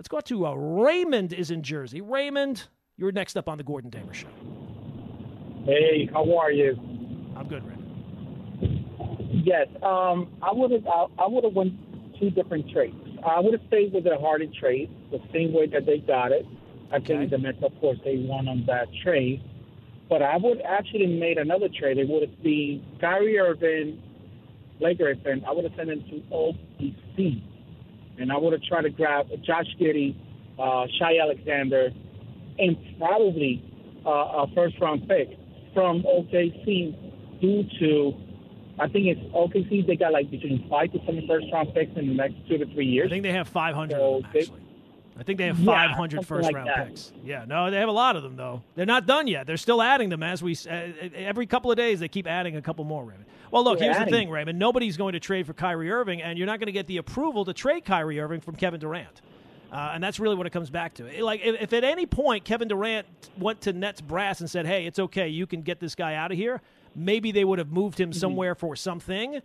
Let's 0.04 0.10
go 0.10 0.20
to 0.20 0.48
uh, 0.48 0.54
Raymond 0.56 1.32
is 1.32 1.50
in 1.50 1.64
Jersey. 1.64 2.02
Raymond, 2.02 2.68
you're 2.98 3.14
next 3.14 3.38
up 3.38 3.48
on 3.48 3.58
the 3.58 3.64
Gordon 3.64 3.90
Damer 3.90 4.14
Show. 4.14 4.28
Hey, 5.64 6.10
how 6.12 6.38
are 6.40 6.52
you? 6.52 6.78
I'm 7.38 7.48
good, 7.48 7.64
Raymond. 7.64 8.86
Yes, 9.46 9.70
um, 9.82 10.28
I 10.42 10.52
would 10.52 10.72
have. 10.72 10.86
I, 10.88 11.06
I 11.20 11.28
would 11.28 11.46
have 11.46 11.54
went 11.54 11.76
two 12.20 12.32
different 12.32 12.70
trades. 12.72 12.98
I 13.26 13.40
would 13.40 13.54
have 13.54 13.62
stayed 13.70 13.94
with 13.94 14.04
the 14.04 14.18
Harden 14.18 14.52
trade, 14.60 14.94
the 15.10 15.22
same 15.32 15.54
way 15.54 15.68
that 15.68 15.86
they 15.86 16.00
got 16.00 16.34
it. 16.34 16.46
I 16.92 16.98
okay. 16.98 17.20
think 17.20 17.32
the 17.32 17.38
Nets, 17.38 17.60
of 17.64 17.72
course, 17.80 17.98
they 18.04 18.18
won 18.18 18.50
on 18.50 18.66
that 18.68 18.90
trade. 19.06 19.42
But 20.10 20.22
I 20.22 20.36
would 20.36 20.60
actually 20.68 21.08
made 21.08 21.38
another 21.38 21.70
trade. 21.70 21.98
It 21.98 22.10
would 22.10 22.28
have 22.28 22.44
been 22.44 22.84
Kyrie 23.00 23.40
Irving, 23.40 24.04
Blake 24.80 24.98
Griffin. 24.98 25.46
I 25.48 25.54
would 25.54 25.64
have 25.64 25.74
sent 25.78 25.92
him 25.92 26.04
to 26.10 26.36
OKC 26.36 27.53
and 28.18 28.32
I 28.32 28.38
would 28.38 28.54
have 28.54 28.64
tried 28.64 28.84
to 28.84 28.90
grab 28.90 29.28
Josh 29.44 29.68
Giddey, 29.80 30.16
uh, 30.60 30.88
Shai 31.00 31.18
Alexander, 31.22 31.92
and 32.60 32.78
probably 32.98 33.64
uh, 34.06 34.10
a 34.44 34.48
first 34.54 34.80
round 34.80 35.08
pick 35.08 35.38
from 35.74 36.04
OKC 36.04 37.42
due 37.42 37.64
to 37.80 38.14
I 38.80 38.88
think 38.88 39.06
it's 39.06 39.22
OKC. 39.34 39.86
They 39.86 39.96
got 39.96 40.14
like 40.14 40.32
between 40.32 40.68
five 40.70 40.92
to 40.94 41.00
seven 41.06 41.26
first 41.28 41.46
round 41.54 41.74
picks 41.74 41.96
in 41.96 42.08
the 42.08 42.14
next 42.14 42.36
two 42.48 42.58
to 42.58 42.66
three 42.74 42.88
years. 42.88 43.08
I 43.08 43.10
think 43.10 43.24
they 43.24 43.32
have 43.32 43.48
500 43.48 43.96
so 43.96 44.22
actually. 44.26 44.63
I 45.18 45.24
think 45.24 45.38
they 45.38 45.46
have 45.46 45.60
500 45.60 46.18
yeah, 46.18 46.24
first 46.24 46.46
like 46.46 46.56
round 46.56 46.68
that. 46.68 46.88
picks. 46.88 47.12
Yeah, 47.24 47.46
no, 47.46 47.70
they 47.70 47.78
have 47.78 47.90
a 47.90 47.94
lot 47.94 48.16
of 48.16 48.24
them 48.24 48.36
though. 48.36 48.64
They're 48.76 48.86
not 48.86 49.06
done 49.06 49.28
yet. 49.28 49.46
They're 49.46 49.58
still 49.58 49.82
adding 49.82 50.10
them 50.10 50.24
as 50.24 50.42
we 50.42 50.58
uh, 50.70 50.88
every 51.16 51.46
couple 51.46 51.70
of 51.72 51.78
days. 51.78 52.00
They 52.00 52.08
keep 52.08 52.28
adding 52.28 52.56
a 52.56 52.62
couple 52.62 52.84
more. 52.84 53.04
Raymond. 53.04 53.26
Well, 53.52 53.64
look, 53.64 53.78
They're 53.78 53.90
here's 53.90 53.98
adding. 53.98 54.12
the 54.12 54.18
thing, 54.18 54.30
Raymond. 54.32 54.58
Nobody's 54.58 54.98
going 54.98 55.14
to 55.14 55.20
trade 55.20 55.46
for 55.46 55.54
Kyrie 55.54 55.92
Irving, 55.92 56.24
and 56.24 56.40
you're 56.40 56.48
not 56.48 56.60
going 56.60 56.68
to 56.68 56.74
get 56.74 56.88
the 56.88 56.98
approval 56.98 57.46
to 57.46 57.54
trade 57.54 57.86
Kyrie 57.86 58.20
Irving 58.20 58.42
from 58.42 58.56
Kevin 58.56 58.80
Durant. 58.80 59.22
Uh, 59.72 59.92
and 59.94 60.04
that's 60.04 60.20
really 60.20 60.36
what 60.36 60.48
it 60.48 60.52
comes 60.52 60.70
back 60.70 60.96
to. 60.96 61.24
Like, 61.24 61.42
if, 61.44 61.62
if, 61.62 61.74
at 61.74 61.84
any 61.84 62.06
point 62.06 62.46
Kevin 62.46 62.68
Durant 62.68 63.08
went 63.38 63.62
to 63.62 63.74
Nets 63.74 64.02
brass 64.02 64.40
and 64.40 64.50
said, 64.50 64.66
"Hey, 64.66 64.86
it's 64.86 65.00
okay, 65.00 65.30
you 65.30 65.46
can 65.46 65.62
get 65.62 65.80
this 65.80 65.94
guy 65.96 66.16
out 66.16 66.32
of 66.32 66.38
here," 66.38 66.62
maybe 66.96 67.32
they 67.32 67.44
would 67.44 67.60
have 67.60 67.72
moved 67.72 68.00
him 68.00 68.10
mm-hmm. 68.10 68.20
somewhere 68.20 68.56
for 68.56 68.76
something. 68.76 69.42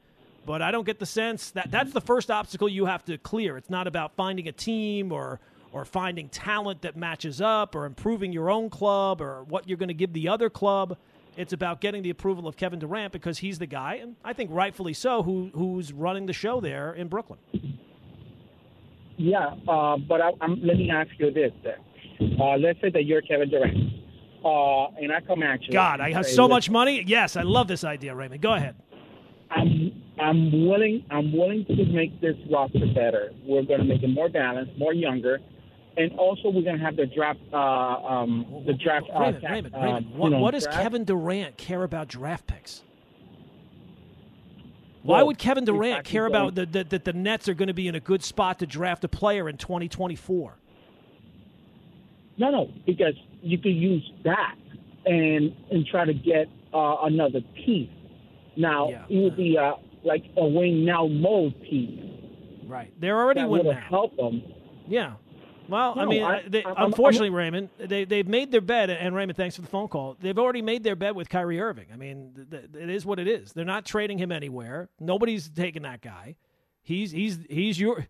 But 0.46 0.62
I 0.62 0.70
don't 0.70 0.84
get 0.84 0.98
the 0.98 1.06
sense 1.06 1.50
that 1.50 1.70
that's 1.70 1.92
the 1.92 2.00
first 2.00 2.30
obstacle 2.30 2.68
you 2.68 2.86
have 2.86 3.04
to 3.06 3.18
clear. 3.18 3.58
It's 3.58 3.68
not 3.68 3.86
about 3.86 4.16
finding 4.16 4.48
a 4.48 4.52
team 4.52 5.12
or 5.12 5.40
or 5.78 5.84
finding 5.84 6.28
talent 6.28 6.82
that 6.82 6.96
matches 6.96 7.40
up 7.40 7.74
or 7.74 7.86
improving 7.86 8.32
your 8.32 8.50
own 8.50 8.68
club 8.68 9.20
or 9.20 9.44
what 9.44 9.68
you're 9.68 9.78
going 9.78 9.88
to 9.88 9.94
give 9.94 10.12
the 10.12 10.28
other 10.28 10.50
club. 10.50 10.96
It's 11.36 11.52
about 11.52 11.80
getting 11.80 12.02
the 12.02 12.10
approval 12.10 12.48
of 12.48 12.56
Kevin 12.56 12.80
Durant 12.80 13.12
because 13.12 13.38
he's 13.38 13.60
the 13.60 13.66
guy, 13.66 13.94
and 13.94 14.16
I 14.24 14.32
think 14.32 14.50
rightfully 14.52 14.92
so, 14.92 15.22
who 15.22 15.50
who's 15.54 15.92
running 15.92 16.26
the 16.26 16.32
show 16.32 16.60
there 16.60 16.92
in 16.92 17.06
Brooklyn. 17.06 17.38
Yeah, 19.16 19.54
uh, 19.68 19.98
but 19.98 20.20
I, 20.20 20.30
let 20.48 20.76
me 20.76 20.90
ask 20.90 21.10
you 21.18 21.30
this. 21.30 21.52
Uh, 21.64 22.56
let's 22.56 22.80
say 22.80 22.90
that 22.90 23.04
you're 23.04 23.22
Kevin 23.22 23.50
Durant, 23.50 23.76
uh, 24.44 24.86
and 25.00 25.12
I 25.12 25.20
come 25.20 25.44
at 25.44 25.62
you. 25.62 25.72
God, 25.72 26.00
I 26.00 26.12
have 26.12 26.26
so 26.26 26.48
much 26.48 26.68
money. 26.68 27.04
Yes, 27.06 27.36
I 27.36 27.42
love 27.42 27.68
this 27.68 27.84
idea, 27.84 28.16
Raymond. 28.16 28.42
Go 28.42 28.54
ahead. 28.54 28.74
I'm 29.50 30.02
I'm 30.20 30.66
willing 30.66 31.04
I'm 31.10 31.32
willing 31.32 31.64
to 31.66 31.84
make 31.86 32.20
this 32.20 32.34
roster 32.50 32.86
better. 32.92 33.30
We're 33.44 33.62
going 33.62 33.78
to 33.78 33.86
make 33.86 34.02
it 34.02 34.08
more 34.08 34.28
balanced, 34.28 34.76
more 34.76 34.92
younger 34.92 35.38
and 35.98 36.12
also 36.18 36.48
we're 36.48 36.62
going 36.62 36.78
to 36.78 36.84
have 36.84 36.96
the 36.96 37.06
draft. 37.06 37.40
Uh, 37.52 37.56
um, 37.56 38.62
the 38.66 38.72
draft. 38.72 39.06
Uh, 39.12 39.20
Raymond, 39.20 39.42
Raymond, 39.42 39.74
uh, 39.74 39.78
Raymond. 39.78 40.14
What, 40.14 40.28
know, 40.30 40.38
what 40.38 40.52
does 40.52 40.64
draft? 40.64 40.80
Kevin 40.80 41.04
Durant 41.04 41.56
care 41.58 41.82
about 41.82 42.08
draft 42.08 42.46
picks? 42.46 42.82
Why 45.02 45.22
would 45.22 45.38
Kevin 45.38 45.64
Durant 45.64 46.00
exactly 46.00 46.12
care 46.12 46.26
about 46.26 46.54
that 46.56 46.72
the, 46.72 46.84
the, 46.84 46.98
the 46.98 47.12
Nets 47.12 47.48
are 47.48 47.54
going 47.54 47.68
to 47.68 47.74
be 47.74 47.88
in 47.88 47.94
a 47.94 48.00
good 48.00 48.22
spot 48.22 48.58
to 48.58 48.66
draft 48.66 49.04
a 49.04 49.08
player 49.08 49.48
in 49.48 49.56
2024? 49.56 50.54
No, 52.36 52.50
no, 52.50 52.70
because 52.86 53.14
you 53.42 53.58
could 53.58 53.74
use 53.74 54.08
that 54.24 54.54
and 55.06 55.54
and 55.70 55.86
try 55.86 56.04
to 56.04 56.14
get 56.14 56.48
uh, 56.72 56.96
another 57.02 57.40
piece. 57.54 57.90
Now 58.56 58.90
yeah. 58.90 59.04
it 59.08 59.22
would 59.22 59.36
be 59.36 59.56
uh, 59.56 59.74
like 60.04 60.24
a 60.36 60.46
win 60.46 60.84
now 60.84 61.06
mold 61.06 61.60
piece. 61.62 62.04
Right, 62.66 62.92
they're 63.00 63.18
already 63.18 63.40
that 63.40 63.48
would 63.48 63.66
help 63.74 64.14
them. 64.16 64.42
Yeah, 64.86 65.14
well, 65.68 65.94
no, 65.94 66.02
I 66.02 66.06
mean, 66.06 66.22
I, 66.22 66.42
they, 66.46 66.64
I'm, 66.64 66.86
unfortunately, 66.86 67.30
Raymond, 67.30 67.68
they 67.78 68.04
they've 68.04 68.26
made 68.26 68.50
their 68.50 68.60
bed, 68.60 68.90
and 68.90 69.14
Raymond, 69.14 69.36
thanks 69.36 69.56
for 69.56 69.62
the 69.62 69.68
phone 69.68 69.88
call. 69.88 70.16
They've 70.20 70.38
already 70.38 70.62
made 70.62 70.82
their 70.82 70.96
bed 70.96 71.14
with 71.14 71.28
Kyrie 71.28 71.60
Irving. 71.60 71.86
I 71.92 71.96
mean, 71.96 72.32
th- 72.34 72.72
th- 72.72 72.82
it 72.82 72.90
is 72.90 73.04
what 73.04 73.18
it 73.18 73.28
is. 73.28 73.52
They're 73.52 73.64
not 73.64 73.84
trading 73.84 74.18
him 74.18 74.32
anywhere. 74.32 74.88
Nobody's 74.98 75.48
taking 75.48 75.82
that 75.82 76.00
guy. 76.00 76.36
He's 76.82 77.10
he's 77.10 77.38
he's 77.48 77.78
your. 77.78 78.06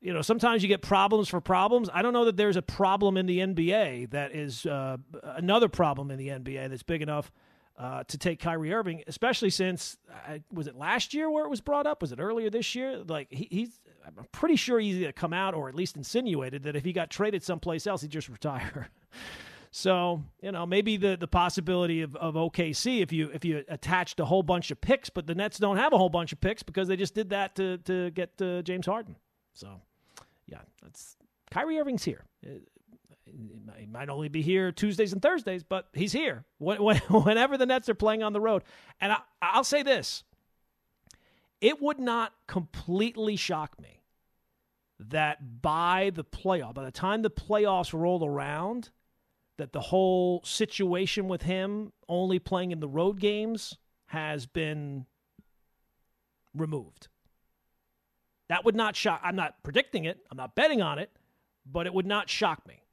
You 0.00 0.12
know, 0.12 0.20
sometimes 0.20 0.62
you 0.62 0.68
get 0.68 0.82
problems 0.82 1.30
for 1.30 1.40
problems. 1.40 1.88
I 1.90 2.02
don't 2.02 2.12
know 2.12 2.26
that 2.26 2.36
there's 2.36 2.56
a 2.56 2.62
problem 2.62 3.16
in 3.16 3.24
the 3.24 3.38
NBA 3.38 4.10
that 4.10 4.34
is 4.34 4.66
uh, 4.66 4.98
another 5.22 5.70
problem 5.70 6.10
in 6.10 6.18
the 6.18 6.28
NBA 6.28 6.68
that's 6.68 6.82
big 6.82 7.00
enough 7.00 7.32
uh, 7.76 8.04
to 8.04 8.18
take 8.18 8.40
Kyrie 8.40 8.72
Irving, 8.72 9.02
especially 9.06 9.50
since 9.50 9.96
uh, 10.28 10.38
was 10.52 10.66
it 10.66 10.76
last 10.76 11.14
year 11.14 11.30
where 11.30 11.44
it 11.44 11.50
was 11.50 11.60
brought 11.60 11.86
up? 11.86 12.02
Was 12.02 12.12
it 12.12 12.20
earlier 12.20 12.50
this 12.50 12.74
year? 12.74 12.98
Like 12.98 13.28
he, 13.30 13.48
he's 13.50 13.80
I'm 14.06 14.26
pretty 14.32 14.56
sure 14.56 14.78
he's 14.78 14.96
going 14.96 15.06
to 15.06 15.12
come 15.12 15.32
out 15.32 15.54
or 15.54 15.68
at 15.68 15.74
least 15.74 15.96
insinuated 15.96 16.64
that 16.64 16.76
if 16.76 16.84
he 16.84 16.92
got 16.92 17.10
traded 17.10 17.42
someplace 17.42 17.86
else, 17.86 18.02
he'd 18.02 18.10
just 18.10 18.28
retire. 18.30 18.88
so 19.70 20.22
you 20.40 20.52
know 20.52 20.64
maybe 20.66 20.96
the 20.96 21.16
the 21.16 21.26
possibility 21.26 22.02
of, 22.02 22.14
of 22.16 22.34
OKC 22.34 23.02
if 23.02 23.12
you 23.12 23.30
if 23.34 23.44
you 23.44 23.64
attached 23.68 24.20
a 24.20 24.24
whole 24.24 24.42
bunch 24.42 24.70
of 24.70 24.80
picks, 24.80 25.10
but 25.10 25.26
the 25.26 25.34
Nets 25.34 25.58
don't 25.58 25.76
have 25.76 25.92
a 25.92 25.98
whole 25.98 26.08
bunch 26.08 26.32
of 26.32 26.40
picks 26.40 26.62
because 26.62 26.88
they 26.88 26.96
just 26.96 27.14
did 27.14 27.30
that 27.30 27.54
to 27.56 27.78
to 27.78 28.10
get 28.10 28.40
uh, 28.40 28.62
James 28.62 28.86
Harden. 28.86 29.16
So 29.52 29.80
yeah, 30.46 30.60
that's 30.82 31.16
Kyrie 31.50 31.78
Irving's 31.78 32.04
here. 32.04 32.24
He 33.76 33.86
might 33.86 34.08
only 34.08 34.28
be 34.28 34.42
here 34.42 34.70
Tuesdays 34.70 35.12
and 35.12 35.20
Thursdays, 35.20 35.62
but 35.62 35.88
he's 35.92 36.12
here 36.12 36.44
whenever 36.58 37.56
the 37.56 37.66
Nets 37.66 37.88
are 37.88 37.94
playing 37.94 38.22
on 38.22 38.32
the 38.32 38.40
road. 38.40 38.62
And 39.00 39.12
I, 39.12 39.18
I'll 39.42 39.64
say 39.64 39.82
this 39.82 40.24
it 41.64 41.80
would 41.80 41.98
not 41.98 42.34
completely 42.46 43.36
shock 43.36 43.80
me 43.80 44.02
that 45.00 45.62
by 45.62 46.10
the 46.14 46.22
playoff, 46.22 46.74
by 46.74 46.84
the 46.84 46.90
time 46.90 47.22
the 47.22 47.30
playoffs 47.30 47.98
roll 47.98 48.22
around, 48.22 48.90
that 49.56 49.72
the 49.72 49.80
whole 49.80 50.42
situation 50.44 51.26
with 51.26 51.40
him 51.40 51.90
only 52.06 52.38
playing 52.38 52.70
in 52.70 52.80
the 52.80 52.88
road 52.88 53.18
games 53.18 53.78
has 54.08 54.44
been 54.44 55.06
removed. 56.54 57.08
That 58.50 58.66
would 58.66 58.76
not 58.76 58.94
shock. 58.94 59.22
I'm 59.24 59.36
not 59.36 59.62
predicting 59.62 60.04
it. 60.04 60.18
I'm 60.30 60.36
not 60.36 60.54
betting 60.54 60.82
on 60.82 60.98
it, 60.98 61.10
but 61.64 61.86
it 61.86 61.94
would 61.94 62.06
not 62.06 62.28
shock 62.28 62.68
me 62.68 62.83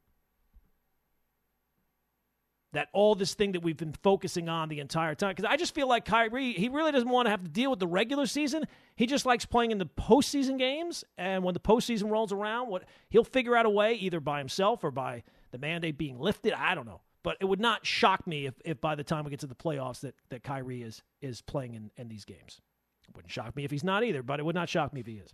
that 2.72 2.88
all 2.92 3.14
this 3.14 3.34
thing 3.34 3.52
that 3.52 3.60
we've 3.60 3.76
been 3.76 3.94
focusing 4.02 4.48
on 4.48 4.68
the 4.68 4.80
entire 4.80 5.14
time. 5.14 5.34
Because 5.34 5.44
I 5.44 5.56
just 5.56 5.74
feel 5.74 5.86
like 5.86 6.04
Kyrie, 6.04 6.52
he 6.52 6.68
really 6.68 6.90
doesn't 6.90 7.08
want 7.08 7.26
to 7.26 7.30
have 7.30 7.42
to 7.42 7.48
deal 7.48 7.70
with 7.70 7.80
the 7.80 7.86
regular 7.86 8.26
season. 8.26 8.64
He 8.96 9.06
just 9.06 9.26
likes 9.26 9.44
playing 9.44 9.72
in 9.72 9.78
the 9.78 9.86
postseason 9.86 10.58
games. 10.58 11.04
And 11.18 11.44
when 11.44 11.54
the 11.54 11.60
postseason 11.60 12.10
rolls 12.10 12.32
around, 12.32 12.68
what 12.68 12.84
he'll 13.10 13.24
figure 13.24 13.54
out 13.56 13.66
a 13.66 13.70
way, 13.70 13.94
either 13.94 14.20
by 14.20 14.38
himself 14.38 14.84
or 14.84 14.90
by 14.90 15.22
the 15.50 15.58
mandate 15.58 15.98
being 15.98 16.18
lifted. 16.18 16.54
I 16.54 16.74
don't 16.74 16.86
know. 16.86 17.02
But 17.22 17.36
it 17.40 17.44
would 17.44 17.60
not 17.60 17.86
shock 17.86 18.26
me 18.26 18.46
if, 18.46 18.54
if 18.64 18.80
by 18.80 18.94
the 18.94 19.04
time 19.04 19.24
we 19.24 19.30
get 19.30 19.40
to 19.40 19.46
the 19.46 19.54
playoffs 19.54 20.00
that, 20.00 20.14
that 20.30 20.42
Kyrie 20.42 20.82
is 20.82 21.02
is 21.20 21.40
playing 21.40 21.74
in, 21.74 21.90
in 21.96 22.08
these 22.08 22.24
games. 22.24 22.60
It 23.08 23.14
wouldn't 23.14 23.30
shock 23.30 23.54
me 23.54 23.64
if 23.64 23.70
he's 23.70 23.84
not 23.84 24.02
either, 24.02 24.22
but 24.22 24.40
it 24.40 24.44
would 24.44 24.54
not 24.54 24.68
shock 24.68 24.92
me 24.92 25.00
if 25.00 25.06
he 25.06 25.14
is. 25.14 25.32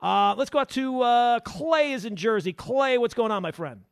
Uh, 0.00 0.34
let's 0.36 0.50
go 0.50 0.60
out 0.60 0.70
to 0.70 1.02
uh, 1.02 1.40
Clay 1.40 1.92
is 1.92 2.04
in 2.04 2.16
Jersey. 2.16 2.52
Clay, 2.52 2.98
what's 2.98 3.14
going 3.14 3.30
on, 3.30 3.42
my 3.42 3.52
friend? 3.52 3.82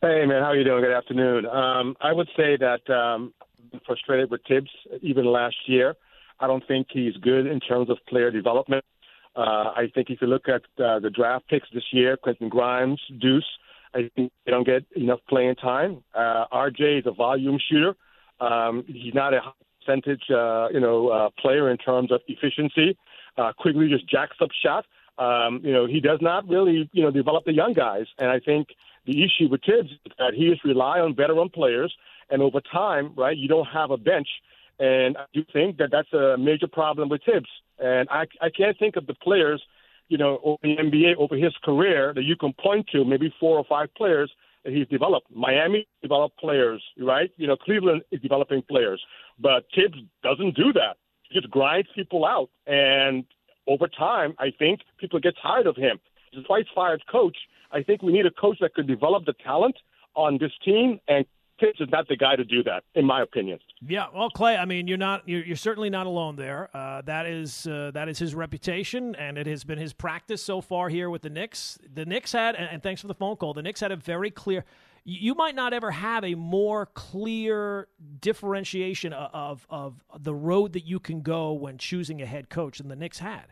Hey 0.00 0.24
man, 0.26 0.42
how 0.42 0.50
are 0.50 0.56
you 0.56 0.62
doing? 0.62 0.84
Good 0.84 0.92
afternoon. 0.92 1.44
Um, 1.44 1.96
I 2.00 2.12
would 2.12 2.28
say 2.36 2.56
that 2.56 2.88
um, 2.88 3.34
frustrated 3.84 4.30
with 4.30 4.40
Thibs 4.46 4.70
even 5.02 5.24
last 5.24 5.56
year. 5.66 5.96
I 6.38 6.46
don't 6.46 6.62
think 6.68 6.86
he's 6.92 7.16
good 7.16 7.48
in 7.48 7.58
terms 7.58 7.90
of 7.90 7.98
player 8.08 8.30
development. 8.30 8.84
Uh, 9.34 9.72
I 9.74 9.90
think 9.92 10.10
if 10.10 10.22
you 10.22 10.28
look 10.28 10.48
at 10.48 10.62
uh, 10.80 11.00
the 11.00 11.10
draft 11.12 11.48
picks 11.48 11.66
this 11.74 11.82
year, 11.90 12.16
Quentin 12.16 12.48
Grimes, 12.48 13.00
Deuce, 13.20 13.44
I 13.92 14.08
think 14.14 14.30
they 14.46 14.52
don't 14.52 14.64
get 14.64 14.84
enough 14.94 15.18
playing 15.28 15.56
time. 15.56 16.04
Uh, 16.14 16.44
RJ 16.52 17.00
is 17.00 17.06
a 17.06 17.12
volume 17.12 17.58
shooter. 17.68 17.96
Um, 18.38 18.84
he's 18.86 19.14
not 19.14 19.34
a 19.34 19.40
high 19.40 19.50
percentage, 19.84 20.22
uh, 20.30 20.68
you 20.72 20.78
know, 20.78 21.08
uh, 21.08 21.30
player 21.40 21.72
in 21.72 21.76
terms 21.76 22.12
of 22.12 22.20
efficiency. 22.28 22.96
Uh, 23.36 23.52
Quickley 23.58 23.88
just 23.88 24.08
jacks 24.08 24.36
up 24.40 24.50
shot. 24.62 24.84
Um, 25.18 25.60
you 25.64 25.72
know, 25.72 25.86
he 25.86 26.00
does 26.00 26.20
not 26.22 26.48
really, 26.48 26.88
you 26.92 27.02
know, 27.02 27.10
develop 27.10 27.44
the 27.44 27.52
young 27.52 27.72
guys. 27.72 28.06
And 28.18 28.30
I 28.30 28.38
think 28.38 28.68
the 29.04 29.24
issue 29.24 29.48
with 29.50 29.62
Thibs 29.66 29.90
is 29.90 30.12
that 30.18 30.34
he 30.34 30.48
just 30.48 30.64
rely 30.64 31.00
on 31.00 31.16
veteran 31.16 31.48
players, 31.48 31.94
and 32.30 32.42
over 32.42 32.60
time, 32.60 33.14
right, 33.16 33.36
you 33.36 33.48
don't 33.48 33.66
have 33.66 33.90
a 33.90 33.96
bench. 33.96 34.28
And 34.78 35.16
I 35.16 35.24
do 35.34 35.44
think 35.52 35.78
that 35.78 35.90
that's 35.90 36.12
a 36.12 36.36
major 36.38 36.68
problem 36.68 37.08
with 37.08 37.22
Thibs. 37.24 37.48
And 37.78 38.08
I, 38.10 38.26
I 38.40 38.50
can't 38.50 38.78
think 38.78 38.96
of 38.96 39.06
the 39.06 39.14
players, 39.14 39.62
you 40.08 40.18
know, 40.18 40.38
over 40.44 40.58
the 40.62 40.76
NBA 40.76 41.16
over 41.16 41.36
his 41.36 41.52
career 41.64 42.12
that 42.14 42.22
you 42.22 42.36
can 42.36 42.52
point 42.52 42.86
to, 42.92 43.04
maybe 43.04 43.34
four 43.40 43.58
or 43.58 43.64
five 43.68 43.92
players 43.94 44.30
that 44.64 44.72
he's 44.72 44.86
developed. 44.88 45.28
Miami 45.34 45.86
developed 46.02 46.38
players, 46.38 46.82
right? 46.98 47.30
You 47.36 47.46
know, 47.46 47.56
Cleveland 47.56 48.02
is 48.10 48.20
developing 48.20 48.62
players, 48.62 49.02
but 49.38 49.64
Thibs 49.74 49.98
doesn't 50.22 50.54
do 50.54 50.72
that. 50.74 50.96
He 51.22 51.40
just 51.40 51.50
grinds 51.50 51.88
people 51.94 52.24
out, 52.24 52.50
and 52.66 53.24
over 53.68 53.86
time, 53.86 54.34
I 54.38 54.50
think 54.58 54.80
people 54.98 55.20
get 55.20 55.34
tired 55.40 55.66
of 55.66 55.76
him. 55.76 56.00
He's 56.30 56.40
a 56.42 56.46
twice 56.46 56.64
fired 56.74 57.02
coach. 57.10 57.36
I 57.70 57.82
think 57.82 58.02
we 58.02 58.12
need 58.12 58.26
a 58.26 58.30
coach 58.30 58.58
that 58.60 58.74
could 58.74 58.86
develop 58.86 59.26
the 59.26 59.34
talent 59.44 59.76
on 60.14 60.38
this 60.38 60.52
team, 60.64 61.00
and 61.06 61.24
Thibs 61.60 61.80
is 61.80 61.88
not 61.90 62.06
the 62.08 62.16
guy 62.16 62.36
to 62.36 62.44
do 62.44 62.62
that, 62.64 62.84
in 62.94 63.04
my 63.04 63.22
opinion. 63.22 63.58
Yeah, 63.86 64.06
well, 64.14 64.30
Clay, 64.30 64.56
I 64.56 64.64
mean, 64.64 64.86
you're 64.86 64.96
not 64.96 65.28
you're, 65.28 65.44
you're 65.44 65.56
certainly 65.56 65.90
not 65.90 66.06
alone 66.06 66.36
there. 66.36 66.70
Uh, 66.74 67.02
that 67.02 67.26
is 67.26 67.66
uh, 67.66 67.90
that 67.94 68.08
is 68.08 68.18
his 68.18 68.34
reputation, 68.34 69.14
and 69.16 69.36
it 69.36 69.46
has 69.46 69.64
been 69.64 69.78
his 69.78 69.92
practice 69.92 70.42
so 70.42 70.60
far 70.60 70.88
here 70.88 71.10
with 71.10 71.22
the 71.22 71.30
Knicks. 71.30 71.78
The 71.92 72.06
Knicks 72.06 72.32
had, 72.32 72.54
and, 72.54 72.68
and 72.70 72.82
thanks 72.82 73.00
for 73.00 73.08
the 73.08 73.14
phone 73.14 73.36
call. 73.36 73.54
The 73.54 73.62
Knicks 73.62 73.80
had 73.80 73.92
a 73.92 73.96
very 73.96 74.30
clear. 74.30 74.64
You 75.04 75.34
might 75.34 75.54
not 75.54 75.72
ever 75.72 75.90
have 75.90 76.22
a 76.22 76.34
more 76.34 76.86
clear 76.86 77.88
differentiation 78.20 79.14
of, 79.14 79.66
of, 79.70 80.02
of 80.12 80.22
the 80.22 80.34
road 80.34 80.74
that 80.74 80.84
you 80.84 81.00
can 81.00 81.22
go 81.22 81.52
when 81.52 81.78
choosing 81.78 82.20
a 82.20 82.26
head 82.26 82.50
coach 82.50 82.78
than 82.78 82.88
the 82.88 82.96
Knicks 82.96 83.18
had. 83.18 83.46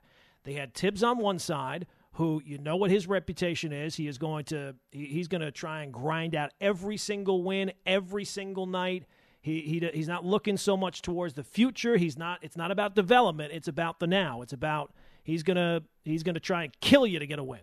They 0.46 0.54
had 0.54 0.74
Thibs 0.74 1.02
on 1.02 1.18
one 1.18 1.40
side, 1.40 1.86
who 2.12 2.40
you 2.46 2.56
know 2.56 2.76
what 2.76 2.90
his 2.90 3.08
reputation 3.08 3.72
is. 3.72 3.96
He 3.96 4.06
is 4.06 4.16
going 4.16 4.44
to 4.46 4.76
he's 4.92 5.26
going 5.26 5.40
to 5.40 5.50
try 5.50 5.82
and 5.82 5.92
grind 5.92 6.36
out 6.36 6.52
every 6.60 6.96
single 6.96 7.42
win 7.42 7.72
every 7.84 8.24
single 8.24 8.66
night. 8.66 9.04
He, 9.40 9.60
he 9.60 9.90
he's 9.92 10.06
not 10.06 10.24
looking 10.24 10.56
so 10.56 10.76
much 10.76 11.02
towards 11.02 11.34
the 11.34 11.42
future. 11.42 11.96
He's 11.96 12.16
not. 12.16 12.38
It's 12.42 12.56
not 12.56 12.70
about 12.70 12.94
development. 12.94 13.52
It's 13.52 13.66
about 13.66 13.98
the 13.98 14.06
now. 14.06 14.40
It's 14.40 14.52
about 14.52 14.94
he's 15.24 15.42
gonna 15.42 15.82
he's 16.04 16.22
gonna 16.22 16.40
try 16.40 16.62
and 16.62 16.80
kill 16.80 17.08
you 17.08 17.18
to 17.18 17.26
get 17.26 17.40
a 17.40 17.44
win. 17.44 17.60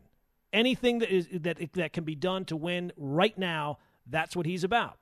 Anything 0.52 1.00
that 1.00 1.10
is 1.10 1.30
that 1.32 1.58
that 1.74 1.94
can 1.94 2.04
be 2.04 2.16
done 2.16 2.44
to 2.46 2.58
win 2.58 2.92
right 2.98 3.38
now. 3.38 3.80
That's 4.06 4.36
what 4.36 4.46
he's 4.46 4.66
about. 4.66 4.98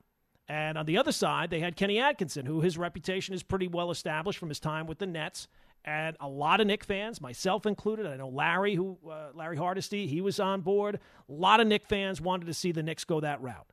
And 0.48 0.78
on 0.78 0.86
the 0.86 1.00
other 1.00 1.12
side, 1.12 1.50
they 1.50 1.62
had 1.62 1.76
Kenny 1.76 1.98
Atkinson, 1.98 2.46
who 2.46 2.62
his 2.62 2.78
reputation 2.78 3.34
is 3.34 3.42
pretty 3.42 3.68
well 3.68 3.90
established 3.90 4.38
from 4.38 4.50
his 4.50 4.60
time 4.60 4.86
with 4.86 5.00
the 5.00 5.08
Nets 5.08 5.48
and 5.84 6.16
a 6.20 6.28
lot 6.28 6.62
of 6.62 6.68
Knick 6.68 6.84
fans, 6.84 7.20
myself 7.20 7.66
included. 7.66 8.06
I 8.06 8.16
know 8.16 8.30
Larry, 8.30 8.76
who 8.76 8.98
uh, 9.10 9.30
Larry 9.34 9.58
Hardesty, 9.58 10.08
he 10.08 10.22
was 10.22 10.40
on 10.40 10.62
board. 10.62 11.00
A 11.28 11.32
lot 11.32 11.60
of 11.60 11.68
Knick 11.68 11.88
fans 11.88 12.22
wanted 12.22 12.46
to 12.46 12.54
see 12.54 12.72
the 12.72 12.84
Knicks 12.84 13.04
go 13.04 13.20
that 13.20 13.42
route, 13.42 13.72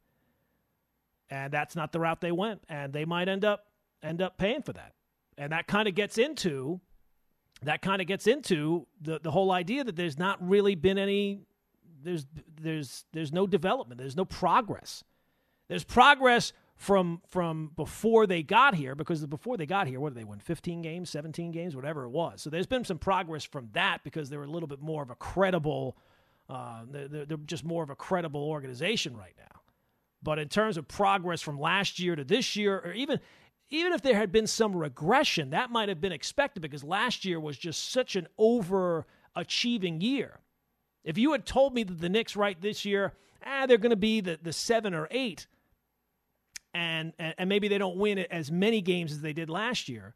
and 1.30 1.52
that's 1.52 1.76
not 1.76 1.92
the 1.92 2.00
route 2.00 2.20
they 2.20 2.32
went, 2.32 2.62
and 2.68 2.92
they 2.92 3.04
might 3.04 3.28
end 3.28 3.44
up 3.44 3.66
end 4.02 4.22
up 4.22 4.38
paying 4.38 4.62
for 4.62 4.72
that. 4.72 4.94
And 5.36 5.52
that 5.52 5.66
kind 5.66 5.86
of 5.86 5.94
gets 5.94 6.18
into 6.18 6.80
that 7.62 7.82
kind 7.82 8.00
of 8.00 8.06
gets 8.06 8.26
into 8.26 8.86
the 9.00 9.20
the 9.20 9.30
whole 9.30 9.52
idea 9.52 9.84
that 9.84 9.96
there's 9.96 10.18
not 10.18 10.38
really 10.46 10.74
been 10.74 10.98
any 10.98 11.40
there's 12.02 12.26
there's 12.60 13.04
there's 13.12 13.32
no 13.32 13.46
development, 13.46 14.00
there's 14.00 14.16
no 14.16 14.24
progress. 14.24 15.04
There's 15.68 15.84
progress 15.84 16.52
from 16.78 17.20
from 17.26 17.72
before 17.74 18.24
they 18.24 18.40
got 18.40 18.72
here 18.76 18.94
because 18.94 19.26
before 19.26 19.56
they 19.56 19.66
got 19.66 19.88
here 19.88 19.98
what 19.98 20.14
did 20.14 20.20
they 20.20 20.24
win 20.24 20.38
15 20.38 20.80
games 20.80 21.10
17 21.10 21.50
games 21.50 21.74
whatever 21.74 22.04
it 22.04 22.10
was. 22.10 22.40
So 22.40 22.50
there's 22.50 22.68
been 22.68 22.84
some 22.84 22.98
progress 22.98 23.42
from 23.42 23.68
that 23.72 24.04
because 24.04 24.30
they're 24.30 24.44
a 24.44 24.50
little 24.50 24.68
bit 24.68 24.80
more 24.80 25.02
of 25.02 25.10
a 25.10 25.16
credible 25.16 25.96
uh, 26.48 26.84
they're, 26.88 27.26
they're 27.26 27.36
just 27.44 27.64
more 27.64 27.82
of 27.82 27.90
a 27.90 27.96
credible 27.96 28.42
organization 28.42 29.14
right 29.14 29.34
now. 29.36 29.60
But 30.22 30.38
in 30.38 30.48
terms 30.48 30.78
of 30.78 30.88
progress 30.88 31.42
from 31.42 31.60
last 31.60 31.98
year 31.98 32.14
to 32.14 32.24
this 32.24 32.54
year 32.54 32.78
or 32.78 32.92
even 32.92 33.18
even 33.70 33.92
if 33.92 34.00
there 34.00 34.16
had 34.16 34.30
been 34.30 34.46
some 34.46 34.74
regression 34.74 35.50
that 35.50 35.70
might 35.70 35.88
have 35.88 36.00
been 36.00 36.12
expected 36.12 36.60
because 36.60 36.84
last 36.84 37.24
year 37.24 37.40
was 37.40 37.58
just 37.58 37.90
such 37.90 38.14
an 38.14 38.28
overachieving 38.38 40.00
year. 40.00 40.38
If 41.02 41.18
you 41.18 41.32
had 41.32 41.44
told 41.44 41.74
me 41.74 41.82
that 41.82 42.00
the 42.00 42.08
Knicks 42.08 42.36
right 42.36 42.58
this 42.60 42.84
year 42.84 43.14
ah 43.44 43.66
they're 43.66 43.78
going 43.78 43.90
to 43.90 43.96
be 43.96 44.20
the, 44.20 44.38
the 44.40 44.52
seven 44.52 44.94
or 44.94 45.08
eight 45.10 45.48
and 46.74 47.12
and 47.18 47.48
maybe 47.48 47.68
they 47.68 47.78
don't 47.78 47.96
win 47.96 48.18
as 48.18 48.50
many 48.50 48.80
games 48.80 49.12
as 49.12 49.20
they 49.20 49.32
did 49.32 49.50
last 49.50 49.88
year. 49.88 50.14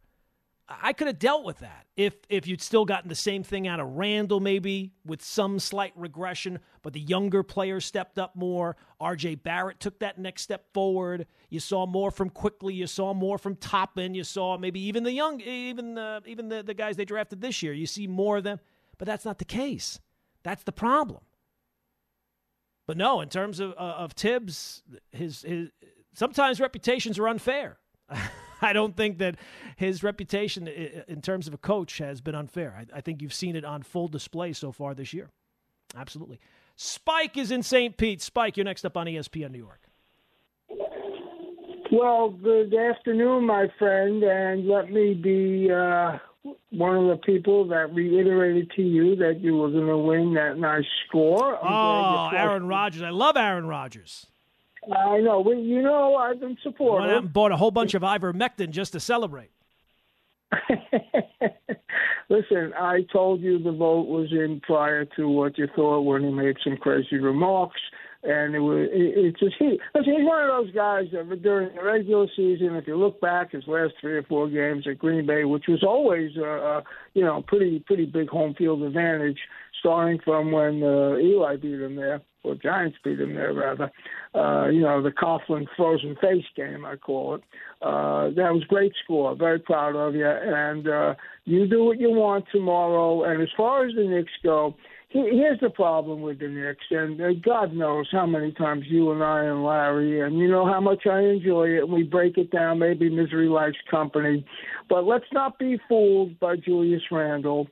I 0.69 0.93
could 0.93 1.07
have 1.09 1.19
dealt 1.19 1.45
with 1.45 1.59
that 1.59 1.87
if 1.97 2.15
if 2.29 2.47
you'd 2.47 2.63
still 2.63 2.85
gotten 2.85 3.09
the 3.09 3.15
same 3.15 3.43
thing 3.43 3.67
out 3.67 3.81
of 3.81 3.89
Randle, 3.89 4.41
maybe 4.41 4.93
with 5.05 5.23
some 5.23 5.59
slight 5.59 5.93
regression, 5.97 6.61
but 6.83 6.93
the 6.93 7.01
younger 7.01 7.43
players 7.43 7.85
stepped 7.85 8.19
up 8.19 8.37
more. 8.37 8.77
R.J. 9.01 9.37
Barrett 9.37 9.81
took 9.81 9.99
that 9.99 10.19
next 10.19 10.43
step 10.43 10.73
forward. 10.73 11.27
You 11.51 11.61
saw 11.61 11.85
more 11.85 12.11
from 12.11 12.31
Quickley. 12.31 12.75
You 12.75 12.87
saw 12.87 13.13
more 13.13 13.39
from 13.39 13.57
Toppin. 13.57 14.15
You 14.15 14.25
saw 14.25 14.57
maybe 14.57 14.81
even 14.81 15.03
the 15.03 15.13
young, 15.13 15.41
even 15.41 15.95
the 15.95 16.23
even 16.27 16.49
the, 16.49 16.63
the 16.63 16.75
guys 16.75 16.97
they 16.97 17.05
drafted 17.05 17.41
this 17.41 17.63
year. 17.63 17.73
You 17.73 17.87
see 17.87 18.07
more 18.07 18.39
of 18.39 18.45
them, 18.45 18.61
but 18.99 19.07
that's 19.07 19.25
not 19.25 19.39
the 19.39 19.45
case. 19.45 20.01
That's 20.43 20.63
the 20.63 20.73
problem. 20.73 21.21
But 22.87 22.97
no, 22.97 23.21
in 23.21 23.29
terms 23.29 23.61
of 23.61 23.73
of 23.73 24.13
Thibs, 24.13 24.83
his 25.11 25.43
his 25.43 25.71
sometimes 26.15 26.61
reputations 26.61 27.19
are 27.19 27.29
unfair. 27.29 27.79
I 28.63 28.73
don't 28.73 28.97
think 28.97 29.19
that 29.19 29.37
his 29.77 30.05
reputation 30.05 30.69
in 30.69 31.21
terms 31.21 31.49
of 31.49 31.55
a 31.55 31.59
coach 31.59 31.99
has 31.99 32.21
been 32.21 32.35
unfair. 32.35 32.75
I, 32.79 32.99
I, 32.99 33.01
think 33.01 33.21
you've 33.21 33.35
seen 33.35 33.57
it 33.57 33.65
on 33.65 33.83
full 33.83 34.07
display 34.07 34.53
so 34.53 34.71
far 34.71 34.95
this 34.95 35.13
year. 35.13 35.31
Absolutely. 35.97 36.39
Spike 36.77 37.37
is 37.37 37.51
in 37.51 37.63
St. 37.63 37.97
Pete. 37.97 38.23
Spike, 38.23 38.57
you're 38.57 38.65
next 38.65 38.85
up 38.85 38.97
on 38.97 39.07
ESPN 39.07 39.51
New 39.51 39.59
York. 39.59 39.81
Well, 41.91 42.31
good 42.31 42.73
afternoon, 42.75 43.47
my 43.47 43.67
friend, 43.79 44.23
and 44.23 44.67
let 44.67 44.91
me 44.91 45.13
be 45.13 45.71
uh, 45.71 46.19
one 46.71 46.97
of 46.97 47.07
the 47.09 47.21
people 47.23 47.67
that 47.69 47.93
reiterated 47.93 48.71
to 48.77 48.83
you 48.83 49.15
that 49.17 49.41
you 49.41 49.59
were 49.59 49.71
going 49.71 49.89
to 49.89 49.99
win 49.99 50.33
that 50.35 50.57
nice 50.57 50.87
score. 51.07 51.63
I'm 51.63 52.33
oh, 52.33 52.35
Aaron 52.35 52.67
Rodgers. 52.67 53.03
I 53.03 53.11
love 53.11 53.37
Aaron 53.37 53.67
Rodgers. 53.67 54.27
I 54.91 55.19
know. 55.19 55.41
We, 55.41 55.61
you 55.61 55.83
know, 55.83 56.17
I've 56.17 56.41
been 56.41 56.57
supportive. 56.63 57.25
I 57.25 57.27
bought 57.27 57.53
a 57.53 57.57
whole 57.57 57.71
bunch 57.71 57.95
of 57.95 58.03
ivermectin 58.03 58.71
just 58.71 58.93
to 58.93 59.01
celebrate. 59.01 59.51
Listen, 62.29 62.73
I 62.79 63.03
told 63.13 63.41
you 63.43 63.59
the 63.63 63.73
vote 63.73 64.09
was 64.09 64.33
in 64.33 64.61
prior 64.61 65.05
to 65.17 65.29
what 65.29 65.59
you 65.59 65.69
thought 65.77 66.01
when 66.01 66.23
he 66.25 66.31
made 66.31 66.57
some 66.65 66.77
crazy 66.77 67.19
remarks, 67.19 67.81
and 68.23 68.55
it 68.55 68.61
was 68.61 68.89
it, 68.91 69.13
it's 69.17 69.39
just 69.39 69.55
he. 69.59 69.79
Listen, 69.95 70.15
he's 70.17 70.27
one 70.27 70.43
of 70.43 70.49
those 70.49 70.75
guys 70.75 71.07
that 71.13 71.43
during 71.43 71.75
the 71.77 71.83
regular 71.83 72.27
season, 72.35 72.75
if 72.77 72.87
you 72.87 72.97
look 72.97 73.21
back 73.21 73.53
his 73.53 73.67
last 73.67 73.95
three 74.01 74.15
or 74.15 74.23
four 74.25 74.49
games 74.49 74.87
at 74.89 74.99
Green 74.99 75.27
Bay, 75.27 75.45
which 75.45 75.65
was 75.69 75.83
always 75.83 76.37
a, 76.37 76.43
a 76.43 76.83
you 77.15 77.23
know 77.25 77.43
pretty 77.47 77.81
pretty 77.81 78.07
big 78.07 78.29
home 78.29 78.55
field 78.55 78.83
advantage, 78.83 79.39
starting 79.79 80.19
from 80.25 80.53
when 80.53 80.83
uh, 80.83 81.17
Eli 81.17 81.57
beat 81.57 81.81
him 81.81 81.97
there 81.97 82.23
or 82.45 82.55
Giants 82.55 82.99
beat 83.05 83.21
him 83.21 83.35
there 83.35 83.53
rather. 83.53 83.91
Uh, 84.35 84.69
you 84.69 84.81
know, 84.81 85.03
the 85.03 85.11
Coughlin 85.11 85.67
frozen 85.77 86.17
face 86.21 86.45
game, 86.57 86.85
I 86.85 86.97
call 86.97 87.37
it. 87.37 87.43
Uh, 87.81 88.31
that 88.31 88.53
was 88.53 88.65
great 88.69 88.93
score. 89.05 89.35
Very 89.37 89.59
proud 89.59 89.97
of 89.97 90.15
you. 90.15 90.27
And 90.27 90.89
uh, 90.89 91.15
you 91.45 91.67
do 91.67 91.85
what 91.85 92.01
you 92.01 92.11
want 92.11 92.45
tomorrow. 92.53 93.25
And 93.25 93.43
as 93.43 93.49
far 93.57 93.87
as 93.87 93.95
the 93.95 94.05
Knicks 94.05 94.33
go, 94.43 94.75
here's 95.13 95.61
the 95.61 95.71
problem 95.71 96.23
with 96.23 96.39
the 96.39 96.49
Knicks, 96.49 96.85
and 96.91 97.21
uh, 97.21 97.33
God 97.45 97.75
knows 97.75 98.09
how 98.11 98.27
many 98.27 98.53
times 98.53 98.85
you 98.89 99.13
and 99.13 99.23
I 99.23 99.45
and 99.45 99.65
Larry, 99.65 100.21
and 100.21 100.39
you 100.39 100.49
know 100.49 100.67
how 100.67 100.81
much 100.81 101.07
I 101.07 101.21
enjoy 101.21 101.69
it, 101.69 101.83
and 101.83 101.93
we 101.93 102.03
break 102.03 102.39
it 102.39 102.51
down. 102.51 102.79
Maybe 102.79 103.11
misery 103.11 103.49
likes 103.49 103.77
company, 103.91 104.45
but 104.89 105.05
let's 105.05 105.27
not 105.33 105.59
be 105.59 105.79
fooled 105.89 106.41
by 106.41 106.57
Julius 106.57 107.03
Randle. 107.11 107.69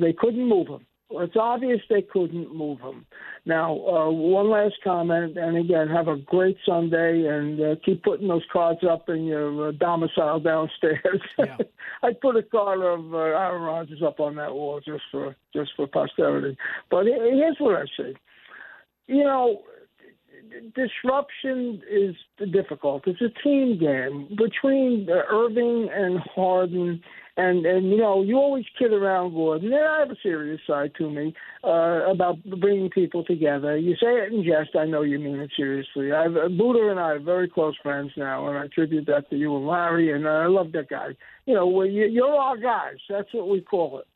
They 0.00 0.14
couldn't 0.14 0.48
move 0.48 0.68
him. 0.68 0.86
It's 1.10 1.36
obvious 1.36 1.80
they 1.88 2.02
couldn't 2.02 2.54
move 2.54 2.80
him. 2.80 3.06
Now, 3.46 3.72
uh, 3.72 4.10
one 4.10 4.50
last 4.50 4.74
comment, 4.84 5.38
and 5.38 5.56
again, 5.56 5.88
have 5.88 6.06
a 6.06 6.18
great 6.18 6.58
Sunday, 6.66 7.26
and 7.26 7.58
uh, 7.58 7.74
keep 7.82 8.04
putting 8.04 8.28
those 8.28 8.44
cards 8.52 8.80
up 8.88 9.08
in 9.08 9.24
your 9.24 9.68
uh, 9.68 9.72
domicile 9.72 10.38
downstairs. 10.38 11.20
Yeah. 11.38 11.56
I'd 12.02 12.20
put 12.20 12.36
a 12.36 12.42
card 12.42 12.80
of 12.80 13.14
uh, 13.14 13.18
Aaron 13.18 13.62
Rodgers 13.62 14.02
up 14.06 14.20
on 14.20 14.36
that 14.36 14.52
wall 14.52 14.80
just 14.84 15.04
for 15.10 15.34
just 15.54 15.70
for 15.76 15.86
posterity. 15.86 16.58
But 16.90 17.06
here's 17.06 17.56
what 17.58 17.76
I 17.76 17.84
say. 17.96 18.14
You 19.06 19.24
know, 19.24 19.62
disruption 20.74 21.82
is 21.90 22.14
difficult. 22.52 23.04
It's 23.06 23.20
a 23.20 23.42
team 23.42 23.78
game 23.78 24.28
between 24.36 25.08
uh, 25.10 25.22
Irving 25.32 25.88
and 25.92 26.18
Harden 26.34 27.02
and 27.38 27.64
and 27.64 27.88
you 27.88 27.96
know 27.96 28.22
you 28.22 28.36
always 28.36 28.64
kid 28.78 28.92
around 28.92 29.32
Gordon. 29.32 29.72
And 29.72 29.82
I 29.82 30.00
have 30.00 30.10
a 30.10 30.16
serious 30.22 30.60
side 30.66 30.92
to 30.98 31.08
me 31.08 31.32
uh, 31.64 32.10
about 32.10 32.38
bringing 32.60 32.90
people 32.90 33.24
together. 33.24 33.78
You 33.78 33.94
say 33.94 34.08
it 34.08 34.32
in 34.32 34.44
jest. 34.44 34.76
I 34.76 34.84
know 34.84 35.02
you 35.02 35.18
mean 35.18 35.38
it 35.38 35.52
seriously. 35.56 36.12
I've 36.12 36.36
uh, 36.36 36.48
Buddha 36.48 36.90
and 36.90 36.98
I 36.98 37.12
are 37.12 37.20
very 37.20 37.48
close 37.48 37.76
friends 37.82 38.10
now, 38.16 38.48
and 38.48 38.58
I 38.58 38.64
attribute 38.64 39.06
that 39.06 39.30
to 39.30 39.36
you 39.36 39.56
and 39.56 39.66
Larry. 39.66 40.12
And 40.12 40.28
I 40.28 40.46
love 40.46 40.72
that 40.72 40.90
guy. 40.90 41.10
You 41.46 41.54
know, 41.54 41.66
well, 41.68 41.86
you, 41.86 42.06
you're 42.06 42.28
our 42.28 42.56
guys. 42.58 42.98
That's 43.08 43.32
what 43.32 43.48
we 43.48 43.60
call 43.60 44.00
it. 44.00 44.06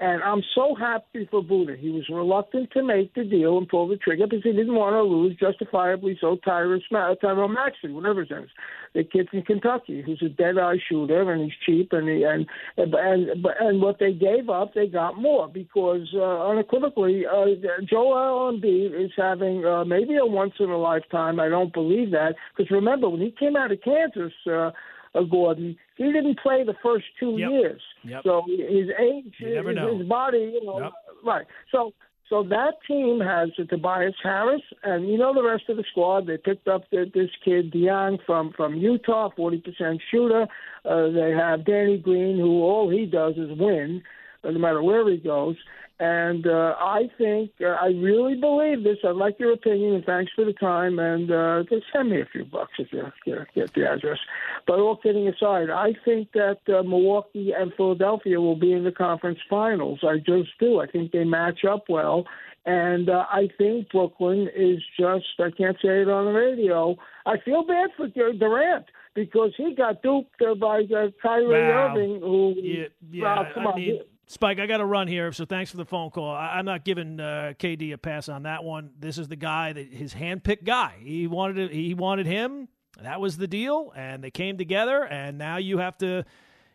And 0.00 0.22
I'm 0.22 0.42
so 0.54 0.76
happy 0.76 1.26
for 1.28 1.42
Buddha. 1.42 1.74
He 1.76 1.90
was 1.90 2.08
reluctant 2.08 2.70
to 2.70 2.84
make 2.84 3.14
the 3.14 3.24
deal 3.24 3.58
and 3.58 3.68
pull 3.68 3.88
the 3.88 3.96
trigger 3.96 4.28
because 4.28 4.44
he 4.44 4.52
didn't 4.52 4.76
want 4.76 4.94
to 4.94 5.02
lose, 5.02 5.36
justifiably 5.36 6.16
so, 6.20 6.36
Tyrese, 6.46 6.82
Tyrell 7.20 7.48
Maxey, 7.48 7.90
whatever 7.90 8.20
his 8.20 8.30
name 8.30 8.44
is, 8.44 8.50
the 8.94 9.02
kid 9.02 9.28
from 9.28 9.42
Kentucky, 9.42 10.02
who's 10.02 10.22
a 10.24 10.28
dead-eye 10.28 10.78
shooter 10.88 11.32
and 11.32 11.42
he's 11.42 11.52
cheap 11.66 11.92
and 11.92 12.08
he, 12.08 12.22
and 12.22 12.46
and 12.76 12.94
and, 12.94 13.46
and 13.60 13.82
what 13.82 13.98
they 13.98 14.12
gave 14.12 14.48
up, 14.48 14.72
they 14.72 14.86
got 14.86 15.20
more 15.20 15.48
because 15.48 16.06
uh, 16.14 16.46
unequivocally, 16.48 17.24
uh, 17.26 17.46
Joel 17.90 18.52
Embiid 18.52 19.04
is 19.04 19.10
having 19.16 19.64
uh, 19.64 19.84
maybe 19.84 20.14
a 20.16 20.24
once 20.24 20.54
in 20.60 20.70
a 20.70 20.78
lifetime. 20.78 21.40
I 21.40 21.48
don't 21.48 21.72
believe 21.72 22.12
that 22.12 22.36
because 22.56 22.70
remember 22.70 23.08
when 23.08 23.20
he 23.20 23.34
came 23.36 23.56
out 23.56 23.72
of 23.72 23.80
Kansas. 23.82 24.32
Uh, 24.48 24.70
Uh, 25.18 25.22
Gordon. 25.22 25.76
He 25.96 26.04
didn't 26.12 26.38
play 26.40 26.64
the 26.64 26.74
first 26.82 27.06
two 27.18 27.36
yep. 27.38 27.50
years, 27.50 27.82
yep. 28.04 28.22
so 28.24 28.42
his 28.46 28.88
age, 29.00 29.34
his, 29.38 29.56
his, 29.56 30.08
body, 30.08 30.52
you 30.54 30.64
know, 30.64 30.80
yep. 30.80 30.92
right. 31.24 31.46
So 31.72 31.92
so 32.28 32.42
that 32.44 32.74
team 32.86 33.20
has 33.20 33.48
uh, 33.58 33.64
Tobias 33.64 34.14
Harris, 34.22 34.60
and 34.82 35.08
you 35.08 35.16
know 35.16 35.32
the 35.34 35.42
rest 35.42 35.64
of 35.68 35.76
the 35.76 35.84
squad. 35.90 36.26
They 36.26 36.36
picked 36.36 36.68
up 36.68 36.82
the, 36.90 37.10
this 37.14 37.30
kid 37.44 37.72
Dieng 37.72 38.18
from 38.26 38.52
from 38.56 38.76
Utah, 38.76 39.30
forty 39.34 39.58
percent 39.58 40.00
shooter. 40.10 40.46
Uh, 40.84 41.10
they 41.10 41.32
have 41.36 41.64
Danny 41.64 41.96
Green, 41.98 42.36
who 42.38 42.62
all 42.62 42.90
he 42.90 43.06
does 43.06 43.34
is 43.36 43.58
win, 43.58 44.02
uh, 44.44 44.50
no 44.50 44.58
matter 44.58 44.82
where 44.82 45.08
he 45.10 45.16
goes. 45.16 45.56
And 46.00 46.46
uh, 46.46 46.76
I 46.78 47.10
think, 47.18 47.50
uh, 47.60 47.70
I 47.70 47.88
really 47.88 48.36
believe 48.36 48.84
this. 48.84 48.98
I'd 49.04 49.16
like 49.16 49.40
your 49.40 49.52
opinion, 49.52 49.94
and 49.94 50.04
thanks 50.04 50.30
for 50.34 50.44
the 50.44 50.52
time. 50.52 51.00
And 51.00 51.30
uh, 51.30 51.64
just 51.68 51.86
send 51.92 52.10
me 52.10 52.20
a 52.20 52.26
few 52.26 52.44
bucks 52.44 52.72
if 52.78 52.92
you 52.92 53.10
get, 53.24 53.52
get 53.52 53.74
the 53.74 53.90
address. 53.90 54.18
But 54.66 54.78
all 54.78 54.96
kidding 54.96 55.26
aside, 55.26 55.70
I 55.70 55.94
think 56.04 56.30
that 56.32 56.60
uh, 56.68 56.84
Milwaukee 56.84 57.52
and 57.52 57.72
Philadelphia 57.76 58.40
will 58.40 58.54
be 58.54 58.72
in 58.72 58.84
the 58.84 58.92
conference 58.92 59.40
finals. 59.50 60.00
I 60.04 60.18
just 60.18 60.50
do. 60.60 60.80
I 60.80 60.86
think 60.86 61.10
they 61.10 61.24
match 61.24 61.64
up 61.64 61.84
well. 61.88 62.26
And 62.64 63.08
uh, 63.08 63.24
I 63.30 63.48
think 63.56 63.88
Brooklyn 63.90 64.48
is 64.54 64.80
just, 64.98 65.26
I 65.40 65.50
can't 65.50 65.76
say 65.82 66.02
it 66.02 66.08
on 66.08 66.26
the 66.26 66.32
radio. 66.32 66.96
I 67.24 67.38
feel 67.44 67.64
bad 67.66 67.90
for 67.96 68.08
Durant 68.08 68.84
because 69.14 69.52
he 69.56 69.74
got 69.74 70.02
duped 70.02 70.38
by 70.60 70.82
uh, 70.82 71.08
Kyrie 71.22 71.46
wow. 71.46 71.94
Irving, 71.94 72.20
who, 72.20 72.54
yeah, 72.56 72.84
yeah, 73.10 73.52
come 73.54 73.66
I 73.66 73.70
on. 73.70 73.76
Mean, 73.76 74.00
Spike, 74.30 74.58
I 74.58 74.66
got 74.66 74.76
to 74.76 74.84
run 74.84 75.08
here, 75.08 75.32
so 75.32 75.46
thanks 75.46 75.70
for 75.70 75.78
the 75.78 75.86
phone 75.86 76.10
call. 76.10 76.30
I, 76.30 76.58
am 76.58 76.66
not 76.66 76.84
giving 76.84 77.18
uh, 77.18 77.54
KD 77.58 77.94
a 77.94 77.98
pass 77.98 78.28
on 78.28 78.42
that 78.42 78.62
one. 78.62 78.90
This 78.98 79.16
is 79.16 79.26
the 79.26 79.36
guy 79.36 79.72
that 79.72 79.90
his 79.90 80.12
handpicked 80.12 80.64
guy. 80.64 80.96
He 81.00 81.26
wanted 81.26 81.68
to, 81.70 81.74
he 81.74 81.94
wanted 81.94 82.26
him. 82.26 82.68
That 83.02 83.22
was 83.22 83.38
the 83.38 83.46
deal, 83.46 83.90
and 83.96 84.22
they 84.22 84.30
came 84.30 84.58
together. 84.58 85.02
And 85.02 85.38
now 85.38 85.56
you 85.56 85.78
have 85.78 85.96
to 85.98 86.26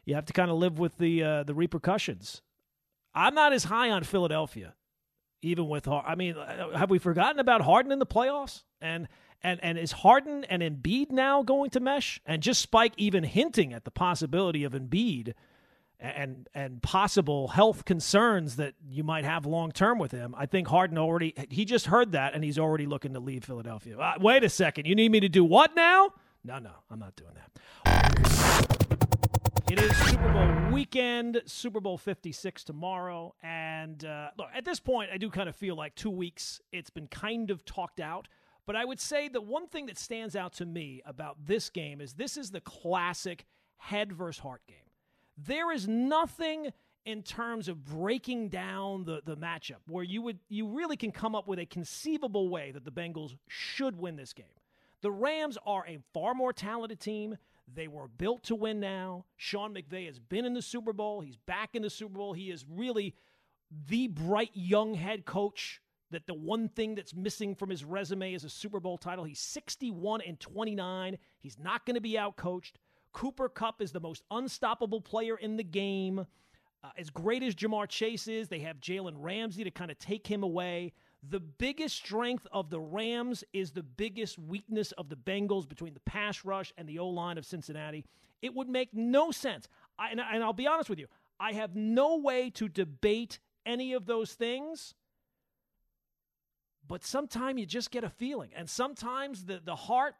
you 0.04 0.16
have 0.16 0.26
to 0.26 0.34
kind 0.34 0.50
of 0.50 0.58
live 0.58 0.80
with 0.80 0.98
the 0.98 1.24
uh, 1.24 1.44
the 1.44 1.54
repercussions. 1.54 2.42
I'm 3.14 3.36
not 3.36 3.54
as 3.54 3.66
high 3.66 3.92
on 3.92 4.04
Philadelphia, 4.04 4.74
even 5.44 5.68
with 5.68 5.88
I 5.88 6.16
mean, 6.16 6.36
uh, 6.36 6.76
have 6.76 6.90
we 6.90 6.98
forgotten 6.98 7.40
about 7.40 7.62
Harden 7.62 7.92
in 7.92 8.00
the 8.00 8.08
playoffs? 8.08 8.64
And 8.82 9.08
and 9.44 9.60
and 9.64 9.78
is 9.78 9.92
Harden 9.92 10.44
and 10.46 10.64
Embiid 10.64 11.12
now 11.12 11.44
going 11.44 11.70
to 11.70 11.80
mesh? 11.80 12.20
And 12.26 12.42
just 12.42 12.62
Spike 12.62 12.94
even 12.98 13.24
hinting 13.24 13.74
at 13.74 13.86
the 13.86 13.92
possibility 13.92 14.64
of 14.64 14.74
Embiid 14.74 15.34
and 16.04 16.50
and 16.54 16.82
possible 16.82 17.48
health 17.48 17.86
concerns 17.86 18.58
that 18.58 18.74
you 18.90 19.04
might 19.04 19.24
have 19.24 19.46
long 19.46 19.72
term 19.72 19.98
with 19.98 20.12
him. 20.12 20.36
I 20.38 20.46
think 20.46 20.68
Harden 20.68 20.98
already 20.98 21.34
he 21.50 21.66
just 21.66 21.88
heard 21.88 22.12
that 22.12 22.34
and 22.36 22.44
he's 22.44 22.60
already 22.60 22.86
looking 22.86 23.14
to 23.14 23.20
leave 23.20 23.46
Philadelphia. 23.46 23.98
Uh, 23.98 24.14
wait 24.20 24.44
a 24.44 24.50
second, 24.50 24.86
you 24.86 24.96
need 24.96 25.12
me 25.12 25.22
to 25.22 25.30
do 25.30 25.44
what 25.44 25.76
now? 25.76 26.12
No, 26.44 26.60
no, 26.60 26.72
I'm 26.92 27.00
not 27.00 27.16
doing 27.16 27.32
that. 27.36 27.50
It 29.72 29.82
is 29.82 29.96
Super 30.06 30.32
Bowl 30.32 30.72
weekend, 30.74 31.42
Super 31.46 31.80
Bowl 31.80 31.98
56 31.98 32.64
tomorrow, 32.66 33.34
and 33.42 34.04
uh, 34.04 34.28
look 34.38 34.50
at 34.54 34.66
this 34.66 34.80
point, 34.80 35.10
I 35.12 35.18
do 35.18 35.30
kind 35.32 35.48
of 35.48 35.56
feel 35.56 35.76
like 35.76 35.96
two 35.96 36.12
weeks. 36.12 36.62
It's 36.72 36.90
been 36.90 37.08
kind 37.08 37.50
of 37.50 37.66
talked 37.66 38.00
out. 38.00 38.28
But 38.66 38.76
I 38.76 38.86
would 38.86 39.00
say 39.00 39.28
the 39.28 39.42
one 39.42 39.68
thing 39.68 39.88
that 39.88 39.98
stands 39.98 40.36
out 40.36 40.54
to 40.54 40.66
me 40.66 41.02
about 41.06 41.38
this 41.46 41.70
game 41.70 42.00
is 42.00 42.14
this 42.14 42.38
is 42.38 42.52
the 42.52 42.62
classic 42.62 43.46
head 43.78 44.14
versus 44.14 44.40
heart 44.40 44.62
game. 44.68 44.78
There 45.38 45.72
is 45.72 45.88
nothing 45.88 46.72
in 47.06 47.22
terms 47.22 47.68
of 47.68 47.84
breaking 47.84 48.50
down 48.50 49.04
the, 49.04 49.22
the 49.26 49.36
matchup 49.36 49.82
where 49.88 50.04
you 50.04 50.22
would 50.22 50.40
you 50.48 50.68
really 50.68 50.96
can 50.96 51.12
come 51.12 51.36
up 51.36 51.48
with 51.48 51.60
a 51.60 51.66
conceivable 51.66 52.50
way 52.50 52.72
that 52.72 52.86
the 52.86 52.92
Bengals 52.92 53.36
should 53.48 53.98
win 53.98 54.16
this 54.16 54.34
game. 54.34 54.46
The 55.02 55.12
Rams 55.12 55.58
are 55.66 55.86
a 55.86 56.00
far 56.14 56.34
more 56.34 56.54
talented 56.54 57.00
team. 57.00 57.38
They 57.74 57.88
were 57.88 58.08
built 58.08 58.44
to 58.44 58.56
win 58.56 58.80
now. 58.80 59.26
Sean 59.36 59.74
McVay 59.74 60.06
has 60.06 60.20
been 60.20 60.46
in 60.46 60.54
the 60.54 60.62
Super 60.62 60.94
Bowl. 60.94 61.22
He's 61.22 61.38
back 61.38 61.72
in 61.76 61.82
the 61.82 61.90
Super 61.90 62.18
Bowl. 62.18 62.34
He 62.34 62.50
is 62.50 62.66
really 62.70 63.16
the 63.88 64.08
bright 64.08 64.52
young 64.54 64.94
head 64.94 65.26
coach 65.26 65.82
that 66.12 66.28
the 66.28 66.34
one 66.34 66.70
thing 66.70 66.96
that's 66.96 67.14
missing 67.14 67.56
from 67.56 67.70
his 67.70 67.84
resume 67.84 68.34
is 68.34 68.44
a 68.44 68.50
Super 68.50 68.80
Bowl 68.80 68.98
title. 68.98 69.24
He's 69.24 69.40
61 69.40 70.22
and 70.22 70.40
29. 70.40 71.18
He's 71.40 71.58
not 71.60 71.86
going 71.86 71.96
to 71.96 72.02
be 72.02 72.14
outcoached. 72.14 72.74
Cooper 73.14 73.48
Kupp 73.48 73.82
is 73.82 73.92
the 73.92 74.00
most 74.00 74.24
unstoppable 74.32 75.02
player 75.02 75.38
in 75.38 75.56
the 75.56 75.64
game. 75.64 76.26
Uh, 76.84 76.90
as 76.98 77.10
great 77.10 77.44
as 77.44 77.56
Ja'Marr 77.56 77.88
Chase 77.88 78.28
is, 78.28 78.50
they 78.50 78.60
have 78.60 78.82
Jalen 78.82 79.14
Ramsey 79.16 79.64
to 79.64 79.72
kind 79.72 79.90
of 79.90 79.98
take 80.00 80.28
him 80.28 80.44
away. 80.44 80.92
The 81.30 81.40
biggest 81.40 81.96
strength 81.96 82.46
of 82.52 82.70
the 82.70 82.82
Rams 82.82 83.44
is 83.54 83.72
the 83.72 83.84
biggest 83.84 84.38
weakness 84.38 84.92
of 84.94 85.08
the 85.08 85.16
Bengals 85.16 85.68
between 85.68 85.94
the 85.94 86.02
pass 86.02 86.44
rush 86.44 86.74
and 86.78 86.90
the 86.90 87.00
O 87.00 87.08
line 87.08 87.38
of 87.38 87.46
Cincinnati. 87.46 88.04
It 88.42 88.54
would 88.54 88.68
make 88.68 88.90
no 88.94 89.32
sense. 89.32 89.70
I, 89.98 90.10
and, 90.10 90.20
and 90.20 90.44
I'll 90.44 90.52
be 90.52 90.68
honest 90.68 90.90
with 90.90 91.00
you, 91.00 91.08
I 91.40 91.54
have 91.54 91.76
no 91.76 92.18
way 92.18 92.50
to 92.52 92.68
debate 92.68 93.40
any 93.66 93.94
of 93.94 94.06
those 94.06 94.34
things. 94.34 94.96
But 96.86 97.06
sometimes 97.06 97.60
you 97.60 97.66
just 97.66 97.92
get 97.92 98.04
a 98.04 98.10
feeling. 98.10 98.52
And 98.54 98.70
sometimes 98.70 99.46
the, 99.46 99.62
the 99.64 99.76
heart 99.76 100.16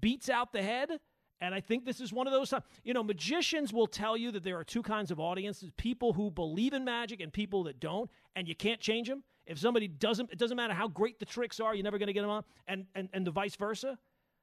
beats 0.00 0.28
out 0.28 0.52
the 0.52 0.62
head 0.62 1.00
and 1.40 1.54
I 1.54 1.60
think 1.60 1.84
this 1.84 2.00
is 2.00 2.12
one 2.12 2.26
of 2.26 2.32
those 2.32 2.50
times. 2.50 2.64
You 2.84 2.94
know, 2.94 3.02
magicians 3.02 3.72
will 3.72 3.86
tell 3.86 4.16
you 4.16 4.30
that 4.32 4.42
there 4.42 4.58
are 4.58 4.64
two 4.64 4.82
kinds 4.82 5.10
of 5.10 5.18
audiences 5.18 5.70
people 5.76 6.12
who 6.12 6.30
believe 6.30 6.72
in 6.72 6.84
magic 6.84 7.20
and 7.20 7.32
people 7.32 7.64
that 7.64 7.80
don't, 7.80 8.10
and 8.36 8.46
you 8.46 8.54
can't 8.54 8.80
change 8.80 9.08
them. 9.08 9.22
If 9.46 9.58
somebody 9.58 9.88
doesn't, 9.88 10.30
it 10.30 10.38
doesn't 10.38 10.56
matter 10.56 10.74
how 10.74 10.88
great 10.88 11.18
the 11.18 11.26
tricks 11.26 11.60
are, 11.60 11.74
you're 11.74 11.84
never 11.84 11.98
going 11.98 12.08
to 12.08 12.12
get 12.12 12.22
them 12.22 12.30
on, 12.30 12.44
and, 12.68 12.86
and, 12.94 13.08
and 13.12 13.26
the 13.26 13.30
vice 13.30 13.56
versa. 13.56 13.98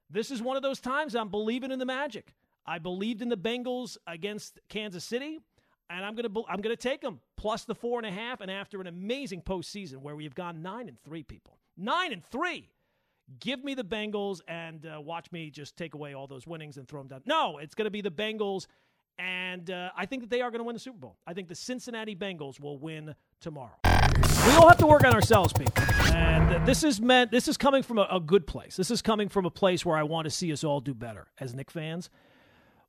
This 0.10 0.32
is 0.32 0.42
one 0.42 0.58
of 0.58 0.64
those 0.64 0.80
times 0.80 1.16
I'm 1.16 1.30
believing 1.30 1.72
in 1.72 1.80
the 1.80 1.86
magic. 1.86 2.34
I 2.66 2.80
believed 2.80 3.22
in 3.22 3.30
the 3.30 3.38
Bengals 3.38 3.98
against 4.08 4.60
Kansas 4.68 5.04
City, 5.04 5.40
and 5.90 6.04
I'm 6.04 6.16
gonna 6.16 6.30
I'm 6.50 6.60
gonna 6.62 6.76
take 6.76 7.02
them 7.02 7.22
plus 7.38 7.64
the 7.64 7.76
four 7.76 8.00
and 8.00 8.06
a 8.06 8.12
half. 8.12 8.42
And 8.42 8.52
after 8.52 8.82
an 8.82 8.88
amazing 8.88 9.42
postseason 9.42 9.98
where 9.98 10.16
we've 10.16 10.36
gone 10.36 10.62
nine 10.62 10.90
and 10.90 11.00
three, 11.04 11.24
people 11.24 11.60
nine 11.78 12.12
and 12.12 12.24
three, 12.26 12.70
give 13.40 13.64
me 13.64 13.74
the 13.74 13.84
Bengals 13.84 14.42
and 14.48 14.86
uh, 14.86 15.00
watch 15.02 15.32
me 15.32 15.50
just 15.50 15.76
take 15.78 15.94
away 15.94 16.14
all 16.14 16.28
those 16.28 16.48
winnings 16.48 16.78
and 16.78 16.88
throw 16.88 17.02
them 17.02 17.08
down. 17.08 17.22
No, 17.26 17.58
it's 17.58 17.76
going 17.76 17.86
to 17.86 17.92
be 17.92 18.02
the 18.02 18.12
Bengals, 18.12 18.68
and 19.20 19.70
uh, 19.70 19.90
I 19.98 20.06
think 20.06 20.22
that 20.24 20.30
they 20.30 20.42
are 20.42 20.52
going 20.52 20.60
to 20.60 20.64
win 20.64 20.76
the 20.76 20.80
Super 20.80 20.98
Bowl. 20.98 21.18
I 21.26 21.34
think 21.34 21.48
the 21.48 21.56
Cincinnati 21.56 22.16
Bengals 22.16 22.60
will 22.60 22.78
win 22.78 23.16
tomorrow. 23.40 23.76
We 23.86 24.54
all 24.54 24.68
have 24.68 24.78
to 24.78 24.88
work 24.88 25.04
on 25.04 25.14
ourselves, 25.14 25.54
people, 25.54 25.84
and 26.14 26.66
this 26.66 26.84
is 26.84 27.02
meant. 27.02 27.32
This 27.32 27.48
is 27.48 27.58
coming 27.58 27.84
from 27.84 27.98
a, 27.98 28.08
a 28.12 28.20
good 28.20 28.48
place. 28.48 28.76
This 28.76 28.92
is 28.92 29.02
coming 29.02 29.30
from 29.30 29.46
a 29.46 29.50
place 29.50 29.86
where 29.86 29.98
I 29.98 30.04
want 30.04 30.26
to 30.26 30.32
see 30.32 30.52
us 30.52 30.64
all 30.64 30.80
do 30.80 30.94
better 30.94 31.28
as 31.40 31.54
Knick 31.54 31.72
fans. 31.72 32.10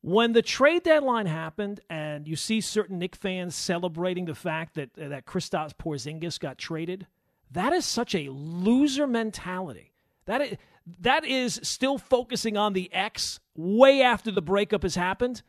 When 0.00 0.32
the 0.32 0.42
trade 0.42 0.84
deadline 0.84 1.26
happened, 1.26 1.80
and 1.90 2.28
you 2.28 2.36
see 2.36 2.60
certain 2.60 2.98
Knick 2.98 3.16
fans 3.16 3.56
celebrating 3.56 4.26
the 4.26 4.34
fact 4.34 4.74
that 4.74 4.90
uh, 4.98 5.08
that 5.08 5.26
Kristaps 5.26 5.74
Porzingis 5.74 6.38
got 6.38 6.58
traded, 6.58 7.06
that 7.50 7.72
is 7.72 7.84
such 7.84 8.14
a 8.14 8.28
loser 8.28 9.06
mentality 9.06 9.92
that 10.28 10.42
is, 10.42 10.56
that 11.00 11.24
is 11.24 11.58
still 11.62 11.96
focusing 11.96 12.56
on 12.58 12.74
the 12.74 12.92
ex 12.92 13.40
way 13.56 14.02
after 14.02 14.30
the 14.30 14.42
breakup 14.42 14.82
has 14.82 14.94
happened. 14.94 15.42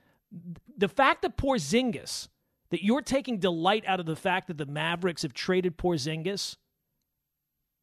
The 0.78 0.88
fact 0.88 1.22
that 1.22 1.38
Porzingis, 1.38 2.30
that 2.70 2.84
you're 2.84 3.02
taking 3.02 3.40
delight 3.40 3.84
out 3.86 4.00
of 4.00 4.06
the 4.06 4.16
fact 4.16 4.48
that 4.48 4.58
the 4.58 4.66
Mavericks 4.66 5.24
have 5.24 5.34
traded 5.34 5.78
Porzingis, 5.78 6.56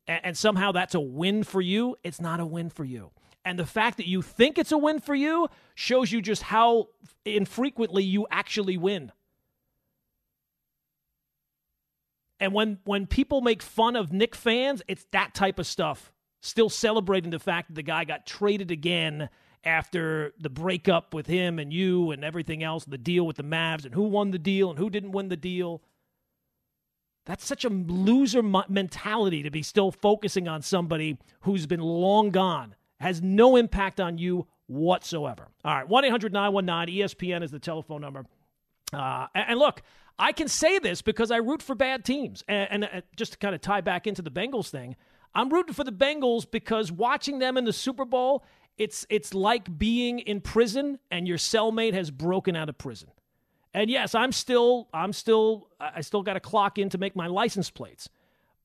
and, 0.09 0.21
and 0.25 0.39
somehow 0.39 0.73
that's 0.73 0.95
a 0.95 1.01
win 1.01 1.45
for 1.45 1.61
you, 1.61 1.97
it's 2.03 2.21
not 2.21 2.41
a 2.41 2.47
win 2.47 2.71
for 2.71 2.85
you. 2.85 3.11
And 3.45 3.59
the 3.59 3.67
fact 3.67 3.99
that 3.99 4.09
you 4.09 4.23
think 4.23 4.57
it's 4.57 4.73
a 4.73 4.79
win 4.79 4.99
for 4.99 5.15
you 5.15 5.49
shows 5.75 6.11
you 6.11 6.23
just 6.23 6.45
how 6.45 6.89
infrequently 7.27 8.05
you 8.05 8.27
actually 8.31 8.79
win. 8.79 9.13
And 12.41 12.55
when 12.55 12.79
when 12.85 13.07
people 13.07 13.43
make 13.43 13.63
fun 13.63 13.97
of 13.97 14.13
Knick 14.13 14.35
fans, 14.35 14.83
it's 14.89 15.07
that 15.13 15.35
type 15.35 15.59
of 15.59 15.67
stuff 15.67 16.11
still 16.47 16.69
celebrating 16.69 17.31
the 17.31 17.39
fact 17.39 17.69
that 17.69 17.75
the 17.75 17.83
guy 17.83 18.05
got 18.05 18.27
traded 18.27 18.71
again 18.71 19.29
after 19.65 20.33
the 20.39 20.49
breakup 20.49 21.13
with 21.13 21.27
him 21.27 21.59
and 21.59 21.73
you 21.73 22.13
and 22.13 22.25
everything 22.25 22.63
else, 22.63 22.85
the 22.85 22.97
deal 22.97 23.27
with 23.27 23.37
the 23.37 23.43
Mavs 23.43 23.85
and 23.85 23.95
who 23.95 24.05
won 24.05 24.31
the 24.31 24.39
deal 24.39 24.71
and 24.71 24.79
who 24.79 24.89
didn't 24.89 25.13
win 25.13 25.29
the 25.29 25.37
deal. 25.37 25.83
That's 27.25 27.45
such 27.45 27.65
a 27.65 27.69
loser 27.69 28.43
mentality 28.43 29.43
to 29.43 29.51
be 29.51 29.63
still 29.63 29.91
focusing 29.91 30.47
on 30.47 30.63
somebody 30.63 31.19
who's 31.41 31.67
been 31.67 31.81
long 31.81 32.31
gone, 32.31 32.77
has 33.01 33.21
no 33.21 33.57
impact 33.57 34.01
on 34.01 34.17
you 34.17 34.47
whatsoever. 34.69 35.49
All 35.65 35.75
right, 35.75 35.89
1 35.89 36.05
800 36.05 36.33
919 36.33 37.05
ESPN 37.05 37.43
is 37.43 37.51
the 37.51 37.59
telephone 37.59 38.01
number. 38.01 38.25
Uh, 38.93 39.27
and 39.35 39.59
look, 39.59 39.83
I 40.19 40.31
can 40.31 40.47
say 40.47 40.79
this 40.79 41.03
because 41.03 41.33
I 41.33 41.39
root 41.39 41.63
for 41.63 41.75
bad 41.75 42.05
teams. 42.05 42.45
And, 42.47 42.69
and 42.71 42.85
uh, 42.85 43.01
just 43.17 43.33
to 43.33 43.39
kind 43.39 43.55
of 43.55 43.61
tie 43.61 43.81
back 43.81 44.07
into 44.07 44.23
the 44.23 44.31
Bengals 44.31 44.71
thing, 44.71 44.95
I'm 45.37 45.51
rooting 45.51 45.75
for 45.75 45.85
the 45.85 45.93
Bengals 45.93 46.51
because 46.51 46.91
watching 46.91 47.41
them 47.41 47.59
in 47.59 47.65
the 47.65 47.73
Super 47.73 48.07
Bowl, 48.07 48.43
it's 48.79 49.07
it's 49.11 49.35
like 49.35 49.79
being 49.79 50.19
in 50.21 50.41
prison 50.41 50.99
and 51.11 51.29
your 51.29 51.37
cellmate 51.37 51.93
has 51.93 52.11
broken 52.11 52.57
out 52.57 52.71
of 52.71 52.79
prison. 52.79 53.11
And 53.75 53.91
yes, 53.91 54.15
I'm 54.15 54.33
still 54.33 54.89
I'm 54.95 55.13
still 55.13 55.69
I 55.79 56.01
still 56.01 56.23
got 56.23 56.37
a 56.37 56.41
clock 56.41 56.79
in 56.79 56.89
to 56.89 56.99
make 56.99 57.15
my 57.15 57.27
license 57.27 57.69
plates. 57.69 58.09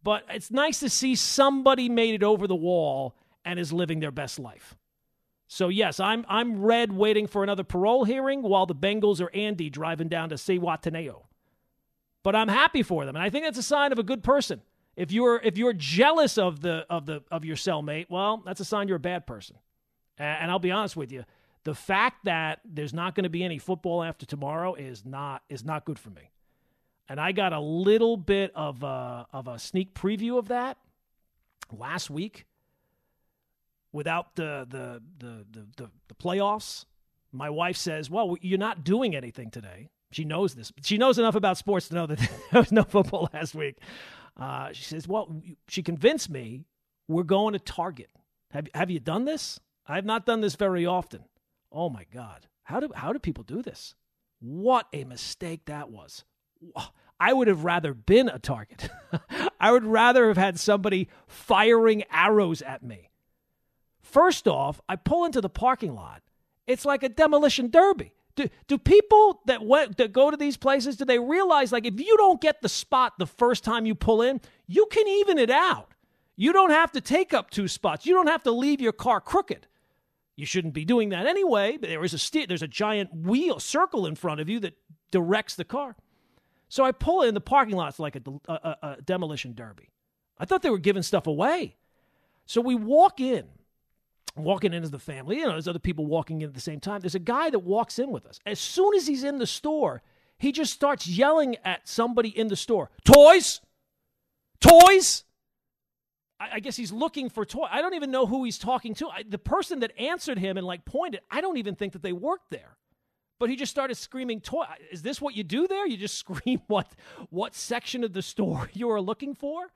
But 0.02 0.24
it's 0.30 0.50
nice 0.50 0.80
to 0.80 0.90
see 0.90 1.14
somebody 1.16 1.90
made 1.90 2.16
it 2.16 2.24
over 2.24 2.48
the 2.48 2.56
wall 2.56 3.16
and 3.44 3.60
is 3.60 3.74
living 3.74 4.00
their 4.00 4.12
best 4.12 4.40
life. 4.40 4.78
So 5.48 5.68
yes, 5.68 6.00
I'm 6.00 6.26
I'm 6.30 6.62
red 6.62 6.94
waiting 6.94 7.28
for 7.28 7.44
another 7.44 7.66
parole 7.66 8.06
hearing 8.06 8.44
while 8.44 8.66
the 8.66 8.74
Bengals 8.74 9.20
are 9.20 9.30
Andy 9.36 9.70
driving 9.70 10.08
down 10.08 10.30
to 10.30 10.36
Zihuatanejo. 10.36 11.24
But 12.24 12.34
I'm 12.34 12.48
happy 12.48 12.82
for 12.82 13.06
them, 13.06 13.18
and 13.18 13.24
I 13.24 13.30
think 13.30 13.44
that's 13.44 13.58
a 13.58 13.64
sign 13.64 13.92
of 13.92 14.00
a 14.00 14.04
good 14.04 14.24
person. 14.24 14.62
If 14.96 15.12
you're 15.12 15.40
if 15.42 15.58
you're 15.58 15.74
jealous 15.74 16.38
of 16.38 16.62
the 16.62 16.86
of 16.90 17.06
the 17.06 17.24
of 17.32 17.46
your 17.46 17.56
cellmate, 17.56 18.08
well, 18.10 18.42
that's 18.46 18.60
a 18.60 18.66
sign 18.66 18.88
you're 18.88 18.98
a 18.98 19.00
bad 19.00 19.26
person. 19.26 19.58
And 20.18 20.52
I'll 20.52 20.60
be 20.60 20.72
honest 20.72 20.96
with 20.96 21.12
you, 21.12 21.24
the 21.64 21.74
fact 21.74 22.26
that 22.26 22.60
there's 22.66 22.94
not 22.94 23.16
going 23.16 23.24
to 23.24 23.30
be 23.30 23.44
any 23.44 23.58
football 23.58 24.04
after 24.04 24.26
tomorrow 24.26 24.74
is 24.74 25.06
not 25.06 25.44
is 25.50 25.64
not 25.64 25.86
good 25.86 26.00
for 26.00 26.10
me. 26.10 26.32
And 27.08 27.20
I 27.20 27.32
got 27.32 27.54
a 27.54 27.60
little 27.60 28.16
bit 28.18 28.52
of 28.56 28.84
a, 28.84 29.28
of 29.34 29.48
a 29.48 29.60
sneak 29.60 29.94
preview 29.94 30.38
of 30.38 30.48
that 30.48 30.78
last 31.72 32.10
week 32.10 32.46
without 33.92 34.36
the 34.36 34.66
the, 34.70 35.02
the 35.20 35.46
the 35.52 35.68
the 35.78 35.90
the 36.08 36.16
playoffs. 36.16 36.86
My 37.32 37.50
wife 37.50 37.78
says, 37.78 38.10
"Well, 38.10 38.36
you're 38.42 38.60
not 38.60 38.84
doing 38.84 39.16
anything 39.16 39.52
today." 39.52 39.90
She 40.12 40.26
knows 40.26 40.56
this. 40.56 40.74
She 40.84 40.98
knows 40.98 41.18
enough 41.18 41.36
about 41.36 41.58
sports 41.58 41.88
to 41.88 41.96
know 41.96 42.06
that 42.06 42.20
there 42.52 42.62
was 42.62 42.72
no 42.72 42.84
football 42.84 43.30
last 43.34 43.56
week. 43.56 43.78
Uh, 44.38 44.72
she 44.74 44.84
says, 44.84 45.08
"Well, 45.08 45.42
she 45.68 45.84
convinced 45.84 46.30
me 46.30 46.66
we're 47.08 47.24
going 47.24 47.54
to 47.54 47.60
Target. 47.60 48.10
Have 48.52 48.68
have 48.74 48.90
you 48.90 49.00
done 49.00 49.26
this? 49.26 49.60
I've 49.88 50.06
not 50.06 50.26
done 50.26 50.42
this 50.42 50.56
very 50.56 50.86
often. 50.86 51.26
Oh 51.72 51.90
my 51.90 52.06
God. 52.14 52.48
How 52.64 52.80
do, 52.80 52.90
how 52.96 53.12
do 53.12 53.20
people 53.20 53.44
do 53.44 53.62
this? 53.62 53.96
What 54.40 54.88
a 54.94 55.04
mistake 55.04 55.66
that 55.66 55.90
was. 55.90 56.24
I 57.20 57.34
would 57.34 57.48
have 57.48 57.64
rather 57.64 57.94
been 57.94 58.30
a 58.30 58.40
target. 58.40 58.90
I 59.60 59.72
would 59.72 59.86
rather 59.86 60.28
have 60.28 60.38
had 60.38 60.60
somebody 60.60 61.10
firing 61.28 62.04
arrows 62.12 62.62
at 62.62 62.84
me. 62.84 63.10
First 64.02 64.48
off, 64.48 64.82
I 64.90 64.96
pull 64.96 65.26
into 65.26 65.42
the 65.42 65.50
parking 65.50 65.94
lot. 65.94 66.24
It's 66.66 66.86
like 66.86 67.04
a 67.04 67.10
demolition 67.10 67.70
derby. 67.70 68.14
Do, 68.36 68.48
do 68.68 68.78
people 68.78 69.42
that 69.46 69.64
went, 69.64 69.98
that 69.98 70.14
go 70.14 70.32
to 70.32 70.38
these 70.38 70.58
places 70.58 70.96
do 70.96 71.06
they 71.06 71.20
realize 71.20 71.72
like 71.72 71.86
if 71.86 72.00
you 72.00 72.16
don't 72.18 72.40
get 72.40 72.62
the 72.62 72.70
spot 72.70 73.14
the 73.18 73.26
first 73.26 73.64
time 73.64 73.86
you 73.86 73.96
pull 73.96 74.22
in, 74.22 74.40
you 74.68 74.88
can 74.92 75.08
even 75.08 75.38
it 75.38 75.50
out. 75.50 75.94
You 76.36 76.54
don't 76.54 76.72
have 76.72 76.92
to 76.94 77.02
take 77.02 77.34
up 77.34 77.50
two 77.50 77.68
spots. 77.68 78.06
You 78.06 78.14
don't 78.14 78.28
have 78.28 78.44
to 78.44 78.52
leave 78.52 78.82
your 78.82 78.94
car 78.94 79.20
crooked. 79.22 79.68
You 80.36 80.46
shouldn't 80.46 80.74
be 80.74 80.86
doing 80.86 81.10
that 81.10 81.28
anyway. 81.28 81.78
But 81.78 81.90
there 81.90 82.04
is 82.04 82.14
a 82.14 82.18
st- 82.18 82.48
there's 82.48 82.64
a 82.64 82.68
giant 82.68 83.14
wheel 83.14 83.60
circle 83.60 84.06
in 84.06 84.16
front 84.16 84.40
of 84.42 84.50
you 84.50 84.60
that 84.62 84.76
directs 85.12 85.56
the 85.56 85.66
car. 85.66 85.96
So 86.70 86.86
I 86.86 86.94
pull 86.94 87.22
in 87.24 87.34
the 87.34 87.42
parking 87.42 87.76
lot's 87.76 88.00
like 88.00 88.16
a, 88.16 88.22
a, 88.48 88.78
a 88.82 88.98
demolition 89.04 89.54
derby. 89.54 89.90
I 90.40 90.46
thought 90.46 90.62
they 90.62 90.70
were 90.70 90.80
giving 90.80 91.04
stuff 91.04 91.28
away. 91.28 91.76
So 92.46 92.62
we 92.62 92.76
walk 92.76 93.20
in, 93.20 93.46
walking 94.36 94.74
in 94.74 94.84
as 94.84 94.92
the 94.92 95.00
family. 95.00 95.38
You 95.38 95.46
know, 95.46 95.52
there's 95.52 95.68
other 95.68 95.80
people 95.80 96.06
walking 96.06 96.42
in 96.42 96.50
at 96.50 96.54
the 96.54 96.62
same 96.62 96.80
time. 96.80 97.02
There's 97.02 97.16
a 97.16 97.20
guy 97.20 97.50
that 97.50 97.60
walks 97.60 98.00
in 98.00 98.12
with 98.12 98.26
us. 98.26 98.40
As 98.46 98.60
soon 98.60 98.96
as 98.96 99.08
he's 99.08 99.24
in 99.24 99.38
the 99.38 99.48
store, 99.48 100.02
he 100.38 100.52
just 100.52 100.74
starts 100.74 101.08
yelling 101.08 101.58
at 101.64 101.88
somebody 101.88 102.30
in 102.30 102.48
the 102.48 102.56
store 102.56 102.90
Toys! 103.04 103.62
Toys! 104.60 105.24
I, 106.40 106.60
guess 106.60 106.76
he's 106.76 106.92
looking 106.92 107.30
for 107.30 107.46
toy. 107.46 107.68
I 107.70 107.82
don't 107.82 107.94
even 107.94 108.10
know 108.10 108.26
who 108.26 108.44
he's 108.44 108.58
talking 108.58 108.96
to. 108.96 109.10
I, 109.10 109.24
the 109.28 109.38
person 109.38 109.82
that 109.82 109.92
answered 110.00 110.40
him 110.40 110.58
and 110.58 110.66
like 110.66 110.86
pointed, 110.86 111.22
I 111.30 111.42
don't 111.42 111.58
even 111.58 111.76
think 111.76 111.94
that 111.94 112.02
they 112.02 112.14
worked 112.14 112.50
there. 112.50 112.78
But 113.40 113.50
he 113.50 113.56
just 113.56 113.72
started 113.72 113.96
screaming 113.96 114.42
toy. 114.42 114.66
Is 114.92 115.02
this 115.02 115.22
what 115.22 115.36
you 115.36 115.44
do 115.44 115.68
there? 115.68 115.86
You 115.88 115.98
just 115.98 116.18
scream 116.20 116.62
what 116.68 116.92
what 117.30 117.56
section 117.56 118.04
of 118.04 118.14
the 118.14 118.22
store 118.22 118.70
you 118.74 118.90
are 118.90 119.02
looking 119.02 119.36
for? 119.36 119.72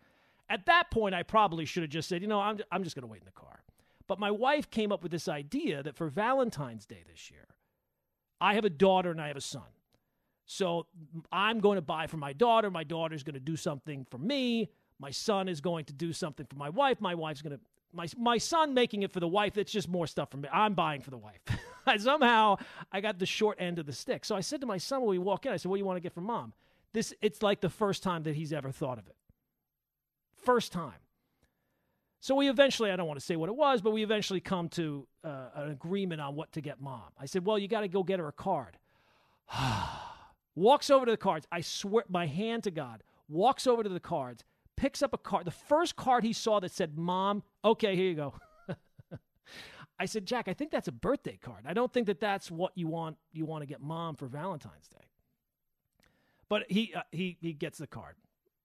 At 0.49 0.67
that 0.67 0.91
point, 0.91 1.15
I 1.15 1.23
probably 1.23 1.65
should 1.65 1.83
have 1.83 1.89
just 1.89 2.07
said, 2.07 2.21
you 2.21 2.27
know, 2.27 2.39
I'm 2.39 2.59
I'm 2.71 2.83
just 2.83 2.95
going 2.95 3.07
to 3.07 3.11
wait 3.11 3.21
in 3.21 3.25
the 3.25 3.31
car. 3.31 3.63
But 4.07 4.19
my 4.19 4.31
wife 4.31 4.69
came 4.69 4.91
up 4.91 5.01
with 5.01 5.11
this 5.11 5.27
idea 5.27 5.81
that 5.83 5.95
for 5.95 6.07
Valentine's 6.09 6.85
Day 6.85 7.03
this 7.11 7.31
year, 7.31 7.47
I 8.39 8.53
have 8.55 8.65
a 8.65 8.69
daughter 8.69 9.11
and 9.11 9.21
I 9.21 9.27
have 9.27 9.37
a 9.37 9.41
son. 9.41 9.63
So 10.45 10.85
I'm 11.31 11.59
going 11.59 11.77
to 11.77 11.81
buy 11.81 12.07
for 12.07 12.17
my 12.17 12.33
daughter. 12.33 12.69
My 12.69 12.83
daughter's 12.83 13.23
going 13.23 13.33
to 13.33 13.39
do 13.39 13.55
something 13.55 14.05
for 14.11 14.17
me. 14.17 14.69
My 14.99 15.09
son 15.09 15.49
is 15.49 15.59
going 15.59 15.85
to 15.85 15.93
do 15.93 16.13
something 16.13 16.45
for 16.45 16.55
my 16.55 16.69
wife. 16.69 17.01
My 17.01 17.15
wife's 17.15 17.41
going 17.41 17.57
to 17.57 17.61
my 17.91 18.07
my 18.17 18.37
son 18.37 18.73
making 18.73 19.03
it 19.03 19.11
for 19.11 19.19
the 19.19 19.27
wife. 19.27 19.57
It's 19.57 19.71
just 19.71 19.87
more 19.87 20.05
stuff 20.05 20.29
for 20.29 20.37
me. 20.37 20.49
I'm 20.51 20.73
buying 20.73 21.01
for 21.01 21.11
the 21.11 21.17
wife. 21.17 21.39
Somehow 21.97 22.57
I 22.91 23.01
got 23.01 23.19
the 23.19 23.25
short 23.25 23.57
end 23.59 23.79
of 23.79 23.85
the 23.85 23.93
stick. 23.93 24.25
So 24.25 24.35
I 24.35 24.41
said 24.41 24.61
to 24.61 24.67
my 24.67 24.77
son 24.77 25.01
when 25.01 25.09
we 25.09 25.17
walk 25.17 25.45
in, 25.45 25.53
I 25.53 25.57
said, 25.57 25.69
"What 25.69 25.77
do 25.77 25.79
you 25.79 25.85
want 25.85 25.97
to 25.97 26.01
get 26.01 26.13
for 26.13 26.21
mom?" 26.21 26.53
This 26.93 27.13
it's 27.21 27.41
like 27.41 27.61
the 27.61 27.69
first 27.69 28.03
time 28.03 28.23
that 28.23 28.35
he's 28.35 28.53
ever 28.53 28.71
thought 28.71 28.99
of 28.99 29.07
it. 29.07 29.15
First 30.35 30.71
time. 30.71 30.93
So 32.26 32.34
we 32.34 32.49
eventually, 32.49 32.89
I 32.89 32.95
don't 32.95 33.05
want 33.05 33.19
to 33.19 33.26
say 33.26 33.36
what 33.36 33.49
it 33.49 33.55
was, 33.55 33.82
but 33.84 33.91
we 33.91 34.01
eventually 34.01 34.39
come 34.39 34.67
to 34.69 35.07
uh, 35.23 35.49
an 35.53 35.69
agreement 35.69 36.21
on 36.21 36.36
what 36.36 36.51
to 36.53 36.61
get 36.61 36.82
mom. 36.82 37.11
I 37.19 37.28
said, 37.28 37.45
"Well, 37.45 37.59
you 37.59 37.67
got 37.67 37.82
to 37.82 37.88
go 37.88 38.01
get 38.01 38.17
her 38.17 38.28
a 38.28 38.32
card." 38.32 38.80
walks 40.55 40.89
over 40.89 41.05
to 41.05 41.11
the 41.11 41.17
cards. 41.17 41.45
I 41.51 41.61
swear, 41.61 42.03
my 42.09 42.26
hand 42.26 42.63
to 42.63 42.71
God, 42.71 43.03
walks 43.30 43.67
over 43.67 43.84
to 43.84 43.89
the 43.89 43.99
cards 43.99 44.43
picks 44.76 45.03
up 45.03 45.13
a 45.13 45.19
card. 45.19 45.45
The 45.45 45.51
first 45.51 45.95
card 45.95 46.23
he 46.23 46.34
saw 46.34 46.59
that 46.61 46.71
said 46.71 46.97
"Mom," 46.97 47.43
okay, 47.63 47.95
here 47.95 48.09
you 48.09 48.15
go. 48.15 48.34
I 49.99 50.05
said, 50.05 50.26
Jack, 50.26 50.47
I 50.47 50.53
think 50.53 50.71
that's 50.71 50.88
a 50.88 50.91
birthday 50.91 51.38
card. 51.38 51.65
I 51.67 51.73
don't 51.73 51.93
think 51.93 52.07
that 52.07 52.19
that's 52.19 52.49
what 52.49 52.71
you 52.76 52.88
want. 52.88 53.17
You 53.34 53.45
want 53.45 53.61
to 53.61 53.67
get 53.67 53.82
Mom 53.82 54.15
for 54.15 54.28
Valentine's 54.28 54.88
Day. 54.88 55.05
But 56.49 56.63
he 56.69 56.91
uh, 56.95 57.01
he 57.11 57.38
he 57.39 57.53
gets 57.53 57.78
the 57.78 57.86
card. 57.86 58.15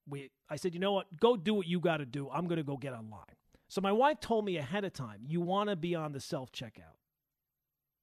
We 0.09 0.31
I 0.49 0.57
said, 0.57 0.75
you 0.75 0.81
know 0.81 0.93
what? 0.93 1.15
Go 1.21 1.37
do 1.37 1.55
what 1.55 1.67
you 1.67 1.79
got 1.79 1.99
to 1.99 2.07
do. 2.07 2.31
I'm 2.31 2.47
going 2.47 2.57
to 2.57 2.65
go 2.65 2.79
get 2.79 2.95
online. 2.95 3.37
So 3.71 3.81
my 3.81 3.93
wife 3.93 4.19
told 4.19 4.45
me 4.45 4.57
ahead 4.57 4.85
of 4.85 4.93
time, 4.93 5.21
you 5.29 5.41
want 5.41 5.71
to 5.71 5.77
be 5.77 5.95
on 5.95 6.11
the 6.11 6.19
self 6.19 6.51
checkout. 6.51 6.99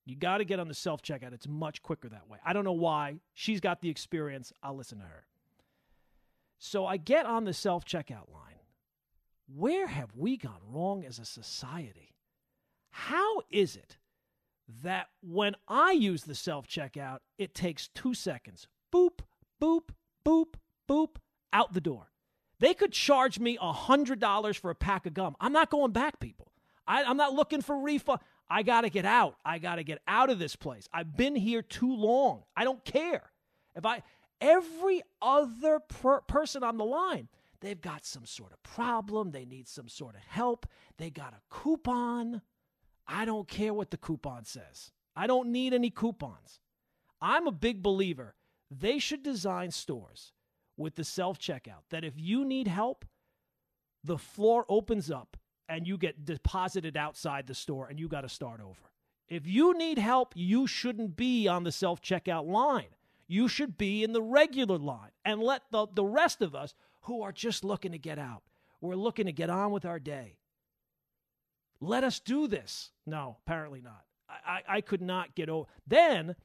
You 0.06 0.16
got 0.16 0.38
to 0.38 0.46
get 0.46 0.62
on 0.62 0.70
the 0.70 0.74
self 0.74 1.02
checkout. 1.02 1.34
It's 1.34 1.46
much 1.48 1.84
quicker 1.84 2.08
that 2.08 2.30
way. 2.30 2.38
I 2.46 2.54
don't 2.54 2.64
know 2.64 2.72
why. 2.72 3.18
She's 3.34 3.60
got 3.60 3.82
the 3.82 3.90
experience. 3.90 4.54
I'll 4.64 4.78
listen 4.78 5.00
to 5.00 5.04
her. 5.04 5.26
So 6.58 6.86
I 6.86 6.96
get 6.96 7.26
on 7.26 7.44
the 7.44 7.54
self 7.54 7.84
checkout 7.84 8.32
line. 8.34 8.62
Where 9.54 9.88
have 9.88 10.16
we 10.16 10.38
gone 10.38 10.62
wrong 10.70 11.04
as 11.04 11.20
a 11.20 11.26
society? 11.26 12.16
How 12.92 13.42
is 13.52 13.76
it 13.76 13.98
that 14.84 15.08
when 15.22 15.54
I 15.68 15.92
use 15.92 16.24
the 16.24 16.34
self 16.34 16.66
checkout, 16.66 17.20
it 17.38 17.54
takes 17.54 17.90
two 17.90 18.14
seconds? 18.14 18.70
Boop, 18.94 19.20
boop, 19.62 19.90
boop, 20.26 20.54
boop, 20.90 21.18
out 21.52 21.74
the 21.74 21.82
door. 21.82 22.08
They 22.60 22.74
could 22.74 22.92
charge 22.92 23.40
me 23.40 23.58
$100 23.58 24.58
for 24.58 24.72
a 24.72 24.76
pack 24.76 25.06
of 25.06 25.14
gum. 25.14 25.36
I'm 25.40 25.54
not 25.54 25.70
going 25.70 25.92
back, 25.92 26.20
people. 26.20 26.52
I, 26.88 27.04
am 27.04 27.18
not 27.18 27.34
looking 27.34 27.62
for 27.62 27.78
refund. 27.80 28.20
I 28.50 28.64
got 28.64 28.82
to 28.82 28.90
get 28.90 29.06
out. 29.06 29.36
I 29.46 29.60
got 29.60 29.76
to 29.76 29.84
get 29.84 30.00
out 30.08 30.30
of 30.30 30.40
this 30.40 30.56
place. 30.56 30.88
I've 30.94 31.16
been 31.16 31.36
here 31.36 31.62
too 31.62 31.94
long. 31.94 32.44
I 32.56 32.64
don't 32.64 32.84
care. 32.84 33.32
If 33.76 33.86
I 33.86 34.02
every 34.42 35.02
other 35.22 35.80
per- 35.80 36.22
person 36.22 36.64
on 36.64 36.78
the 36.78 36.86
line. 36.86 37.28
They've 37.60 37.80
got 37.80 38.06
some 38.06 38.26
sort 38.26 38.52
of 38.52 38.62
problem. 38.62 39.32
They 39.32 39.46
need 39.46 39.68
some 39.68 39.90
sort 39.90 40.16
of 40.16 40.22
help. 40.22 40.68
They 40.98 41.10
got 41.10 41.34
a 41.34 41.42
coupon. 41.50 42.42
I 43.08 43.26
don't 43.26 43.48
care 43.48 43.74
what 43.74 43.90
the 43.90 43.98
coupon 43.98 44.46
says. 44.46 44.92
I 45.16 45.26
don't 45.28 45.52
need 45.52 45.74
any 45.74 45.90
coupons. 45.90 46.60
I'm 47.20 47.48
a 47.48 47.52
big 47.52 47.82
believer. 47.82 48.36
They 48.70 49.00
should 49.00 49.24
design 49.24 49.72
stores 49.72 50.34
with 50.78 50.96
the 50.96 51.04
self 51.04 51.40
checkout 51.40 51.84
that 51.90 52.04
if 52.04 52.14
you 52.16 52.46
need 52.46 52.68
help, 52.68 53.06
the 54.04 54.18
floor 54.18 54.66
opens 54.70 55.12
up 55.12 55.36
and 55.68 55.88
you 55.88 55.98
get 55.98 56.24
deposited 56.24 56.96
outside 56.96 57.48
the 57.48 57.56
store 57.56 57.88
and 57.88 58.00
you 58.00 58.08
got 58.08 58.22
to 58.22 58.30
start 58.30 58.62
over. 58.62 58.92
If 59.28 59.46
you 59.46 59.78
need 59.78 59.98
help, 59.98 60.34
you 60.36 60.68
shouldn't 60.68 61.18
be 61.18 61.48
on 61.48 61.64
the 61.64 61.72
self 61.72 62.02
checkout 62.02 62.48
line. 62.48 62.96
You 63.28 63.50
should 63.50 63.78
be 63.78 64.04
in 64.04 64.14
the 64.14 64.22
regular 64.22 64.78
line 64.78 65.12
and 65.26 65.42
let 65.42 65.64
the, 65.72 65.88
the 65.94 66.06
rest 66.06 66.42
of 66.42 66.56
us 66.56 66.74
who 67.02 67.22
are 67.22 67.34
just 67.34 67.66
looking 67.66 67.92
to 67.92 67.98
get 67.98 68.20
out, 68.20 68.44
we're 68.80 68.96
looking 68.96 69.26
to 69.26 69.34
get 69.34 69.50
on 69.50 69.72
with 69.72 69.86
our 69.86 70.00
day. 70.00 70.38
Let 71.80 72.04
us 72.04 72.20
do 72.20 72.48
this. 72.48 72.92
No, 73.06 73.38
apparently 73.46 73.82
not. 73.82 74.04
I, 74.30 74.34
I, 74.68 74.78
I 74.78 74.82
could 74.82 75.02
not 75.02 75.36
get 75.36 75.50
over. 75.50 75.68
Then 75.86 76.36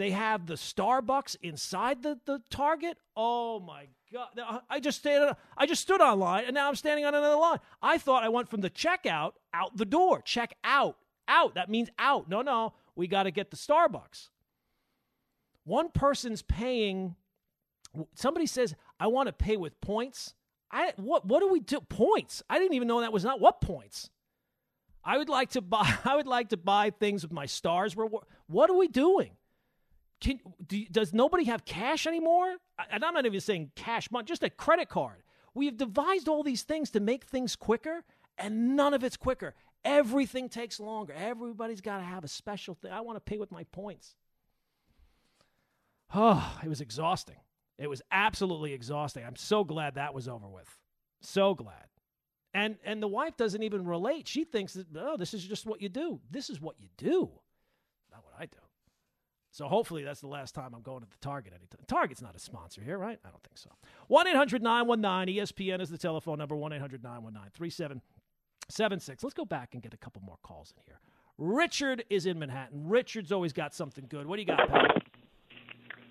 they 0.00 0.12
have 0.12 0.46
the 0.46 0.54
Starbucks 0.54 1.36
inside 1.42 2.02
the, 2.02 2.18
the 2.24 2.40
Target. 2.48 2.96
Oh 3.14 3.60
my 3.60 3.86
God! 4.10 4.28
I 4.70 4.80
just 4.80 5.00
stayed. 5.00 5.20
I 5.58 5.66
just 5.66 5.82
stood 5.82 6.00
online, 6.00 6.44
and 6.46 6.54
now 6.54 6.68
I'm 6.68 6.74
standing 6.74 7.04
on 7.04 7.14
another 7.14 7.36
line. 7.36 7.58
I 7.82 7.98
thought 7.98 8.24
I 8.24 8.30
went 8.30 8.48
from 8.48 8.62
the 8.62 8.70
checkout 8.70 9.32
out 9.52 9.76
the 9.76 9.84
door. 9.84 10.22
Check 10.22 10.54
out, 10.64 10.96
out. 11.28 11.54
That 11.54 11.68
means 11.68 11.90
out. 11.98 12.30
No, 12.30 12.40
no, 12.40 12.72
we 12.96 13.08
got 13.08 13.24
to 13.24 13.30
get 13.30 13.50
the 13.50 13.58
Starbucks. 13.58 14.30
One 15.64 15.90
person's 15.90 16.40
paying. 16.40 17.14
Somebody 18.14 18.46
says, 18.46 18.74
"I 18.98 19.08
want 19.08 19.26
to 19.26 19.34
pay 19.34 19.58
with 19.58 19.78
points." 19.82 20.32
I 20.72 20.94
what? 20.96 21.26
What 21.26 21.40
do 21.40 21.48
we 21.48 21.60
do? 21.60 21.82
Points? 21.82 22.42
I 22.48 22.58
didn't 22.58 22.72
even 22.72 22.88
know 22.88 23.02
that 23.02 23.12
was 23.12 23.24
not 23.24 23.38
what 23.38 23.60
points. 23.60 24.08
I 25.04 25.18
would 25.18 25.28
like 25.28 25.50
to 25.50 25.60
buy. 25.60 25.94
I 26.06 26.16
would 26.16 26.26
like 26.26 26.48
to 26.48 26.56
buy 26.56 26.88
things 26.88 27.22
with 27.22 27.32
my 27.32 27.44
stars. 27.44 27.94
What 27.94 28.70
are 28.70 28.76
we 28.78 28.88
doing? 28.88 29.32
Can, 30.20 30.40
do, 30.66 30.84
does 30.90 31.12
nobody 31.12 31.44
have 31.44 31.64
cash 31.64 32.06
anymore? 32.06 32.56
And 32.90 33.04
I'm 33.04 33.14
not 33.14 33.26
even 33.26 33.40
saying 33.40 33.72
cash 33.74 34.10
money, 34.10 34.26
just 34.26 34.42
a 34.42 34.50
credit 34.50 34.88
card. 34.88 35.22
We 35.54 35.66
have 35.66 35.76
devised 35.76 36.28
all 36.28 36.42
these 36.42 36.62
things 36.62 36.90
to 36.90 37.00
make 37.00 37.24
things 37.24 37.56
quicker, 37.56 38.04
and 38.38 38.76
none 38.76 38.94
of 38.94 39.02
it's 39.02 39.16
quicker. 39.16 39.54
Everything 39.84 40.48
takes 40.48 40.78
longer. 40.78 41.14
Everybody's 41.16 41.80
got 41.80 41.98
to 41.98 42.04
have 42.04 42.22
a 42.22 42.28
special 42.28 42.74
thing. 42.74 42.92
I 42.92 43.00
want 43.00 43.16
to 43.16 43.20
pay 43.20 43.38
with 43.38 43.50
my 43.50 43.64
points. 43.64 44.14
Oh, 46.14 46.58
it 46.64 46.68
was 46.68 46.80
exhausting. 46.80 47.36
It 47.78 47.88
was 47.88 48.02
absolutely 48.12 48.74
exhausting. 48.74 49.24
I'm 49.24 49.36
so 49.36 49.64
glad 49.64 49.94
that 49.94 50.12
was 50.12 50.28
over 50.28 50.48
with. 50.48 50.68
So 51.22 51.54
glad. 51.54 51.86
And 52.52 52.76
and 52.84 53.02
the 53.02 53.08
wife 53.08 53.36
doesn't 53.36 53.62
even 53.62 53.86
relate. 53.86 54.26
She 54.28 54.44
thinks 54.44 54.74
that 54.74 54.86
oh, 54.96 55.16
this 55.16 55.34
is 55.34 55.44
just 55.44 55.66
what 55.66 55.80
you 55.80 55.88
do. 55.88 56.20
This 56.30 56.50
is 56.50 56.60
what 56.60 56.74
you 56.78 56.88
do. 56.96 57.30
Not 58.10 58.24
what 58.24 58.34
I 58.38 58.46
do. 58.46 58.58
So 59.52 59.66
hopefully 59.66 60.04
that's 60.04 60.20
the 60.20 60.28
last 60.28 60.54
time 60.54 60.74
I'm 60.74 60.82
going 60.82 61.00
to 61.00 61.08
the 61.08 61.16
Target 61.20 61.52
anytime. 61.52 61.80
Target's 61.88 62.22
not 62.22 62.36
a 62.36 62.38
sponsor 62.38 62.82
here, 62.82 62.98
right? 62.98 63.18
I 63.24 63.30
don't 63.30 63.42
think 63.42 63.58
so. 63.58 63.70
1 64.06 64.28
800 64.28 64.62
919 64.62 65.36
ESPN 65.36 65.80
is 65.80 65.90
the 65.90 65.98
telephone 65.98 66.38
number 66.38 66.54
1 66.54 66.72
800 66.72 67.02
919 67.02 67.50
3776. 67.54 69.24
Let's 69.24 69.34
go 69.34 69.44
back 69.44 69.74
and 69.74 69.82
get 69.82 69.92
a 69.92 69.96
couple 69.96 70.22
more 70.22 70.38
calls 70.42 70.72
in 70.76 70.82
here. 70.86 71.00
Richard 71.38 72.04
is 72.10 72.26
in 72.26 72.38
Manhattan. 72.38 72.88
Richard's 72.88 73.32
always 73.32 73.52
got 73.52 73.74
something 73.74 74.04
good. 74.08 74.26
What 74.26 74.36
do 74.36 74.42
you 74.42 74.46
got, 74.46 74.68
Pat? 74.68 75.02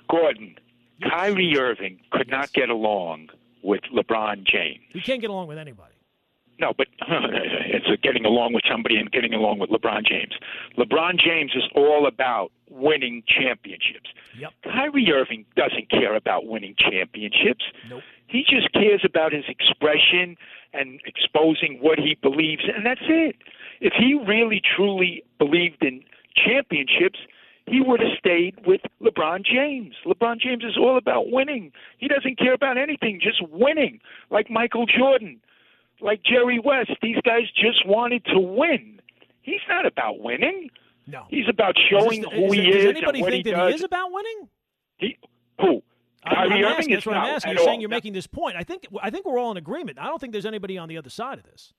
Gordon, 0.09 0.55
yes. 0.99 1.11
Kyrie 1.11 1.57
Irving 1.57 1.99
could 2.11 2.27
yes. 2.27 2.31
not 2.39 2.53
get 2.53 2.69
along 2.69 3.27
with 3.63 3.81
LeBron 3.93 4.45
James. 4.45 4.79
He 4.91 5.01
can't 5.01 5.21
get 5.21 5.29
along 5.29 5.47
with 5.47 5.59
anybody. 5.59 5.93
No, 6.59 6.73
but 6.77 6.87
it's 7.07 7.87
getting 8.01 8.25
along 8.25 8.53
with 8.53 8.63
somebody 8.69 8.97
and 8.97 9.09
getting 9.11 9.33
along 9.33 9.59
with 9.59 9.69
LeBron 9.69 10.05
James. 10.05 10.33
LeBron 10.77 11.19
James 11.19 11.51
is 11.55 11.63
all 11.75 12.05
about 12.05 12.51
winning 12.69 13.23
championships. 13.27 14.09
Yep. 14.37 14.51
Kyrie 14.63 15.11
Irving 15.11 15.45
doesn't 15.55 15.89
care 15.89 16.15
about 16.15 16.45
winning 16.45 16.75
championships. 16.77 17.63
Nope. 17.89 18.01
He 18.27 18.43
just 18.47 18.71
cares 18.73 19.01
about 19.03 19.31
his 19.31 19.45
expression 19.47 20.37
and 20.73 21.01
exposing 21.05 21.79
what 21.81 21.97
he 21.97 22.15
believes, 22.21 22.63
and 22.75 22.85
that's 22.85 23.01
it. 23.07 23.37
If 23.81 23.93
he 23.97 24.13
really 24.13 24.61
truly 24.75 25.23
believed 25.39 25.81
in 25.81 26.03
championships, 26.35 27.17
he 27.65 27.81
would 27.81 27.99
have 27.99 28.17
stayed 28.19 28.55
with 28.67 28.81
LeBron 29.01 29.45
James. 29.45 29.95
LeBron 30.05 30.39
James 30.39 30.63
is 30.63 30.77
all 30.77 30.97
about 30.97 31.31
winning. 31.31 31.71
He 31.97 32.07
doesn't 32.07 32.37
care 32.37 32.53
about 32.53 32.77
anything, 32.77 33.19
just 33.21 33.41
winning, 33.49 33.99
like 34.29 34.49
Michael 34.49 34.85
Jordan 34.85 35.39
like 36.01 36.21
Jerry 36.23 36.59
West. 36.59 36.91
These 37.01 37.17
guys 37.25 37.43
just 37.55 37.85
wanted 37.85 38.23
to 38.25 38.39
win. 38.39 38.99
He's 39.41 39.59
not 39.67 39.85
about 39.85 40.19
winning. 40.19 40.69
No. 41.07 41.23
He's 41.29 41.47
about 41.49 41.75
showing 41.89 42.21
this, 42.21 42.31
who 42.31 42.45
is, 42.47 42.53
he 42.53 42.69
is. 42.69 42.75
Does 42.75 42.85
anybody 42.85 43.23
think 43.23 43.45
that 43.45 43.51
does. 43.55 43.69
he 43.69 43.75
is 43.75 43.83
about 43.83 44.11
winning? 44.11 44.47
He, 44.97 45.17
who? 45.59 45.81
I'm, 46.23 46.37
I'm 46.37 46.51
Irving 46.51 46.65
asking, 46.65 46.89
is 46.91 46.95
that's 46.97 47.05
what 47.07 47.17
I'm 47.17 47.25
asking. 47.35 47.51
You're 47.53 47.59
all. 47.61 47.65
saying 47.65 47.81
you're 47.81 47.89
making 47.89 48.13
this 48.13 48.27
point. 48.27 48.55
I 48.57 48.63
think 48.63 48.85
I 49.01 49.09
think 49.09 49.25
we're 49.25 49.39
all 49.39 49.51
in 49.51 49.57
agreement. 49.57 49.97
I 49.99 50.05
don't 50.05 50.19
think 50.19 50.33
there's 50.33 50.45
anybody 50.45 50.77
on 50.77 50.87
the 50.89 50.97
other 50.97 51.09
side 51.09 51.37
of 51.39 51.45
this. 51.45 51.73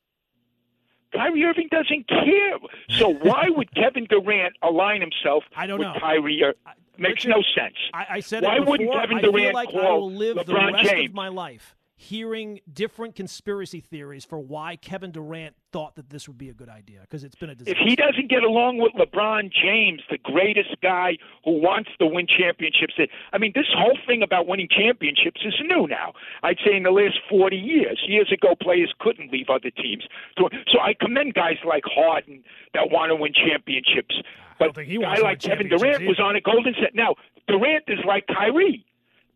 Kyrie 1.12 1.44
Irving 1.44 1.68
doesn't 1.70 2.08
care. 2.08 2.58
So 2.98 3.08
why 3.12 3.46
would 3.48 3.72
Kevin 3.74 4.06
Durant 4.08 4.54
align 4.62 5.00
himself 5.00 5.42
I 5.56 5.66
don't 5.66 5.78
with 5.78 5.88
know. 5.88 5.94
Kyrie? 6.00 6.40
Ir- 6.40 6.54
Makes 6.98 7.24
Richard, 7.24 7.28
no 7.30 7.42
sense. 7.56 7.74
I, 7.94 8.06
I 8.10 8.20
said 8.20 8.42
why 8.42 8.56
it 8.56 8.60
before. 8.60 8.70
wouldn't 8.72 8.92
Kevin 8.92 9.18
I 9.18 9.20
Durant 9.22 9.36
feel 9.38 9.52
like 9.54 9.70
call 9.70 9.80
I 9.86 9.90
will 9.92 10.12
live 10.12 10.36
LeBron 10.36 10.46
the 10.46 10.54
rest 10.54 10.90
James? 10.90 11.08
of 11.10 11.14
my 11.14 11.28
life 11.28 11.74
hearing 12.00 12.60
different 12.72 13.14
conspiracy 13.14 13.78
theories 13.78 14.24
for 14.24 14.38
why 14.38 14.74
Kevin 14.74 15.10
Durant 15.10 15.54
thought 15.70 15.96
that 15.96 16.08
this 16.08 16.26
would 16.28 16.38
be 16.38 16.48
a 16.48 16.54
good 16.54 16.70
idea 16.70 17.00
because 17.02 17.24
it's 17.24 17.34
been 17.34 17.50
a 17.50 17.54
disaster. 17.54 17.78
If 17.78 17.86
he 17.86 17.94
doesn't 17.94 18.30
get 18.30 18.42
along 18.42 18.78
with 18.78 18.92
LeBron 18.94 19.52
James, 19.52 20.00
the 20.08 20.16
greatest 20.16 20.80
guy 20.82 21.18
who 21.44 21.60
wants 21.60 21.90
to 21.98 22.06
win 22.06 22.26
championships, 22.26 22.94
I 23.34 23.36
mean, 23.38 23.52
this 23.54 23.66
whole 23.76 23.98
thing 24.06 24.22
about 24.22 24.46
winning 24.46 24.68
championships 24.70 25.42
is 25.44 25.52
new 25.66 25.86
now. 25.86 26.14
I'd 26.42 26.56
say 26.64 26.74
in 26.74 26.84
the 26.84 26.90
last 26.90 27.18
40 27.28 27.54
years. 27.54 28.00
Years 28.08 28.32
ago, 28.32 28.54
players 28.58 28.94
couldn't 28.98 29.30
leave 29.30 29.50
other 29.50 29.70
teams. 29.70 30.04
So 30.38 30.48
I 30.80 30.94
commend 30.98 31.34
guys 31.34 31.58
like 31.66 31.84
Harden 31.84 32.42
that 32.72 32.90
want 32.90 33.10
to 33.10 33.16
win 33.16 33.34
championships. 33.34 34.14
But 34.58 34.76
a 34.78 34.84
guy 34.86 35.18
like 35.18 35.40
Kevin 35.40 35.68
Durant 35.68 35.96
either. 35.96 36.06
was 36.06 36.18
on 36.18 36.34
a 36.34 36.40
golden 36.40 36.74
set. 36.80 36.94
Now, 36.94 37.16
Durant 37.46 37.84
is 37.88 37.98
like 38.06 38.26
Kyrie 38.26 38.86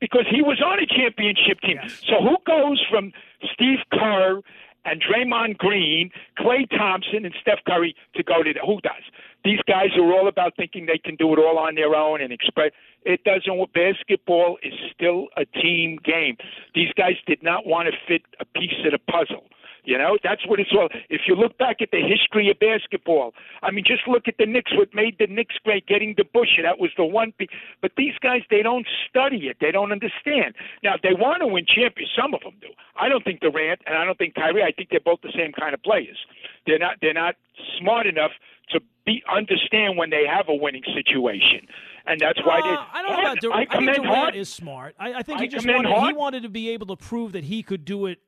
because 0.05 0.27
he 0.31 0.43
was 0.43 0.61
on 0.61 0.79
a 0.79 0.85
championship 0.85 1.59
team. 1.63 1.79
Yes. 1.83 2.03
So 2.07 2.21
who 2.21 2.37
goes 2.47 2.85
from 2.91 3.11
Steve 3.55 3.79
Kerr 3.91 4.43
and 4.85 5.01
Draymond 5.01 5.57
Green, 5.57 6.11
Klay 6.39 6.69
Thompson, 6.69 7.25
and 7.25 7.35
Steph 7.41 7.61
Curry 7.67 7.97
to 8.15 8.23
go 8.23 8.43
to 8.43 8.53
the, 8.53 8.61
who 8.61 8.83
does? 8.83 9.01
These 9.45 9.61
guys 9.67 9.97
are 9.97 10.13
all 10.13 10.29
about 10.29 10.57
thinking 10.59 10.85
they 10.85 10.99
can 10.99 11.17
do 11.17 11.33
it 11.33 11.39
all 11.39 11.57
on 11.57 11.75
their 11.75 11.95
own 11.95 12.21
and 12.21 12.35
express. 12.35 12.73
It 13.07 13.25
doesn't. 13.25 13.73
Basketball 13.73 14.59
is 14.63 14.75
still 14.95 15.29
a 15.39 15.47
team 15.47 15.99
game. 16.05 16.37
These 16.75 16.93
guys 16.99 17.17
did 17.27 17.43
not 17.43 17.67
want 17.67 17.89
to 17.89 17.95
fit 18.07 18.27
a 18.41 18.45
piece 18.45 18.77
of 18.85 18.93
the 18.93 18.99
puzzle. 19.11 19.45
You 19.85 19.99
know, 19.99 20.17
that's 20.23 20.47
what 20.47 20.61
it's 20.61 20.71
all. 20.73 20.89
If 21.11 21.23
you 21.27 21.35
look 21.35 21.59
back 21.59 21.83
at 21.83 21.91
the 21.93 22.01
history 22.01 22.51
of 22.51 22.59
basketball, 22.59 23.33
I 23.63 23.71
mean, 23.71 23.85
just 23.87 24.09
look 24.09 24.27
at 24.27 24.37
the 24.39 24.47
Knicks. 24.47 24.73
What 24.75 24.95
made 24.95 25.17
the 25.19 25.27
Knicks 25.27 25.57
great? 25.63 25.87
Getting 25.87 26.15
DeBusschere. 26.15 26.63
That 26.63 26.79
was 26.79 26.91
the 26.97 27.05
one. 27.05 27.33
Be- 27.39 27.49
but 27.83 27.93
these 27.97 28.15
guys, 28.21 28.41
they 28.51 28.63
don't 28.63 28.87
study 29.09 29.49
it. 29.49 29.59
They 29.61 29.71
don't 29.71 29.93
understand. 29.93 30.55
Now, 30.83 30.95
they 31.03 31.13
want 31.13 31.41
to 31.41 31.47
win 31.47 31.67
champions. 31.67 32.11
Some 32.19 32.33
of 32.33 32.41
them 32.41 32.55
do. 32.61 32.69
I 32.97 33.09
don't 33.09 33.25
think 33.25 33.41
Durant 33.41 33.81
and 33.87 33.97
I 33.97 34.05
don't 34.05 34.17
think 34.17 34.35
Kyrie. 34.35 34.63
I 34.63 34.73
think 34.73 34.89
they're 34.91 35.01
both 35.05 35.21
the 35.23 35.33
same 35.37 35.53
kind 35.53 35.75
of 35.75 35.83
players. 35.83 36.19
They're 36.67 36.79
not. 36.79 36.97
They're 37.03 37.13
not 37.13 37.37
smart 37.79 38.07
enough 38.07 38.33
to 38.71 38.81
be 39.05 39.23
understand 39.31 39.99
when 39.99 40.09
they 40.09 40.25
have 40.27 40.49
a 40.49 40.55
winning 40.55 40.83
situation 40.95 41.69
and 42.07 42.21
that's 42.21 42.39
why 42.45 42.61
they. 42.61 42.69
Uh, 42.69 42.85
I 42.93 43.03
don't 43.03 43.13
know 43.13 43.21
about 43.21 43.41
Durant. 43.41 43.71
I, 43.71 43.77
I 43.77 43.79
think 43.79 44.03
Durant 44.03 44.37
is 44.37 44.49
smart. 44.49 44.95
I, 44.99 45.15
I 45.15 45.23
think 45.23 45.39
I 45.39 45.43
he 45.43 45.49
just 45.49 45.67
wanted, 45.67 46.07
he 46.07 46.13
wanted 46.15 46.43
to 46.45 46.49
be 46.49 46.71
able 46.71 46.87
to 46.89 46.97
prove 46.97 47.33
that 47.33 47.45
he 47.45 47.63
could 47.63 47.85
do 47.85 48.07
it 48.07 48.21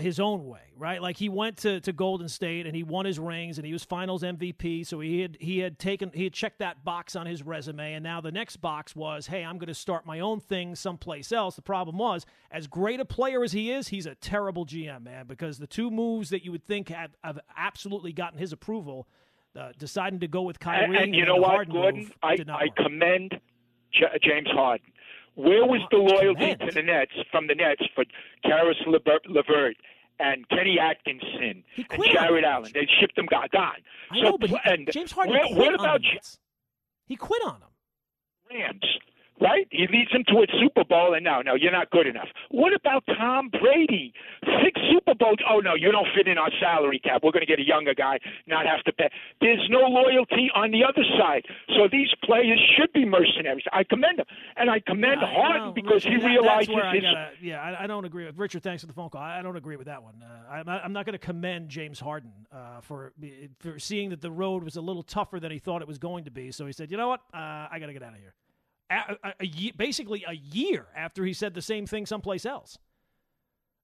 his 0.00 0.18
own 0.20 0.46
way, 0.46 0.72
right? 0.76 1.00
Like 1.02 1.16
he 1.16 1.28
went 1.28 1.56
to, 1.58 1.80
to 1.80 1.92
Golden 1.92 2.28
State 2.28 2.66
and 2.66 2.74
he 2.74 2.82
won 2.82 3.04
his 3.06 3.18
rings 3.18 3.58
and 3.58 3.66
he 3.66 3.72
was 3.72 3.84
Finals 3.84 4.22
MVP. 4.22 4.86
So 4.86 5.00
he 5.00 5.20
had 5.20 5.36
he 5.40 5.58
had 5.58 5.78
taken 5.78 6.10
he 6.14 6.24
had 6.24 6.32
checked 6.32 6.58
that 6.60 6.84
box 6.84 7.14
on 7.16 7.26
his 7.26 7.42
resume, 7.42 7.94
and 7.94 8.02
now 8.02 8.20
the 8.20 8.32
next 8.32 8.58
box 8.58 8.94
was, 8.96 9.26
hey, 9.26 9.44
I'm 9.44 9.58
going 9.58 9.68
to 9.68 9.74
start 9.74 10.06
my 10.06 10.20
own 10.20 10.40
thing 10.40 10.74
someplace 10.74 11.32
else. 11.32 11.56
The 11.56 11.62
problem 11.62 11.98
was, 11.98 12.26
as 12.50 12.66
great 12.66 13.00
a 13.00 13.04
player 13.04 13.42
as 13.44 13.52
he 13.52 13.70
is, 13.70 13.88
he's 13.88 14.06
a 14.06 14.14
terrible 14.14 14.64
GM, 14.66 15.02
man, 15.02 15.26
because 15.26 15.58
the 15.58 15.66
two 15.66 15.90
moves 15.90 16.30
that 16.30 16.44
you 16.44 16.52
would 16.52 16.66
think 16.66 16.88
have, 16.90 17.10
have 17.24 17.38
absolutely 17.56 18.12
gotten 18.12 18.38
his 18.38 18.52
approval. 18.52 19.06
Uh, 19.58 19.72
deciding 19.78 20.20
to 20.20 20.28
go 20.28 20.42
with 20.42 20.60
Kyrie 20.60 20.84
And, 20.84 20.96
and 20.96 21.14
you 21.16 21.24
know 21.24 21.34
the 21.36 21.40
what, 21.40 21.50
Harden 21.50 21.72
Gordon? 21.74 22.00
move 22.02 22.12
I, 22.22 22.36
did 22.36 22.46
not 22.46 22.60
I 22.62 22.66
work. 22.66 22.76
commend 22.76 23.40
J- 23.92 24.18
James 24.22 24.46
Harden. 24.52 24.86
Where 25.38 25.64
was 25.64 25.80
the 25.92 25.98
loyalty 25.98 26.56
to 26.66 26.72
the 26.72 26.82
Nets 26.82 27.12
from 27.30 27.46
the 27.46 27.54
Nets 27.54 27.82
for 27.94 28.04
Caris 28.44 28.76
Lever- 28.86 29.20
LeVert 29.28 29.76
and 30.18 30.48
Kenny 30.48 30.78
Atkinson 30.80 31.62
and 31.78 31.88
on 31.88 32.12
Jarrett. 32.12 32.44
Allen? 32.44 32.70
They 32.74 32.88
shipped 32.98 33.14
them 33.14 33.26
gone. 33.26 33.46
gone. 33.52 33.76
I 34.10 34.16
so, 34.16 34.22
know, 34.22 34.38
but 34.38 34.50
he, 34.50 34.56
and 34.64 34.88
James 34.92 35.12
Harden 35.12 35.34
where- 35.34 35.44
quit 35.46 35.56
what 35.56 35.68
on 35.68 35.74
about 35.86 36.00
the 36.02 36.08
Nets. 36.14 36.38
He 37.06 37.14
quit 37.14 37.40
on 37.44 37.60
them. 37.60 37.68
Rams? 38.50 38.82
Right? 39.40 39.68
He 39.70 39.86
leads 39.86 40.10
them 40.10 40.24
to 40.28 40.42
a 40.42 40.46
Super 40.60 40.82
Bowl, 40.84 41.14
and 41.14 41.22
no, 41.24 41.42
no, 41.42 41.54
you're 41.54 41.70
not 41.72 41.90
good 41.90 42.06
enough. 42.08 42.26
What 42.50 42.74
about 42.74 43.04
Tom 43.06 43.50
Brady? 43.50 44.12
Six 44.64 44.80
Super 44.90 45.14
Bowls. 45.14 45.38
Oh, 45.48 45.60
no, 45.60 45.74
you 45.76 45.92
don't 45.92 46.08
fit 46.16 46.26
in 46.26 46.38
our 46.38 46.50
salary 46.60 46.98
cap. 46.98 47.20
We're 47.22 47.30
going 47.30 47.46
to 47.46 47.46
get 47.46 47.60
a 47.60 47.66
younger 47.66 47.94
guy, 47.94 48.18
not 48.48 48.66
have 48.66 48.82
to 48.84 48.92
pay. 48.92 49.08
There's 49.40 49.64
no 49.70 49.80
loyalty 49.86 50.50
on 50.56 50.72
the 50.72 50.82
other 50.84 51.04
side. 51.18 51.44
So 51.76 51.86
these 51.90 52.08
players 52.24 52.58
should 52.76 52.92
be 52.92 53.04
mercenaries. 53.04 53.62
I 53.72 53.84
commend 53.84 54.18
them. 54.18 54.26
And 54.56 54.68
I 54.68 54.80
commend 54.80 55.20
Yeah, 55.22 55.32
Harden 55.32 55.72
because 55.74 56.04
Richard, 56.04 56.12
he 56.14 56.18
that- 56.20 56.26
realizes 56.26 56.68
where 56.74 56.84
I 56.86 56.94
his. 56.94 57.02
gotta, 57.04 57.30
yeah, 57.40 57.62
I, 57.62 57.84
I 57.84 57.86
don't 57.86 58.04
agree 58.04 58.24
with 58.26 58.36
Richard. 58.36 58.62
Thanks 58.64 58.82
for 58.82 58.88
the 58.88 58.92
phone 58.92 59.08
call. 59.10 59.22
I, 59.22 59.38
I 59.38 59.42
don't 59.42 59.56
agree 59.56 59.76
with 59.76 59.86
that 59.86 60.02
one. 60.02 60.14
Uh, 60.20 60.50
I'm 60.52 60.66
not, 60.66 60.84
I'm 60.84 60.92
not 60.92 61.06
going 61.06 61.12
to 61.12 61.24
commend 61.24 61.68
James 61.68 62.00
Harden 62.00 62.32
uh, 62.52 62.80
for 62.80 63.12
for 63.60 63.78
seeing 63.78 64.10
that 64.10 64.20
the 64.20 64.30
road 64.32 64.64
was 64.64 64.74
a 64.76 64.80
little 64.80 65.02
tougher 65.04 65.38
than 65.38 65.52
he 65.52 65.58
thought 65.60 65.80
it 65.80 65.88
was 65.88 65.98
going 65.98 66.24
to 66.24 66.30
be. 66.32 66.50
So 66.50 66.66
he 66.66 66.72
said, 66.72 66.90
you 66.90 66.96
know 66.96 67.08
what, 67.08 67.20
uh, 67.32 67.68
I 67.70 67.78
got 67.78 67.86
to 67.86 67.92
get 67.92 68.02
out 68.02 68.14
of 68.14 68.18
here. 68.18 68.34
A, 68.90 69.16
a, 69.22 69.34
a 69.40 69.72
basically 69.76 70.24
a 70.26 70.34
year 70.34 70.86
after 70.96 71.24
he 71.24 71.32
said 71.32 71.54
the 71.54 71.62
same 71.62 71.86
thing 71.86 72.06
someplace 72.06 72.46
else. 72.46 72.78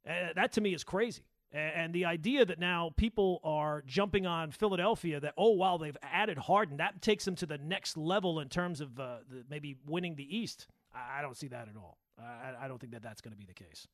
Uh, 0.09 0.33
that 0.35 0.53
to 0.53 0.61
me 0.61 0.75
is 0.75 0.85
crazy. 0.85 1.23
And 1.53 1.95
the 1.95 2.05
idea 2.07 2.45
that 2.45 2.59
now 2.59 2.91
people 2.97 3.41
are 3.45 3.85
jumping 3.87 4.27
on 4.27 4.51
Philadelphia 4.51 5.21
that, 5.21 5.35
oh, 5.39 5.51
wow, 5.51 5.77
they've 5.77 5.97
added 6.03 6.37
Harden, 6.37 6.79
that 6.79 7.01
takes 7.01 7.25
them 7.25 7.37
to 7.37 7.47
the 7.47 7.59
next 7.59 7.97
level 7.97 8.41
in 8.41 8.49
terms 8.49 8.81
of 8.81 8.99
uh, 8.99 9.19
the, 9.31 9.45
maybe 9.49 9.77
winning 9.87 10.17
the 10.17 10.37
East. 10.37 10.67
I 10.93 11.23
don't 11.23 11.37
see 11.37 11.47
that 11.49 11.69
at 11.69 11.77
all. 11.77 11.99
I, 12.19 12.65
I 12.65 12.69
don't 12.69 12.81
think 12.81 12.93
that 12.93 13.03
that's 13.03 13.21
going 13.21 13.33
to 13.33 13.39
be 13.39 13.47
the 13.47 13.55
case. 13.55 13.87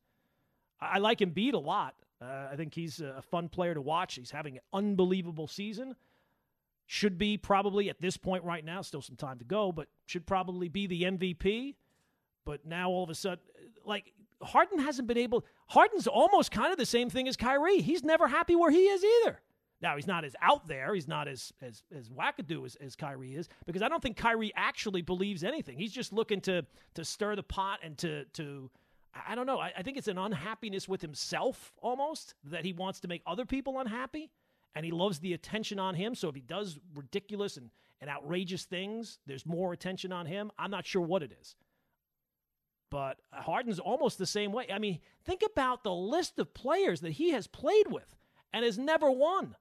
I, 0.81 0.93
I 0.95 0.99
like 0.99 1.19
Embiid 1.19 1.53
a 1.53 1.59
lot. 1.59 1.97
Uh, 2.23 2.49
I 2.51 2.57
think 2.57 2.75
he's 2.75 3.01
a 3.01 3.23
fun 3.31 3.51
player 3.51 3.75
to 3.75 3.83
watch. 3.83 4.15
He's 4.15 4.31
having 4.31 4.57
an 4.57 4.63
unbelievable 4.73 5.47
season. 5.47 5.97
Should 6.93 7.19
be 7.19 7.37
probably 7.37 7.89
at 7.89 8.01
this 8.01 8.17
point 8.17 8.43
right 8.43 8.65
now, 8.65 8.83
still 8.83 9.01
some 9.01 9.15
time 9.15 9.39
to 9.39 9.45
go, 9.45 9.71
but 9.71 9.87
should 10.07 10.27
probably 10.27 10.69
be 10.69 10.89
the 10.89 11.05
MVP. 11.05 11.77
But 12.45 12.67
now 12.67 12.91
all 12.91 13.05
of 13.05 13.11
a 13.11 13.15
sudden, 13.15 13.39
like 13.85 14.13
Harden 14.43 14.81
hasn't 14.81 15.07
been 15.07 15.17
able. 15.17 15.45
Harden's 15.69 16.09
almost 16.09 16.51
kind 16.51 16.73
of 16.73 16.79
the 16.79 16.85
same 16.85 17.09
thing 17.09 17.29
as 17.29 17.37
Kyrie. 17.37 17.81
He's 17.81 18.03
never 18.03 18.27
happy 18.27 18.57
where 18.57 18.73
he 18.73 18.87
is 18.87 19.05
either. 19.05 19.39
Now 19.81 19.95
he's 19.95 20.09
not 20.09 20.25
as 20.25 20.35
out 20.43 20.67
there. 20.67 20.93
He's 20.93 21.07
not 21.07 21.29
as 21.29 21.53
as 21.63 21.85
as 21.97 22.09
wackadoo 22.09 22.67
as, 22.67 22.75
as 22.81 22.97
Kyrie 22.97 23.37
is 23.37 23.49
because 23.67 23.83
I 23.83 23.89
don't 23.89 24.03
think 24.03 24.17
Kyrie 24.17 24.53
actually 24.57 25.03
believes 25.03 25.45
anything. 25.45 25.79
He's 25.79 25.93
just 25.93 26.13
looking 26.13 26.41
to 26.41 26.67
to 26.95 27.05
stir 27.05 27.37
the 27.37 27.45
pot 27.45 27.79
and 27.85 27.97
to 27.99 28.25
to 28.33 28.69
I 29.29 29.37
don't 29.37 29.47
know. 29.47 29.61
I, 29.61 29.73
I 29.79 29.83
think 29.85 29.97
it's 29.97 30.09
an 30.09 30.19
unhappiness 30.19 30.89
with 30.89 31.03
himself 31.03 31.73
almost 31.81 32.35
that 32.43 32.65
he 32.65 32.73
wants 32.73 32.99
to 32.99 33.07
make 33.07 33.23
other 33.29 33.45
people 33.45 33.79
unhappy 33.79 34.33
and 34.75 34.85
he 34.85 34.93
loves 34.93 35.19
the 35.19 35.33
attention 35.33 35.79
on 35.79 35.95
him. 35.95 36.15
So 36.15 36.29
if 36.29 36.35
he 36.35 36.41
does 36.41 36.79
ridiculous 36.95 37.57
and, 37.57 37.71
and 38.01 38.09
outrageous 38.09 38.65
things, 38.65 39.19
there's 39.27 39.47
more 39.47 39.73
attention 39.73 40.13
on 40.13 40.27
him. 40.27 40.51
I'm 40.59 40.71
not 40.71 40.87
sure 40.87 41.03
what 41.03 41.23
it 41.23 41.33
is. 41.41 41.57
But 42.91 43.19
Harden's 43.33 43.79
almost 43.79 44.19
the 44.19 44.27
same 44.27 44.53
way. 44.53 44.67
I 44.73 44.79
mean, 44.79 44.99
think 45.25 45.43
about 45.49 45.85
the 45.85 45.95
list 45.95 46.39
of 46.39 46.53
players 46.55 47.01
that 47.01 47.13
he 47.13 47.31
has 47.31 47.47
played 47.47 47.87
with 47.89 48.17
and 48.53 48.65
has 48.65 48.79
never 48.79 49.11
won. 49.11 49.55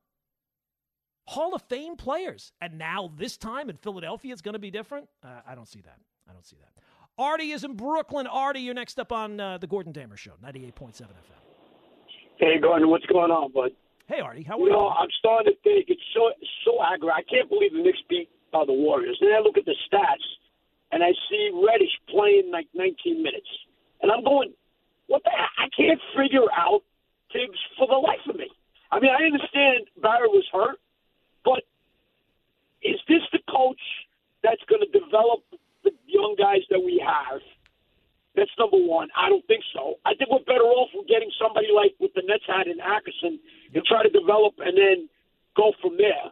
Hall 1.28 1.53
of 1.53 1.62
Fame 1.64 1.95
players. 1.95 2.53
And 2.60 2.80
now 2.80 3.12
this 3.16 3.38
time 3.38 3.70
in 3.70 3.78
Philadelphia, 3.78 4.34
it's 4.34 4.41
going 4.41 4.53
to 4.53 4.60
be 4.60 4.72
different? 4.72 5.07
Uh, 5.24 5.41
I 5.47 5.53
don't 5.53 5.68
see 5.68 5.82
that. 5.82 5.97
I 6.28 6.34
don't 6.34 6.45
see 6.45 6.57
that. 6.60 6.84
Artie 7.20 7.51
is 7.51 7.64
in 7.64 7.76
Brooklyn. 7.76 8.26
Artie, 8.26 8.62
you're 8.62 8.74
next 8.74 8.99
up 8.99 9.12
on 9.12 9.39
uh, 9.39 9.57
the 9.57 9.68
Gordon 9.68 9.91
Damer 9.91 10.18
Show, 10.18 10.32
98.7 10.43 11.01
FM. 11.01 11.07
Hey, 12.38 12.57
Gordon, 12.60 12.89
what's 12.89 13.05
going 13.05 13.30
on, 13.30 13.51
bud? 13.51 13.72
Hey, 14.10 14.22
Artie, 14.26 14.41
how 14.41 14.57
are 14.57 14.66
you? 14.66 14.74
Know, 14.74 14.89
I'm 14.89 15.14
starting 15.20 15.53
to 15.53 15.57
think 15.62 15.86
it's 15.93 16.01
so 16.18 16.34
so 16.66 16.82
aggravating. 16.82 17.14
I 17.14 17.22
can't 17.30 17.45
believe 17.45 17.78
the 17.78 17.86
Knicks 17.86 18.01
beat 18.10 18.28
uh, 18.57 18.66
the 18.66 18.74
Warriors. 18.74 19.22
Then 19.22 19.30
I 19.30 19.39
look 19.39 19.55
at 19.55 19.66
the 19.70 19.78
stats, 19.86 20.26
and 20.91 21.03
I 21.03 21.14
see 21.30 21.53
Reddish 21.53 21.93
playing 22.10 22.49
like 22.49 22.66
19 22.74 23.22
minutes, 23.22 23.45
and 24.01 24.12
I'm 24.12 24.24
going, 24.24 24.49
what 25.05 25.22
the? 25.24 25.30
Heck? 25.30 25.53
I 25.62 25.70
can't 25.78 26.01
figure 26.18 26.49
out 26.57 26.82
Thibs 27.32 27.62
for 27.78 27.86
the 27.86 28.01
life 28.01 28.26
of 28.28 28.36
me. 28.36 28.49
I 28.89 28.99
mean, 28.99 29.14
I 29.14 29.30
understand 29.30 29.86
Barrett 30.01 30.34
was 30.34 30.49
hurt, 30.51 30.82
but 31.45 31.62
is 32.82 32.97
this 33.05 33.22
the 33.32 33.45
coach 33.45 33.82
that's 34.41 34.66
going 34.66 34.82
to 34.82 34.89
develop 34.89 35.45
the 35.86 35.93
young 36.10 36.34
guys 36.34 36.66
that 36.74 36.82
we 36.82 36.97
have? 36.97 37.45
That's 38.40 38.56
number 38.56 38.80
one. 38.80 39.12
I 39.20 39.28
don't 39.28 39.44
think 39.52 39.68
so. 39.76 40.00
I 40.08 40.16
think 40.16 40.32
we're 40.32 40.48
better 40.48 40.64
off 40.64 40.88
with 40.96 41.12
getting 41.12 41.28
somebody 41.36 41.68
like 41.76 41.92
what 42.00 42.16
the 42.16 42.24
Nets 42.24 42.48
had 42.48 42.72
in 42.72 42.80
Atkinson 42.80 43.36
and 43.76 43.84
try 43.84 44.00
to 44.02 44.10
develop 44.10 44.56
and 44.64 44.80
then 44.80 45.12
go 45.60 45.76
from 45.84 46.00
there. 46.00 46.32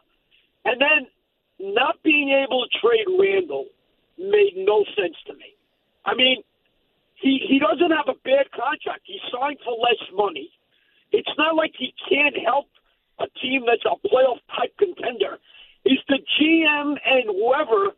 And 0.64 0.80
then 0.80 1.04
not 1.60 2.00
being 2.02 2.32
able 2.32 2.64
to 2.64 2.68
trade 2.80 3.04
Randle 3.12 3.68
made 4.16 4.56
no 4.56 4.88
sense 4.96 5.20
to 5.28 5.36
me. 5.36 5.52
I 6.08 6.16
mean, 6.16 6.40
he 7.20 7.44
he 7.44 7.60
doesn't 7.60 7.92
have 7.92 8.08
a 8.08 8.16
bad 8.24 8.48
contract. 8.56 9.04
He 9.04 9.20
signed 9.28 9.60
for 9.60 9.76
less 9.76 10.00
money. 10.16 10.48
It's 11.12 11.28
not 11.36 11.56
like 11.56 11.76
he 11.76 11.92
can't 12.08 12.36
help 12.40 12.72
a 13.20 13.28
team 13.44 13.68
that's 13.68 13.84
a 13.84 14.00
playoff 14.08 14.40
type 14.56 14.72
contender. 14.80 15.36
Is 15.84 16.00
the 16.08 16.24
GM 16.40 16.96
and 17.04 17.28
whoever 17.28 17.92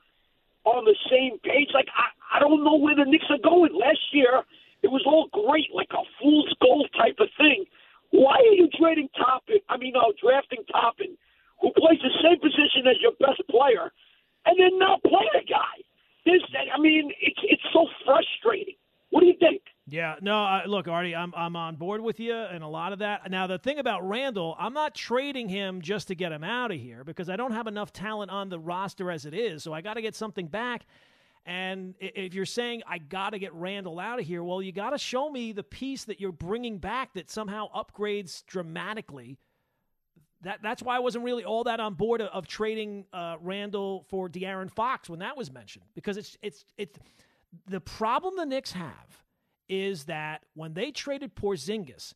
on 0.64 0.84
the 0.84 0.96
same 1.10 1.38
page? 1.40 1.70
Like 1.74 1.88
I, 1.96 2.36
I 2.36 2.40
don't 2.40 2.64
know 2.64 2.76
where 2.76 2.94
the 2.94 3.04
Knicks 3.04 3.26
are 3.30 3.42
going. 3.42 3.72
Last 3.74 4.00
year, 4.12 4.42
it 4.82 4.88
was 4.88 5.02
all 5.06 5.28
great, 5.32 5.68
like 5.74 5.90
a 5.92 6.04
fool's 6.20 6.54
gold 6.62 6.88
type 6.96 7.16
of 7.20 7.28
thing. 7.36 7.64
Why 8.10 8.36
are 8.36 8.56
you 8.56 8.68
trading 8.78 9.08
Toppin? 9.16 9.60
I 9.68 9.76
mean, 9.76 9.94
no, 9.94 10.12
drafting 10.20 10.64
Toppin, 10.70 11.16
who 11.60 11.70
plays 11.76 12.00
the 12.02 12.10
same 12.22 12.40
position 12.40 12.86
as 12.90 12.98
your 13.00 13.12
best 13.20 13.42
player, 13.48 13.92
and 14.46 14.58
then 14.58 14.78
not 14.78 15.02
play 15.02 15.26
the 15.32 15.44
guy. 15.46 15.84
This, 16.26 16.42
I 16.52 16.78
mean, 16.80 17.12
it's 17.20 17.40
it's 17.44 17.62
so 17.72 17.86
frustrating. 18.04 18.76
What 19.10 19.20
do 19.20 19.26
you 19.26 19.36
think? 19.38 19.62
Yeah, 20.00 20.14
no, 20.22 20.42
I, 20.42 20.64
look, 20.64 20.88
Artie, 20.88 21.14
I'm 21.14 21.34
I'm 21.36 21.54
on 21.56 21.76
board 21.76 22.00
with 22.00 22.20
you 22.20 22.34
and 22.34 22.64
a 22.64 22.66
lot 22.66 22.94
of 22.94 23.00
that. 23.00 23.30
Now, 23.30 23.46
the 23.46 23.58
thing 23.58 23.78
about 23.78 24.08
Randle, 24.08 24.56
I'm 24.58 24.72
not 24.72 24.94
trading 24.94 25.46
him 25.46 25.82
just 25.82 26.08
to 26.08 26.14
get 26.14 26.32
him 26.32 26.42
out 26.42 26.70
of 26.70 26.80
here 26.80 27.04
because 27.04 27.28
I 27.28 27.36
don't 27.36 27.52
have 27.52 27.66
enough 27.66 27.92
talent 27.92 28.30
on 28.30 28.48
the 28.48 28.58
roster 28.58 29.10
as 29.10 29.26
it 29.26 29.34
is. 29.34 29.62
So 29.62 29.74
I 29.74 29.82
got 29.82 29.94
to 29.94 30.00
get 30.00 30.14
something 30.14 30.46
back. 30.46 30.86
And 31.44 31.96
if 32.00 32.32
you're 32.32 32.46
saying 32.46 32.82
I 32.88 32.96
got 32.96 33.30
to 33.30 33.38
get 33.38 33.52
Randle 33.52 34.00
out 34.00 34.18
of 34.18 34.24
here, 34.24 34.42
well, 34.42 34.62
you 34.62 34.72
got 34.72 34.90
to 34.90 34.98
show 34.98 35.28
me 35.28 35.52
the 35.52 35.62
piece 35.62 36.04
that 36.04 36.18
you're 36.18 36.32
bringing 36.32 36.78
back 36.78 37.12
that 37.12 37.30
somehow 37.30 37.66
upgrades 37.70 38.42
dramatically. 38.46 39.36
That 40.40 40.60
that's 40.62 40.82
why 40.82 40.96
I 40.96 41.00
wasn't 41.00 41.26
really 41.26 41.44
all 41.44 41.64
that 41.64 41.78
on 41.78 41.92
board 41.92 42.22
of, 42.22 42.28
of 42.28 42.46
trading 42.46 43.04
uh, 43.12 43.36
Randle 43.42 44.06
for 44.08 44.30
De'Aaron 44.30 44.70
Fox 44.70 45.10
when 45.10 45.18
that 45.18 45.36
was 45.36 45.52
mentioned 45.52 45.84
because 45.94 46.16
it's 46.16 46.38
it's 46.40 46.64
it's 46.78 46.98
the 47.68 47.82
problem 47.82 48.36
the 48.36 48.46
Knicks 48.46 48.72
have 48.72 49.24
is 49.70 50.04
that 50.04 50.44
when 50.54 50.74
they 50.74 50.90
traded 50.90 51.34
Porzingis, 51.36 52.12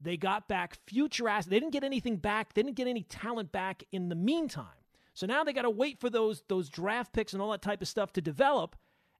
they 0.00 0.16
got 0.16 0.46
back 0.46 0.78
future 0.86 1.28
assets. 1.28 1.48
They 1.48 1.58
didn't 1.58 1.72
get 1.72 1.82
anything 1.82 2.16
back. 2.16 2.54
They 2.54 2.62
didn't 2.62 2.76
get 2.76 2.86
any 2.86 3.02
talent 3.02 3.50
back 3.50 3.82
in 3.90 4.10
the 4.10 4.14
meantime. 4.14 4.66
So 5.14 5.26
now 5.26 5.42
they 5.42 5.52
got 5.52 5.62
to 5.62 5.70
wait 5.70 5.98
for 5.98 6.10
those 6.10 6.44
those 6.48 6.68
draft 6.68 7.12
picks 7.12 7.32
and 7.32 7.42
all 7.42 7.50
that 7.50 7.62
type 7.62 7.82
of 7.82 7.88
stuff 7.88 8.12
to 8.12 8.20
develop. 8.20 8.76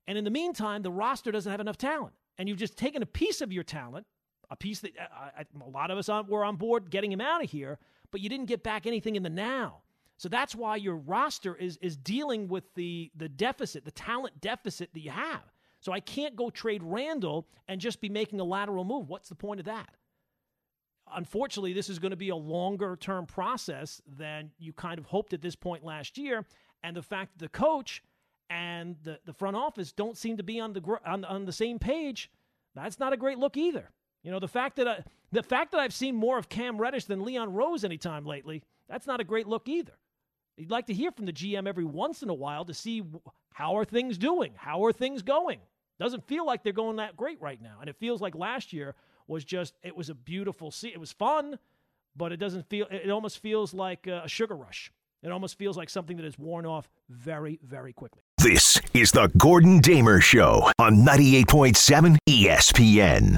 And 0.07 0.17
in 0.17 0.23
the 0.23 0.29
meantime, 0.29 0.83
the 0.83 0.91
roster 0.91 1.31
doesn't 1.31 1.51
have 1.51 1.59
enough 1.59 1.77
talent. 1.77 2.13
And 2.37 2.47
you've 2.47 2.57
just 2.57 2.77
taken 2.77 3.01
a 3.01 3.07
piece 3.07 3.41
of 3.41 3.51
your 3.51 3.63
talent, 3.63 4.05
a 4.49 4.55
piece 4.55 4.79
that 4.79 4.93
uh, 4.97 5.43
a 5.61 5.69
lot 5.69 5.91
of 5.91 5.97
us 5.97 6.07
were 6.29 6.45
on 6.45 6.55
board 6.55 6.89
getting 6.89 7.11
him 7.11 7.19
out 7.19 7.43
of 7.43 7.49
here, 7.49 7.79
but 8.11 8.21
you 8.21 8.29
didn't 8.29 8.45
get 8.45 8.63
back 8.63 8.87
anything 8.87 9.15
in 9.15 9.23
the 9.23 9.29
now. 9.29 9.81
So 10.17 10.29
that's 10.29 10.55
why 10.55 10.77
your 10.77 10.95
roster 10.95 11.55
is 11.55 11.77
is 11.77 11.97
dealing 11.97 12.47
with 12.47 12.63
the 12.75 13.11
the 13.15 13.27
deficit, 13.27 13.83
the 13.83 13.91
talent 13.91 14.39
deficit 14.39 14.93
that 14.93 15.01
you 15.01 15.11
have. 15.11 15.41
So 15.79 15.91
I 15.91 15.99
can't 15.99 16.35
go 16.35 16.49
trade 16.49 16.83
Randle 16.83 17.47
and 17.67 17.79
just 17.79 18.01
be 18.01 18.09
making 18.09 18.39
a 18.39 18.43
lateral 18.43 18.83
move. 18.83 19.09
What's 19.09 19.29
the 19.29 19.35
point 19.35 19.59
of 19.59 19.65
that? 19.67 19.89
unfortunately, 21.15 21.73
this 21.73 21.89
is 21.89 21.99
going 21.99 22.11
to 22.11 22.17
be 22.17 22.29
a 22.29 22.35
longer 22.35 22.95
term 22.95 23.25
process 23.25 24.01
than 24.17 24.51
you 24.57 24.73
kind 24.73 24.99
of 24.99 25.05
hoped 25.05 25.33
at 25.33 25.41
this 25.41 25.55
point 25.55 25.83
last 25.83 26.17
year. 26.17 26.45
And 26.83 26.95
the 26.95 27.01
fact 27.01 27.37
that 27.37 27.45
the 27.45 27.49
coach 27.49 28.03
and 28.49 28.95
the, 29.03 29.19
the 29.25 29.33
front 29.33 29.55
office 29.55 29.91
don't 29.91 30.17
seem 30.17 30.37
to 30.37 30.43
be 30.43 30.59
on 30.59 30.73
the 30.73 30.81
on, 31.05 31.25
on 31.25 31.45
the 31.45 31.51
same 31.51 31.79
page, 31.79 32.31
that's 32.75 32.99
not 32.99 33.13
a 33.13 33.17
great 33.17 33.37
look 33.37 33.57
either. 33.57 33.91
You 34.23 34.31
know, 34.31 34.39
the 34.39 34.47
fact 34.47 34.75
that 34.77 34.87
I, 34.87 35.03
the 35.31 35.43
fact 35.43 35.71
that 35.71 35.79
I've 35.79 35.93
seen 35.93 36.15
more 36.15 36.37
of 36.37 36.49
Cam 36.49 36.77
Reddish 36.77 37.05
than 37.05 37.23
Leon 37.23 37.53
Rose 37.53 37.83
anytime 37.83 38.25
lately, 38.25 38.63
that's 38.87 39.07
not 39.07 39.19
a 39.19 39.23
great 39.23 39.47
look 39.47 39.67
either. 39.67 39.93
You'd 40.59 40.71
like 40.71 40.87
to 40.87 40.93
hear 40.93 41.11
from 41.11 41.25
the 41.25 41.31
GM 41.31 41.67
every 41.67 41.85
once 41.85 42.21
in 42.21 42.29
a 42.29 42.33
while 42.33 42.65
to 42.65 42.73
see 42.73 43.01
how 43.53 43.77
are 43.77 43.85
things 43.85 44.17
doing, 44.17 44.51
how 44.57 44.83
are 44.83 44.91
things 44.91 45.21
going. 45.21 45.59
Doesn't 45.99 46.27
feel 46.27 46.45
like 46.45 46.63
they're 46.63 46.73
going 46.73 46.97
that 46.97 47.15
great 47.15 47.39
right 47.39 47.61
now, 47.61 47.77
and 47.79 47.89
it 47.89 47.95
feels 47.97 48.19
like 48.19 48.35
last 48.35 48.73
year 48.73 48.95
was 49.25 49.45
just 49.45 49.75
it 49.83 49.95
was 49.95 50.09
a 50.09 50.13
beautiful 50.13 50.69
scene. 50.69 50.91
It 50.93 50.99
was 50.99 51.13
fun, 51.13 51.57
but 52.15 52.33
it 52.33 52.37
doesn't 52.37 52.67
feel. 52.69 52.87
It 52.91 53.09
almost 53.09 53.39
feels 53.39 53.73
like 53.73 54.05
a 54.07 54.27
sugar 54.27 54.55
rush. 54.55 54.91
It 55.23 55.31
almost 55.31 55.57
feels 55.57 55.77
like 55.77 55.89
something 55.89 56.17
that 56.17 56.25
is 56.25 56.37
worn 56.37 56.65
off 56.65 56.89
very, 57.09 57.59
very 57.63 57.93
quickly. 57.93 58.21
This 58.37 58.81
is 58.93 59.11
the 59.11 59.29
Gordon 59.37 59.79
Damer 59.79 60.21
Show 60.21 60.71
on 60.79 61.05
98.7 61.05 62.17
ESPN. 62.29 63.37